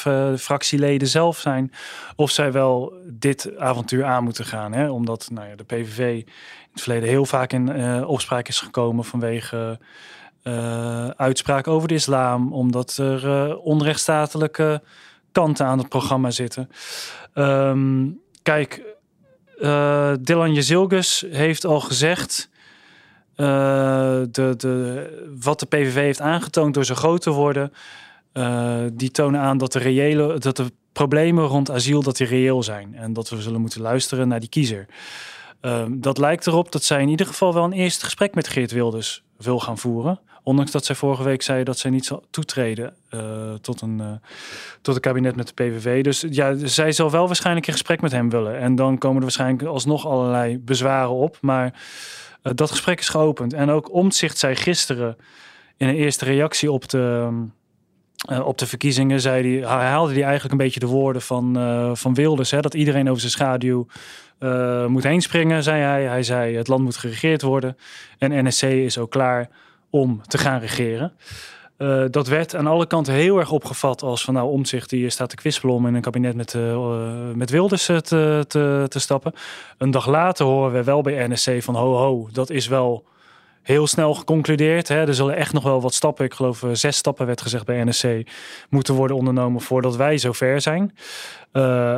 eh, 0.03 0.35
fractieleden 0.37 1.07
zelf 1.07 1.37
zijn 1.37 1.71
of 2.15 2.31
zij 2.31 2.51
wel 2.51 2.93
dit 3.05 3.57
avontuur 3.57 4.05
aan 4.05 4.23
moeten 4.23 4.45
gaan. 4.45 4.73
Hè? 4.73 4.89
Omdat 4.89 5.29
nou 5.31 5.47
ja, 5.47 5.55
de 5.55 5.63
PVV 5.63 6.15
in 6.17 6.25
het 6.71 6.81
verleden 6.81 7.09
heel 7.09 7.25
vaak 7.25 7.53
in 7.53 7.71
eh, 7.71 8.09
opspraak 8.09 8.47
is 8.47 8.59
gekomen 8.59 9.05
vanwege 9.05 9.79
eh 10.43 11.07
uitspraak 11.07 11.67
over 11.67 11.87
de 11.87 11.93
islam, 11.93 12.53
omdat 12.53 12.97
er 12.97 13.57
onrechtstatelijke 13.57 14.81
kanten 15.31 15.65
aan 15.65 15.77
het 15.77 15.89
programma 15.89 16.31
zitten. 16.31 16.69
Ehm, 17.33 18.07
kijk, 18.43 18.81
uh, 19.59 20.13
Dylan 20.21 20.53
Jezilgus 20.53 21.25
heeft 21.29 21.65
al 21.65 21.79
gezegd... 21.79 22.50
Uh, 23.41 23.47
de, 24.31 24.53
de, 24.57 25.35
wat 25.41 25.59
de 25.59 25.65
PVV 25.65 25.95
heeft 25.95 26.21
aangetoond 26.21 26.73
door 26.73 26.85
zo 26.85 26.95
groot 26.95 27.21
te 27.21 27.29
worden... 27.29 27.73
Uh, 28.33 28.83
die 28.93 29.11
tonen 29.11 29.41
aan 29.41 29.57
dat 29.57 29.71
de, 29.71 29.79
reële, 29.79 30.37
dat 30.37 30.57
de 30.57 30.71
problemen 30.91 31.45
rond 31.45 31.71
asiel 31.71 32.01
dat 32.03 32.17
die 32.17 32.27
reëel 32.27 32.63
zijn. 32.63 32.95
En 32.95 33.13
dat 33.13 33.29
we 33.29 33.41
zullen 33.41 33.61
moeten 33.61 33.81
luisteren 33.81 34.27
naar 34.27 34.39
die 34.39 34.49
kiezer. 34.49 34.85
Ehm, 35.61 35.99
dat 35.99 36.17
lijkt 36.17 36.47
erop 36.47 36.71
dat 36.71 36.83
zij 36.83 37.01
in 37.01 37.09
ieder 37.09 37.25
geval 37.25 37.53
wel 37.53 37.63
een 37.63 37.71
eerste 37.71 38.05
gesprek 38.05 38.35
met 38.35 38.47
Geert 38.47 38.71
Wilders 38.71 39.23
wil 39.37 39.59
gaan 39.59 39.77
voeren. 39.77 40.19
Ondanks 40.43 40.71
dat 40.71 40.85
zij 40.85 40.95
vorige 40.95 41.23
week 41.23 41.41
zei 41.41 41.63
dat 41.63 41.77
zij 41.77 41.91
niet 41.91 42.05
zal 42.05 42.23
toetreden 42.29 42.93
uh, 43.09 43.53
tot, 43.53 43.81
een, 43.81 44.19
tot 44.81 44.95
een 44.95 45.01
kabinet 45.01 45.35
met 45.35 45.47
de 45.47 45.53
PVV. 45.53 46.03
Dus 46.03 46.25
ja, 46.29 46.55
zij 46.63 46.91
zal 46.91 47.11
wel 47.11 47.27
waarschijnlijk 47.27 47.67
in 47.67 47.73
gesprek 47.73 48.01
met 48.01 48.11
hem 48.11 48.29
willen. 48.29 48.57
En 48.57 48.75
dan 48.75 48.97
komen 48.97 49.17
er 49.17 49.21
waarschijnlijk 49.21 49.63
alsnog 49.63 50.07
allerlei 50.07 50.59
bezwaren 50.59 51.13
op. 51.13 51.37
Maar 51.41 51.73
dat 52.41 52.71
gesprek 52.71 52.99
is 52.99 53.09
geopend. 53.09 53.53
En 53.53 53.69
ook 53.69 53.93
Omtzigt 53.93 54.37
zei 54.37 54.55
gisteren 54.55 55.17
in 55.77 55.87
een 55.87 55.95
eerste 55.95 56.25
reactie 56.25 56.71
op 56.71 56.89
de, 56.89 57.29
op 58.43 58.57
de 58.57 58.67
verkiezingen... 58.67 59.21
Zei 59.21 59.41
die, 59.41 59.65
haalde 59.65 60.13
hij 60.13 60.23
eigenlijk 60.23 60.51
een 60.51 60.65
beetje 60.65 60.79
de 60.79 60.85
woorden 60.85 61.21
van, 61.21 61.53
van 61.97 62.13
Wilders. 62.13 62.51
Hè, 62.51 62.61
dat 62.61 62.73
iedereen 62.73 63.09
over 63.09 63.19
zijn 63.19 63.31
schaduw 63.31 63.87
moet 64.87 65.03
heen 65.03 65.21
springen, 65.21 65.63
zei 65.63 65.81
hij. 65.81 66.03
Hij 66.03 66.23
zei 66.23 66.55
het 66.55 66.67
land 66.67 66.83
moet 66.83 66.97
geregeerd 66.97 67.41
worden. 67.41 67.77
En 68.17 68.47
NSC 68.47 68.63
is 68.63 68.97
ook 68.97 69.11
klaar 69.11 69.49
om 69.89 70.21
te 70.27 70.37
gaan 70.37 70.59
regeren. 70.59 71.13
Uh, 71.81 72.03
dat 72.09 72.27
werd 72.27 72.55
aan 72.55 72.67
alle 72.67 72.87
kanten 72.87 73.13
heel 73.13 73.37
erg 73.39 73.51
opgevat 73.51 74.01
als 74.01 74.23
van 74.23 74.33
nou 74.33 74.49
omzicht 74.49 74.89
die 74.89 75.09
staat 75.09 75.29
te 75.29 75.35
kwispelen 75.35 75.75
om 75.75 75.87
in 75.87 75.95
een 75.95 76.01
kabinet 76.01 76.35
met, 76.35 76.53
uh, 76.53 77.31
met 77.35 77.49
Wilders 77.49 77.85
te, 77.85 78.45
te, 78.47 78.85
te 78.87 78.99
stappen. 78.99 79.33
Een 79.77 79.91
dag 79.91 80.07
later 80.07 80.45
horen 80.45 80.71
we 80.71 80.83
wel 80.83 81.01
bij 81.01 81.27
NSC 81.27 81.51
van 81.59 81.75
ho 81.75 81.95
ho, 81.95 82.27
dat 82.31 82.49
is 82.49 82.67
wel 82.67 83.05
heel 83.61 83.87
snel 83.87 84.13
geconcludeerd. 84.13 84.87
Hè. 84.87 85.07
Er 85.07 85.13
zullen 85.13 85.35
echt 85.35 85.53
nog 85.53 85.63
wel 85.63 85.81
wat 85.81 85.93
stappen, 85.93 86.25
ik 86.25 86.33
geloof 86.33 86.65
zes 86.71 86.97
stappen 86.97 87.25
werd 87.25 87.41
gezegd 87.41 87.65
bij 87.65 87.83
NSC, 87.83 88.07
moeten 88.69 88.93
worden 88.93 89.17
ondernomen 89.17 89.61
voordat 89.61 89.95
wij 89.95 90.17
zover 90.17 90.61
zijn. 90.61 90.95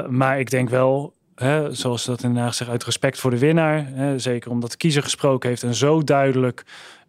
Maar 0.10 0.40
ik 0.40 0.50
denk 0.50 0.70
wel 0.70 1.14
Hè, 1.36 1.74
zoals 1.74 2.06
dat 2.06 2.24
in 2.24 2.34
Den 2.34 2.52
uit 2.68 2.84
respect 2.84 3.20
voor 3.20 3.32
de 3.32 3.38
winnaar. 3.38 3.88
Hè, 3.88 4.20
zeker 4.20 4.52
omdat 4.52 4.72
de 4.72 4.78
kiezer 4.78 5.04
gesproken 5.04 5.50
heeft 5.50 5.64
en 5.64 5.76
zo 5.76 6.04
duidelijk 6.04 6.64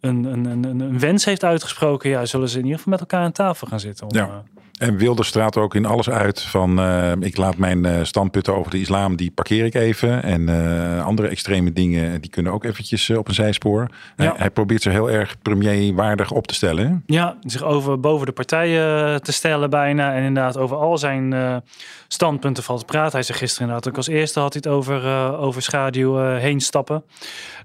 een, 0.05 0.25
een, 0.25 0.65
een, 0.65 0.81
een 0.81 0.99
wens 0.99 1.25
heeft 1.25 1.45
uitgesproken. 1.45 2.11
Ja, 2.11 2.27
zullen 2.27 2.49
ze 2.49 2.59
in 2.59 2.65
ieder 2.65 2.79
geval 2.79 2.93
met 2.93 3.01
elkaar 3.01 3.25
aan 3.25 3.33
tafel 3.33 3.67
gaan 3.67 3.81
zitten. 3.81 4.07
Om, 4.07 4.17
ja. 4.17 4.27
Uh, 4.27 4.55
en 4.79 4.97
Wilders 4.97 5.29
straat 5.29 5.57
ook 5.57 5.75
in 5.75 5.87
alles 5.87 6.11
uit 6.11 6.43
van 6.43 6.79
uh, 6.79 7.13
ik 7.21 7.37
laat 7.37 7.57
mijn 7.57 7.85
uh, 7.87 7.99
standpunten 8.03 8.55
over 8.55 8.71
de 8.71 8.81
islam, 8.81 9.17
die 9.17 9.31
parkeer 9.31 9.65
ik 9.65 9.75
even. 9.75 10.23
En 10.23 10.41
uh, 10.41 11.05
andere 11.05 11.29
extreme 11.29 11.73
dingen, 11.73 12.21
die 12.21 12.31
kunnen 12.31 12.53
ook 12.53 12.65
eventjes 12.65 13.11
op 13.11 13.29
een 13.29 13.35
zijspoor. 13.35 13.89
Ja. 14.17 14.35
hij 14.37 14.51
probeert 14.51 14.83
zich 14.83 14.93
heel 14.93 15.11
erg 15.11 15.37
premierwaardig 15.43 16.31
op 16.31 16.47
te 16.47 16.55
stellen. 16.55 17.03
Ja, 17.07 17.37
zich 17.41 17.63
over 17.63 18.01
boven 18.01 18.27
de 18.27 18.33
partijen 18.33 19.23
te 19.23 19.33
stellen 19.33 19.71
bijna. 19.71 20.15
En 20.15 20.23
inderdaad 20.23 20.59
over 20.59 20.77
al 20.77 20.99
zijn 20.99 21.63
standpunten 22.09 22.63
valt 22.63 22.79
te 22.79 22.85
praten. 22.85 23.13
Hij 23.13 23.23
zei 23.23 23.39
gisteren 23.39 23.67
inderdaad 23.67 23.93
ook 23.93 23.97
als 23.97 24.09
eerste 24.09 24.41
had 24.41 24.53
hij 24.53 24.63
het 24.65 24.75
over, 24.75 25.05
over 25.37 25.63
schaduw 25.63 26.19
heen 26.19 26.61
stappen. 26.61 27.05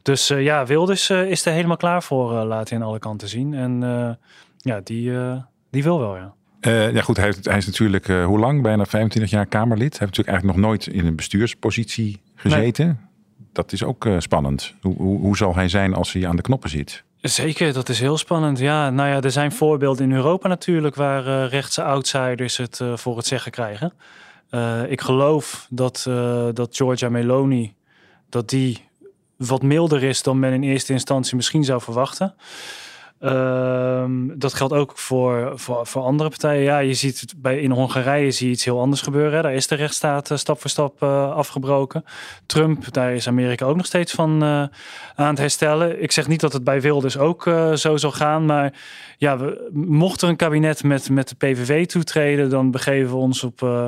Dus 0.01 0.27
ja, 0.27 0.65
Wilders 0.65 1.09
is 1.09 1.45
er 1.45 1.53
helemaal 1.53 1.77
klaar 1.77 2.03
voor, 2.03 2.28
laat 2.29 2.69
hij 2.69 2.79
aan 2.79 2.85
alle 2.85 2.99
kanten 2.99 3.27
zien. 3.27 3.53
En 3.53 3.79
ja, 4.57 4.81
die, 4.83 5.11
die 5.69 5.83
wil 5.83 5.99
wel, 5.99 6.15
ja. 6.15 6.33
Uh, 6.61 6.93
ja 6.93 7.01
goed, 7.01 7.17
hij, 7.17 7.33
hij 7.41 7.57
is 7.57 7.65
natuurlijk 7.65 8.07
uh, 8.07 8.25
hoe 8.25 8.39
lang? 8.39 8.61
Bijna 8.61 8.85
25 8.85 9.31
jaar 9.31 9.45
Kamerlid. 9.45 9.97
Hij 9.97 10.07
heeft 10.07 10.17
natuurlijk 10.17 10.27
eigenlijk 10.27 10.57
nog 10.57 10.67
nooit 10.67 10.87
in 10.87 11.05
een 11.05 11.15
bestuurspositie 11.15 12.21
gezeten. 12.35 12.85
Nee. 12.85 12.95
Dat 13.53 13.71
is 13.71 13.83
ook 13.83 14.05
uh, 14.05 14.19
spannend. 14.19 14.75
Hoe, 14.81 14.95
hoe, 14.95 15.19
hoe, 15.19 15.37
zal 15.37 15.55
hij 15.55 15.69
zijn 15.69 15.93
als 15.93 16.13
hij 16.13 16.27
aan 16.27 16.35
de 16.35 16.41
knoppen 16.41 16.69
zit? 16.69 17.03
Zeker, 17.21 17.73
dat 17.73 17.89
is 17.89 17.99
heel 17.99 18.17
spannend. 18.17 18.59
Ja, 18.59 18.89
nou 18.89 19.09
ja, 19.09 19.21
er 19.21 19.31
zijn 19.31 19.51
voorbeelden 19.51 20.03
in 20.03 20.15
Europa 20.15 20.47
natuurlijk 20.47 20.95
waar 20.95 21.47
rechtse 21.47 21.83
outsiders 21.83 22.57
het 22.57 22.81
voor 22.93 23.17
het 23.17 23.25
zeggen 23.25 23.51
krijgen. 23.51 23.93
ik 24.89 25.01
geloof 25.01 25.67
dat, 25.69 26.03
dat 26.53 26.75
Giorgia 26.75 27.09
Meloni 27.09 27.73
dat 28.29 28.49
die 28.49 28.88
wat 29.47 29.61
milder 29.61 30.03
is 30.03 30.23
dan 30.23 30.39
men 30.39 30.53
in 30.53 30.63
eerste 30.63 30.93
instantie 30.93 31.35
misschien 31.35 31.63
zou 31.63 31.81
verwachten. 31.81 32.35
Um, 33.21 34.39
dat 34.39 34.53
geldt 34.53 34.73
ook 34.73 34.97
voor, 34.97 35.51
voor, 35.55 35.87
voor 35.87 36.01
andere 36.01 36.29
partijen. 36.29 36.63
Ja, 36.63 36.77
je 36.79 36.93
ziet 36.93 37.19
het 37.19 37.33
bij, 37.37 37.59
in 37.59 37.71
Hongarije 37.71 38.31
zie 38.31 38.47
je 38.47 38.53
iets 38.53 38.65
heel 38.65 38.79
anders 38.79 39.01
gebeuren. 39.01 39.43
Daar 39.43 39.53
is 39.53 39.67
de 39.67 39.75
rechtsstaat 39.75 40.31
uh, 40.31 40.37
stap 40.37 40.61
voor 40.61 40.69
stap 40.69 41.03
uh, 41.03 41.31
afgebroken. 41.31 42.03
Trump, 42.45 42.93
daar 42.93 43.13
is 43.13 43.27
Amerika 43.27 43.65
ook 43.65 43.75
nog 43.75 43.85
steeds 43.85 44.11
van 44.11 44.43
uh, 44.43 44.63
aan 45.15 45.29
het 45.29 45.37
herstellen. 45.37 46.01
Ik 46.01 46.11
zeg 46.11 46.27
niet 46.27 46.39
dat 46.39 46.53
het 46.53 46.63
bij 46.63 46.81
Wilders 46.81 47.17
ook 47.17 47.43
zo 47.75 47.97
zal 47.97 48.11
gaan. 48.11 48.45
Maar 48.45 48.73
ja, 49.17 49.37
we, 49.37 49.69
mocht 49.73 50.21
er 50.21 50.29
een 50.29 50.35
kabinet 50.35 50.83
met, 50.83 51.09
met 51.09 51.29
de 51.29 51.35
PVV 51.35 51.85
toetreden, 51.85 52.49
dan 52.49 52.71
begeven 52.71 53.09
we 53.09 53.15
ons 53.15 53.43
op 53.43 53.63
eh, 53.63 53.87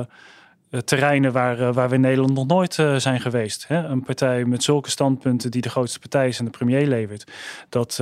terreinen 0.78 1.32
waar, 1.32 1.60
eh, 1.60 1.74
waar 1.74 1.88
we 1.88 1.94
in 1.94 2.00
Nederland 2.00 2.34
nog 2.34 2.46
nooit 2.46 2.78
uh, 2.78 2.96
zijn 2.96 3.20
geweest. 3.20 3.64
Hè? 3.68 3.84
Een 3.84 4.02
partij 4.02 4.44
met 4.44 4.62
zulke 4.62 4.90
standpunten 4.90 5.50
die 5.50 5.62
de 5.62 5.68
grootste 5.68 5.98
partij 5.98 6.28
is 6.28 6.38
en 6.38 6.44
de 6.44 6.50
premier 6.50 6.86
levert. 6.86 7.32
Dat, 7.68 8.00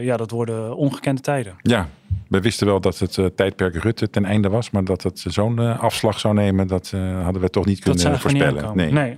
ja, 0.00 0.16
dat 0.16 0.30
worden 0.30 0.76
ongekende 0.76 1.20
tijden. 1.20 1.54
Ja, 1.62 1.88
we 2.28 2.40
wisten 2.40 2.66
wel 2.66 2.80
dat 2.80 2.98
het 2.98 3.36
tijdperk 3.36 3.74
Rutte 3.74 4.10
ten 4.10 4.24
einde 4.24 4.48
was. 4.48 4.70
Maar 4.70 4.84
dat 4.84 5.02
het 5.02 5.24
zo'n 5.28 5.78
afslag 5.78 6.20
zou 6.20 6.34
nemen, 6.34 6.66
dat 6.66 6.92
hadden 7.22 7.42
we 7.42 7.50
toch 7.50 7.66
niet 7.66 7.80
kunnen 7.80 8.20
voorspellen. 8.20 8.76
nee. 8.76 8.92
nee. 8.92 9.16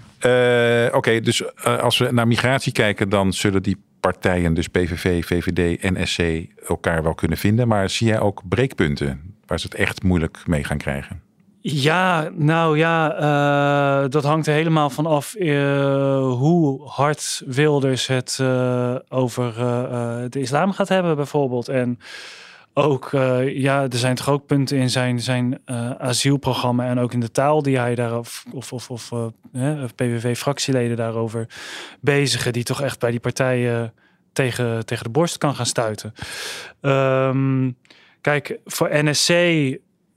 Oké, 0.87 0.97
okay, 0.97 1.21
dus 1.21 1.57
als 1.65 1.99
we 1.99 2.13
naar 2.13 2.27
migratie 2.27 2.73
kijken, 2.73 3.09
dan 3.09 3.33
zullen 3.33 3.63
die 3.63 3.77
partijen, 4.01 4.55
dus 4.55 4.69
PVV, 4.69 5.25
VVD 5.25 5.81
en 5.81 6.07
SC, 6.09 6.23
elkaar 6.69 7.03
wel 7.03 7.15
kunnen 7.15 7.39
vinden. 7.39 7.69
Maar 7.69 7.91
zie 7.91 8.07
jij 8.07 8.21
ook 8.21 8.43
breekpunten 8.49 9.35
waar 9.47 9.61
ze 9.61 9.67
het 9.67 9.75
echt 9.75 10.03
moeilijk 10.03 10.43
mee 10.47 10.65
gaan 10.65 10.79
krijgen? 10.79 11.28
Ja, 11.71 12.31
nou 12.35 12.79
ja, 12.79 13.21
uh, 14.03 14.11
dat 14.11 14.25
hangt 14.25 14.47
er 14.47 14.55
helemaal 14.55 14.91
van 14.91 15.07
af 15.07 15.35
uh, 15.39 16.21
hoe 16.21 16.89
hard 16.89 17.43
Wilders 17.47 18.07
het 18.07 18.39
uh, 18.41 18.95
over 19.09 19.55
de 20.31 20.41
islam 20.41 20.73
gaat 20.73 20.89
hebben, 20.89 21.17
bijvoorbeeld. 21.17 21.69
En 21.69 21.99
ook, 22.75 23.09
ja, 23.45 23.83
er 23.83 23.99
zijn 23.99 24.15
toch 24.15 24.29
ook 24.29 24.47
punten 24.47 24.77
in 24.77 24.91
zijn, 24.91 25.21
zijn 25.21 25.61
asielprogramma 25.99 26.87
en 26.87 26.99
ook 26.99 27.13
in 27.13 27.21
de 27.21 27.31
taal 27.31 27.63
die 27.63 27.79
hij 27.79 27.95
daar, 27.95 28.19
of, 28.19 28.45
of, 28.53 28.73
of, 28.73 28.91
of 28.91 29.11
PVV-fractieleden 29.95 30.97
daarover 30.97 31.47
bezigen, 32.01 32.53
die 32.53 32.63
toch 32.63 32.83
echt 32.83 32.99
bij 32.99 33.11
die 33.11 33.21
partijen 33.21 33.93
tegen, 34.33 34.87
tegen 34.87 35.05
de 35.05 35.11
borst 35.11 35.39
kan 35.39 35.55
gaan 35.55 35.67
stuiten. 35.67 36.15
Um, 36.81 37.77
kijk, 38.21 38.59
voor 38.65 38.89
NSC 38.93 39.31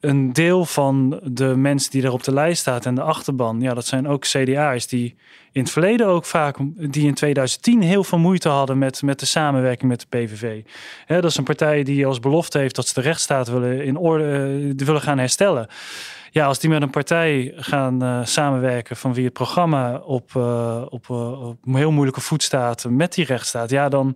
een 0.02 0.34
deel 0.34 0.66
van 0.66 1.20
de 1.24 1.56
mensen 1.56 1.92
die 1.92 2.02
daar 2.02 2.12
op 2.12 2.24
de 2.24 2.34
lijst 2.34 2.62
staat 2.62 2.86
en 2.86 2.96
de 2.96 3.02
achterban, 3.02 3.62
ja, 3.62 3.74
dat 3.74 3.86
zijn 3.86 4.08
ook 4.08 4.24
CDA's 4.24 4.88
die 4.88 5.16
in 5.52 5.62
het 5.62 5.72
verleden 5.72 6.08
ook 6.08 6.26
vaak, 6.26 6.58
die 6.76 7.08
in 7.08 7.14
2010 7.14 7.82
heel 7.82 8.04
veel 8.04 8.18
moeite 8.18 8.50
hadden 8.50 8.78
met, 8.78 9.02
met 9.02 9.20
de 9.20 9.26
samenwerking 9.26 9.90
met 9.90 10.00
de 10.00 10.18
PVV. 10.18 10.62
dat 11.08 11.24
is 11.24 11.38
een 11.38 11.44
partij 11.44 11.84
die 11.84 12.06
als 12.06 12.20
belofte 12.20 12.58
heeft 12.58 12.76
dat 12.76 12.88
ze 12.88 12.94
de 12.94 13.02
rechtsstaat 13.02 13.48
willen 13.48 13.84
in 13.84 13.98
orde 13.98 14.24
uh, 14.78 14.86
willen 14.86 15.02
gaan 15.02 15.18
herstellen. 15.18 15.68
Ja, 16.32 16.46
als 16.46 16.60
die 16.60 16.70
met 16.70 16.82
een 16.82 16.90
partij 16.90 17.54
gaan 17.56 18.04
uh, 18.04 18.20
samenwerken 18.26 18.96
van 18.96 19.14
wie 19.14 19.24
het 19.24 19.34
programma 19.34 19.96
op, 19.98 20.32
uh, 20.38 20.82
op, 20.90 21.10
op 21.10 21.58
heel 21.66 21.92
moeilijke 21.92 22.22
voet 22.22 22.44
staat 22.44 22.86
met 22.90 23.14
die 23.14 23.26
rechtsstaat, 23.26 23.70
ja, 23.70 23.90
dan 23.90 24.16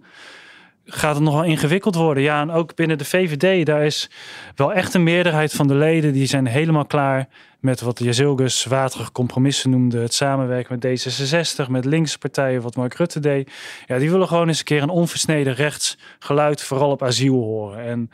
gaat 0.86 1.16
het 1.16 1.24
nogal 1.24 1.44
ingewikkeld 1.44 1.96
worden. 1.96 2.24
Ja, 2.24 2.42
en 2.42 2.52
ook 2.52 2.76
binnen 2.76 2.98
de 2.98 3.06
VVD, 3.06 3.66
daar 3.66 3.86
is 3.86 4.10
wel 4.56 4.74
echt 4.74 4.94
een 4.94 5.04
meerderheid 5.04 5.54
van 5.54 5.68
de 5.68 5.76
leden 5.76 6.14
die 6.14 6.26
zijn 6.26 6.46
helemaal 6.46 6.86
klaar 6.86 7.28
met 7.60 7.82
wat 7.82 8.00
Jezilgus 8.00 8.66
waterige 8.66 9.12
compromissen 9.12 9.70
noemde. 9.70 10.00
Het 10.00 10.14
samenwerken 10.14 10.80
met 10.80 10.86
D66, 10.86 11.70
met 11.70 11.86
linkse 11.86 12.18
partijen, 12.18 12.62
wat 12.62 12.76
Mark 12.76 12.94
Rutte 12.94 13.20
deed. 13.20 13.52
Ja, 13.86 13.98
die 13.98 14.12
willen 14.12 14.28
gewoon 14.28 14.48
eens 14.48 14.60
een 14.60 14.66
keer 14.66 14.82
een 14.82 14.90
onversneden 14.90 15.54
rechtsgeluid, 15.54 16.64
vooral 16.64 16.92
op 16.92 17.04
asiel 17.04 17.34
horen. 17.34 17.86
En 17.86 18.12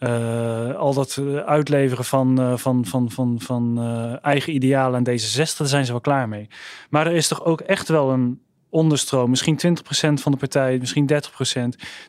uh, 0.00 0.74
al 0.74 0.94
dat 0.94 1.20
uitleveren 1.46 2.04
van, 2.04 2.40
uh, 2.40 2.56
van, 2.56 2.84
van, 2.84 3.10
van, 3.10 3.36
van 3.40 3.74
uh, 3.78 4.24
eigen 4.24 4.54
idealen 4.54 4.96
aan 4.96 5.08
D66, 5.08 5.56
daar 5.56 5.66
zijn 5.66 5.84
ze 5.84 5.92
wel 5.92 6.00
klaar 6.00 6.28
mee. 6.28 6.48
Maar 6.90 7.06
er 7.06 7.12
is 7.12 7.28
toch 7.28 7.44
ook 7.44 7.60
echt 7.60 7.88
wel 7.88 8.10
een 8.10 8.40
onderstroom, 8.70 9.30
misschien 9.30 9.58
20% 9.66 9.80
van 10.14 10.32
de 10.32 10.38
partij, 10.38 10.78
misschien 10.78 11.10
30%, 11.12 11.14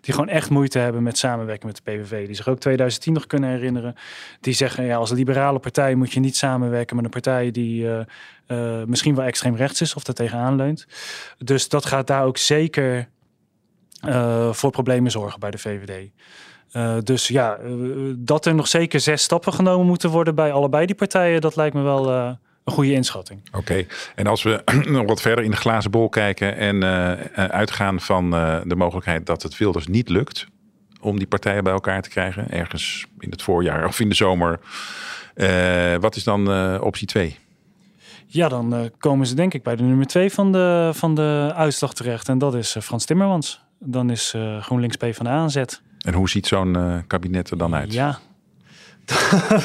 die 0.01 0.14
gewoon 0.14 0.30
echt 0.30 0.49
moeite 0.49 0.80
hebben 0.80 1.03
met 1.03 1.18
samenwerken 1.18 1.68
met 1.68 1.76
de 1.76 1.91
PVV. 1.91 2.26
Die 2.26 2.36
zich 2.36 2.47
ook 2.47 2.60
2010 2.60 3.14
nog 3.14 3.28
kunnen 3.28 3.49
herinneren. 3.49 3.95
Die 4.39 4.53
zeggen, 4.53 4.86
ja, 4.86 4.97
als 4.97 5.12
liberale 5.12 5.60
partij 5.60 5.95
moet 5.95 6.12
je 6.12 6.20
niet 6.20 6.38
samenwerken 6.38 6.95
met 6.95 7.05
een 7.05 7.12
partij 7.12 7.51
die 7.51 7.84
uh, 7.84 7.99
uh, 8.47 8.84
misschien 8.84 9.16
wel 9.16 9.26
extreem 9.26 9.55
rechts 9.55 9.82
is 9.82 9.93
of 9.93 10.03
daar 10.03 10.16
tegenaan 10.16 10.55
leunt. 10.55 10.88
Dus 11.38 11.70
dat 11.70 11.86
gaat 11.86 12.07
daar 12.07 12.24
ook 12.24 12.38
zeker 12.38 13.10
voor 14.51 14.72
problemen 14.72 15.12
zorgen 15.12 15.39
bij 15.39 15.51
de 15.51 15.57
VVD. 15.57 16.10
dus 17.05 17.28
ja, 17.28 17.57
dat 18.18 18.45
er 18.45 18.55
nog 18.55 18.68
zeker 18.68 18.99
zes 18.99 19.22
stappen 19.22 19.53
genomen 19.53 19.86
moeten 19.86 20.10
worden 20.10 20.36
bij 20.36 20.51
allebei 20.51 20.86
die 20.86 20.95
partijen, 20.95 21.41
dat 21.41 21.55
lijkt 21.55 21.76
me 21.76 21.82
wel 21.82 22.38
een 22.70 22.76
goede 22.76 22.93
inschatting. 22.93 23.41
Oké, 23.51 23.86
en 24.15 24.28
als 24.28 24.43
we 24.43 24.61
nog 24.89 25.05
wat 25.05 25.22
verder 25.22 25.43
in 25.43 25.51
de 25.51 25.57
glazen 25.57 25.91
bol 25.91 26.09
kijken 26.09 26.57
en 26.57 26.84
uitgaan 27.51 27.99
van 27.99 28.30
de 28.63 28.76
mogelijkheid 28.76 29.26
dat 29.26 29.43
het 29.43 29.57
Wilders 29.57 29.88
niet 29.88 30.09
lukt 30.09 30.47
om 31.01 31.17
die 31.17 31.28
partijen 31.28 31.63
bij 31.63 31.74
elkaar 31.74 32.01
te 32.01 32.09
krijgen, 32.09 32.51
ergens 32.51 33.05
in 33.20 33.30
het 33.32 33.41
voorjaar 33.41 33.88
of 33.88 33.99
in 33.99 34.09
de 34.09 34.15
zomer, 34.15 34.59
wat 35.99 36.15
is 36.15 36.24
dan 36.24 36.80
optie 36.82 37.07
2? 37.07 37.38
Ja, 38.26 38.49
dan 38.49 38.91
komen 38.97 39.28
ze 39.28 39.36
denk 39.36 39.53
ik 39.53 39.63
bij 39.63 39.76
de 39.76 39.84
nummer 39.84 40.05
twee 40.05 40.32
van 40.32 40.51
de, 40.51 40.91
van 40.93 41.15
de 41.15 41.51
uitslag 41.55 41.93
terecht. 41.93 42.30
En 42.30 42.38
dat 42.38 42.55
is 42.55 42.76
Frans 42.82 43.05
Timmermans. 43.05 43.61
Dan 43.80 44.09
is 44.09 44.34
GroenLinks 44.59 44.95
P 44.95 45.05
van 45.11 45.26
de 45.26 45.32
aanzet. 45.32 45.82
En 45.99 46.13
hoe 46.13 46.30
ziet 46.30 46.47
zo'n 46.47 47.03
kabinet 47.07 47.49
er 47.49 47.57
dan 47.57 47.76
uit? 47.76 47.93
Ja, 47.93 48.20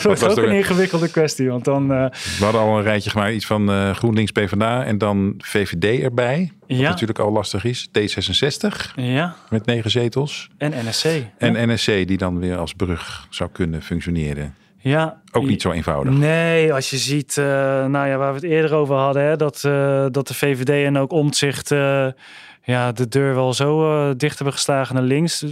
dat 0.03 0.23
is 0.23 0.23
ook 0.23 0.37
een 0.37 0.57
ingewikkelde 0.57 1.11
kwestie. 1.11 1.49
Want 1.49 1.65
dan, 1.65 1.89
We 1.89 2.11
hadden 2.39 2.61
al 2.61 2.77
een 2.77 2.83
rijtje 2.83 3.11
gemaakt, 3.11 3.35
iets 3.35 3.47
van 3.47 3.71
uh, 3.71 3.91
GroenLinks, 3.91 4.31
PvdA 4.31 4.85
en 4.85 4.99
dan 4.99 5.35
VVD 5.39 6.03
erbij. 6.03 6.53
Wat 6.69 6.79
ja. 6.79 6.89
natuurlijk 6.89 7.19
al 7.19 7.33
lastig 7.33 7.65
is. 7.65 7.89
D66 7.89 8.95
ja. 8.95 9.37
met 9.51 9.67
negen 9.67 9.91
zetels. 9.91 10.49
En 10.59 10.73
NSC. 10.87 11.05
En 11.39 11.55
ja. 11.55 11.67
NSC 11.67 11.87
die 11.87 12.17
dan 12.17 12.39
weer 12.39 12.57
als 12.57 12.73
brug 12.73 13.27
zou 13.31 13.51
kunnen 13.53 13.83
functioneren. 13.83 14.55
Ja, 14.79 15.21
ook 15.33 15.47
niet 15.47 15.63
zo 15.63 15.71
eenvoudig. 15.71 16.13
Nee, 16.13 16.73
als 16.73 16.91
je 16.91 16.97
ziet, 16.97 17.37
uh, 17.37 17.45
nou 17.87 18.09
ja, 18.09 18.17
waar 18.17 18.29
we 18.29 18.35
het 18.35 18.51
eerder 18.51 18.75
over 18.75 18.95
hadden, 18.97 19.23
hè, 19.23 19.37
dat, 19.37 19.63
uh, 19.67 20.07
dat 20.11 20.29
de 20.29 20.35
VVD 20.35 20.69
en 20.69 20.99
ook 20.99 21.13
Omtzigt 21.13 21.71
uh, 21.71 22.07
ja, 22.63 22.93
de 22.93 23.09
deur 23.09 23.35
wel 23.35 23.53
zo 23.53 24.17
dicht 24.17 24.35
hebben 24.35 24.55
geslagen 24.55 24.95
naar 24.95 25.05
links. 25.05 25.45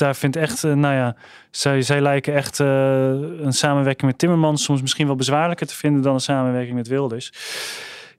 Daar 0.00 0.16
vindt 0.16 0.36
echt, 0.36 0.62
nou 0.62 0.94
ja, 0.94 1.16
zij, 1.50 1.82
zij 1.82 2.00
lijken 2.00 2.34
echt 2.34 2.58
een 2.58 3.52
samenwerking 3.52 4.10
met 4.10 4.18
Timmermans 4.18 4.64
soms 4.64 4.80
misschien 4.80 5.06
wel 5.06 5.16
bezwaarlijker 5.16 5.66
te 5.66 5.74
vinden 5.74 6.02
dan 6.02 6.14
een 6.14 6.20
samenwerking 6.20 6.74
met 6.76 6.88
Wilders. 6.88 7.32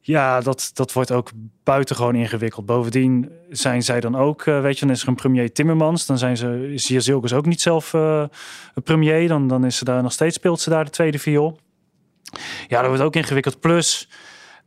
Ja, 0.02 0.42
dat, 0.42 0.72
dat 0.74 0.94
wordt 0.94 1.12
ook 1.12 1.32
buitengewoon 1.64 2.16
ingewikkeld. 2.16 2.66
Bovendien 2.66 3.32
zijn 3.50 3.84
zij 3.84 4.00
dan 4.00 4.16
ook, 4.16 4.46
uh, 4.46 4.62
weet 4.62 4.80
je, 4.80 4.86
dan 4.86 4.96
is 4.96 5.02
er 5.02 5.08
een 5.08 5.16
premier 5.16 5.54
Timmermans. 5.54 6.06
Dan 6.06 6.18
zijn 6.18 6.38
ze, 6.38 6.72
is 6.74 6.88
hier 6.88 7.02
Zilkes 7.02 7.34
ook 7.34 7.46
niet 7.46 7.62
zelf 7.62 7.94
uh, 7.94 8.24
premier. 8.84 9.28
Dan, 9.28 9.48
dan 9.48 9.66
is 9.66 9.78
ze 9.78 9.86
daar 9.86 10.04
nog 10.04 10.12
steeds, 10.12 10.36
speelt 10.36 10.60
ze 10.60 10.70
daar 10.70 10.86
de 10.86 10.92
tweede 10.92 11.20
viool. 11.20 11.60
Ja, 12.68 12.80
dat 12.80 12.88
wordt 12.88 13.04
ook 13.04 13.16
ingewikkeld. 13.16 13.60
Plus, 13.60 14.10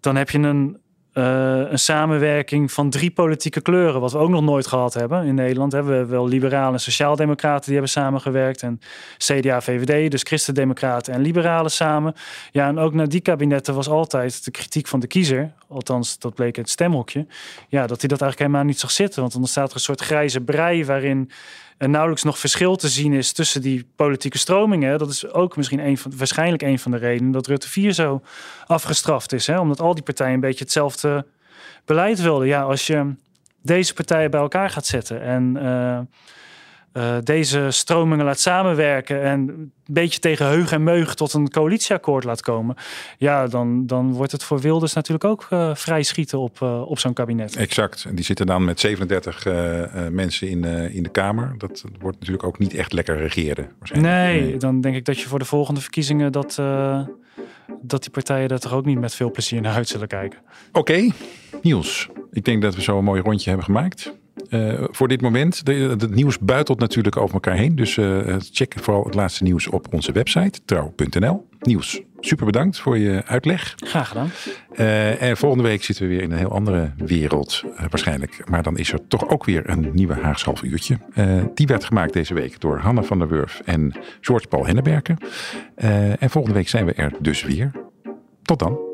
dan 0.01 0.17
heb 0.17 0.31
je 0.31 0.39
een 0.39 0.79
uh, 1.15 1.71
een 1.71 1.79
samenwerking 1.79 2.73
van 2.73 2.91
drie 2.91 3.11
politieke 3.11 3.61
kleuren, 3.61 4.01
wat 4.01 4.13
we 4.13 4.19
ook 4.19 4.29
nog 4.31 4.43
nooit 4.43 4.67
gehad 4.67 4.95
hebben 4.95 5.25
in 5.25 5.35
Nederland. 5.35 5.73
Hebben 5.73 5.99
we 5.99 6.07
wel 6.07 6.29
liberalen 6.29 6.73
en 6.73 6.81
sociaaldemocraten 6.81 7.65
die 7.65 7.73
hebben 7.73 7.91
samengewerkt 7.91 8.63
en 8.63 8.81
CDA, 9.17 9.61
VVD, 9.61 10.11
dus 10.11 10.23
christendemocraten 10.23 11.15
en 11.15 11.21
liberalen 11.21 11.71
samen. 11.71 12.15
Ja, 12.51 12.69
en 12.69 12.79
ook 12.79 12.95
naar 12.95 13.09
die 13.09 13.21
kabinetten 13.21 13.75
was 13.75 13.89
altijd 13.89 14.45
de 14.45 14.51
kritiek 14.51 14.87
van 14.87 15.01
de 15.01 15.07
kiezer, 15.07 15.53
althans 15.69 16.19
dat 16.19 16.35
bleek 16.35 16.57
het 16.57 16.71
stemhokje, 16.71 17.27
ja, 17.69 17.87
dat 17.87 18.01
hij 18.01 18.09
dat 18.09 18.21
eigenlijk 18.21 18.39
helemaal 18.39 18.65
niet 18.65 18.81
zag 18.81 18.91
zitten, 18.91 19.21
want 19.21 19.33
dan 19.33 19.47
staat 19.47 19.69
er 19.69 19.75
een 19.75 19.81
soort 19.81 20.01
grijze 20.01 20.41
brei 20.41 20.85
waarin 20.85 21.31
er 21.79 21.89
nauwelijks 21.89 22.23
nog 22.23 22.39
verschil 22.39 22.77
te 22.77 22.89
zien 22.89 23.13
is 23.13 23.33
tussen 23.33 23.63
die 23.63 23.87
politieke 23.97 24.39
stromingen. 24.39 24.99
Dat 24.99 25.11
is 25.11 25.33
ook 25.33 25.57
misschien 25.57 25.87
een 25.87 25.99
van, 25.99 26.13
waarschijnlijk 26.17 26.63
een 26.63 26.79
van 26.79 26.91
de 26.91 26.97
redenen 26.97 27.33
dat 27.33 27.47
Rutte 27.47 27.69
4 27.69 27.93
zo 27.93 28.23
afgestraft 28.67 29.33
is. 29.33 29.47
Hè? 29.47 29.59
Omdat 29.59 29.81
al 29.81 29.95
die 29.95 30.03
partijen 30.03 30.35
een 30.35 30.41
beetje 30.41 30.65
hetzelfde 30.65 31.27
beleid 31.85 32.21
wilden. 32.21 32.47
Ja, 32.47 32.63
als 32.63 32.87
je 32.87 33.15
deze 33.63 33.95
partijen 33.95 34.31
bij 34.31 34.41
elkaar 34.41 34.71
gaat 34.71 34.87
zetten 34.87 35.23
en 35.23 35.57
uh, 35.57 35.99
uh, 36.97 37.17
deze 37.23 37.71
stromingen 37.71 38.25
laat 38.25 38.41
samenwerken 38.41 39.23
en 39.23 39.49
een 39.49 39.73
beetje 39.87 40.21
tegen 40.21 40.47
heug 40.47 40.73
en 40.73 40.83
meug 40.83 41.15
tot 41.15 41.33
een 41.33 41.51
coalitieakkoord 41.51 42.25
laat 42.25 42.41
komen, 42.41 42.77
ja, 43.19 43.47
dan, 43.47 43.87
dan 43.87 44.13
wordt 44.13 44.33
het 44.33 44.43
voor 44.43 44.61
Wilders 44.61 44.93
natuurlijk 44.93 45.25
ook 45.25 45.47
uh, 45.51 45.75
vrij 45.75 46.03
schieten 46.03 46.39
op, 46.39 46.61
uh, 46.63 46.83
op 46.91 46.99
zo'n 46.99 47.13
kabinet. 47.13 47.57
Exact. 47.57 48.05
En 48.05 48.15
die 48.15 48.25
zitten 48.25 48.47
dan 48.47 48.65
met 48.65 48.81
37 48.81 49.45
mensen 50.11 50.49
in, 50.49 50.65
in 50.91 51.03
de 51.03 51.09
Kamer. 51.09 51.55
Dat 51.59 51.85
wordt 52.01 52.19
natuurlijk 52.19 52.45
ook 52.45 52.59
niet 52.59 52.75
echt 52.75 52.93
lekker 52.93 53.17
regeren. 53.17 53.71
Nee, 53.93 54.41
nee, 54.41 54.57
dan 54.57 54.81
denk 54.81 54.97
ik 54.97 55.05
dat 55.05 55.21
je 55.21 55.29
voor 55.29 55.39
de 55.39 55.45
volgende 55.45 55.81
verkiezingen 55.81 56.33
dat, 56.33 56.55
dat 57.83 58.03
die 58.03 58.11
partijen 58.11 58.49
daar 58.49 58.59
toch 58.59 58.73
ook 58.73 58.85
niet 58.85 58.99
met 58.99 59.15
veel 59.15 59.31
plezier 59.31 59.61
naar 59.61 59.75
uit 59.75 59.89
zullen 59.89 60.09
kijken. 60.09 60.39
Oké, 60.69 60.79
okay. 60.79 61.13
Niels. 61.63 62.09
Ik 62.31 62.45
denk 62.45 62.63
dat 62.63 62.75
we 62.75 62.83
zo 62.83 62.99
een 62.99 63.05
mooi 63.05 63.23
rondje 63.23 63.49
hebben 63.49 63.67
gemaakt. 63.67 64.15
Uh, 64.51 64.85
voor 64.91 65.09
dit 65.09 65.21
moment. 65.21 65.63
Het 65.65 66.15
nieuws 66.15 66.39
buitelt 66.39 66.79
natuurlijk 66.79 67.17
over 67.17 67.35
elkaar 67.35 67.57
heen. 67.57 67.77
Dus 67.77 67.97
uh, 67.97 68.37
check 68.53 68.75
vooral 68.81 69.05
het 69.05 69.15
laatste 69.15 69.43
nieuws 69.43 69.69
op 69.69 69.93
onze 69.95 70.13
website 70.13 70.61
trouw.nl. 70.65 71.49
Nieuws, 71.61 72.01
super 72.21 72.47
bedankt 72.47 72.79
voor 72.79 72.99
je 72.99 73.23
uitleg. 73.27 73.75
Graag 73.77 74.09
gedaan. 74.09 74.31
Uh, 74.73 75.23
en 75.23 75.37
volgende 75.37 75.65
week 75.65 75.85
zitten 75.85 76.05
we 76.05 76.11
weer 76.11 76.23
in 76.23 76.31
een 76.31 76.39
heel 76.39 76.51
andere 76.51 76.93
wereld 76.97 77.63
waarschijnlijk. 77.91 78.43
Maar 78.51 78.63
dan 78.63 78.79
is 78.79 78.93
er 78.93 79.07
toch 79.09 79.29
ook 79.29 79.45
weer 79.45 79.71
een 79.71 79.91
nieuwe 79.93 80.15
Haags 80.15 80.45
half 80.45 80.63
uurtje. 80.63 80.99
die 81.55 81.67
werd 81.67 81.85
gemaakt 81.85 82.13
deze 82.13 82.35
week 82.35 82.61
door 82.61 82.79
Hanna 82.79 83.03
van 83.03 83.19
der 83.19 83.29
Wurf 83.29 83.63
en 83.65 83.95
George 84.21 84.47
Paul 84.47 84.67
Henneberken. 84.67 85.19
en 86.19 86.31
volgende 86.31 86.57
week 86.57 86.69
zijn 86.69 86.87
we 86.87 86.93
er 86.93 87.13
dus 87.21 87.43
weer. 87.43 87.71
Tot 88.43 88.59
dan. 88.59 88.94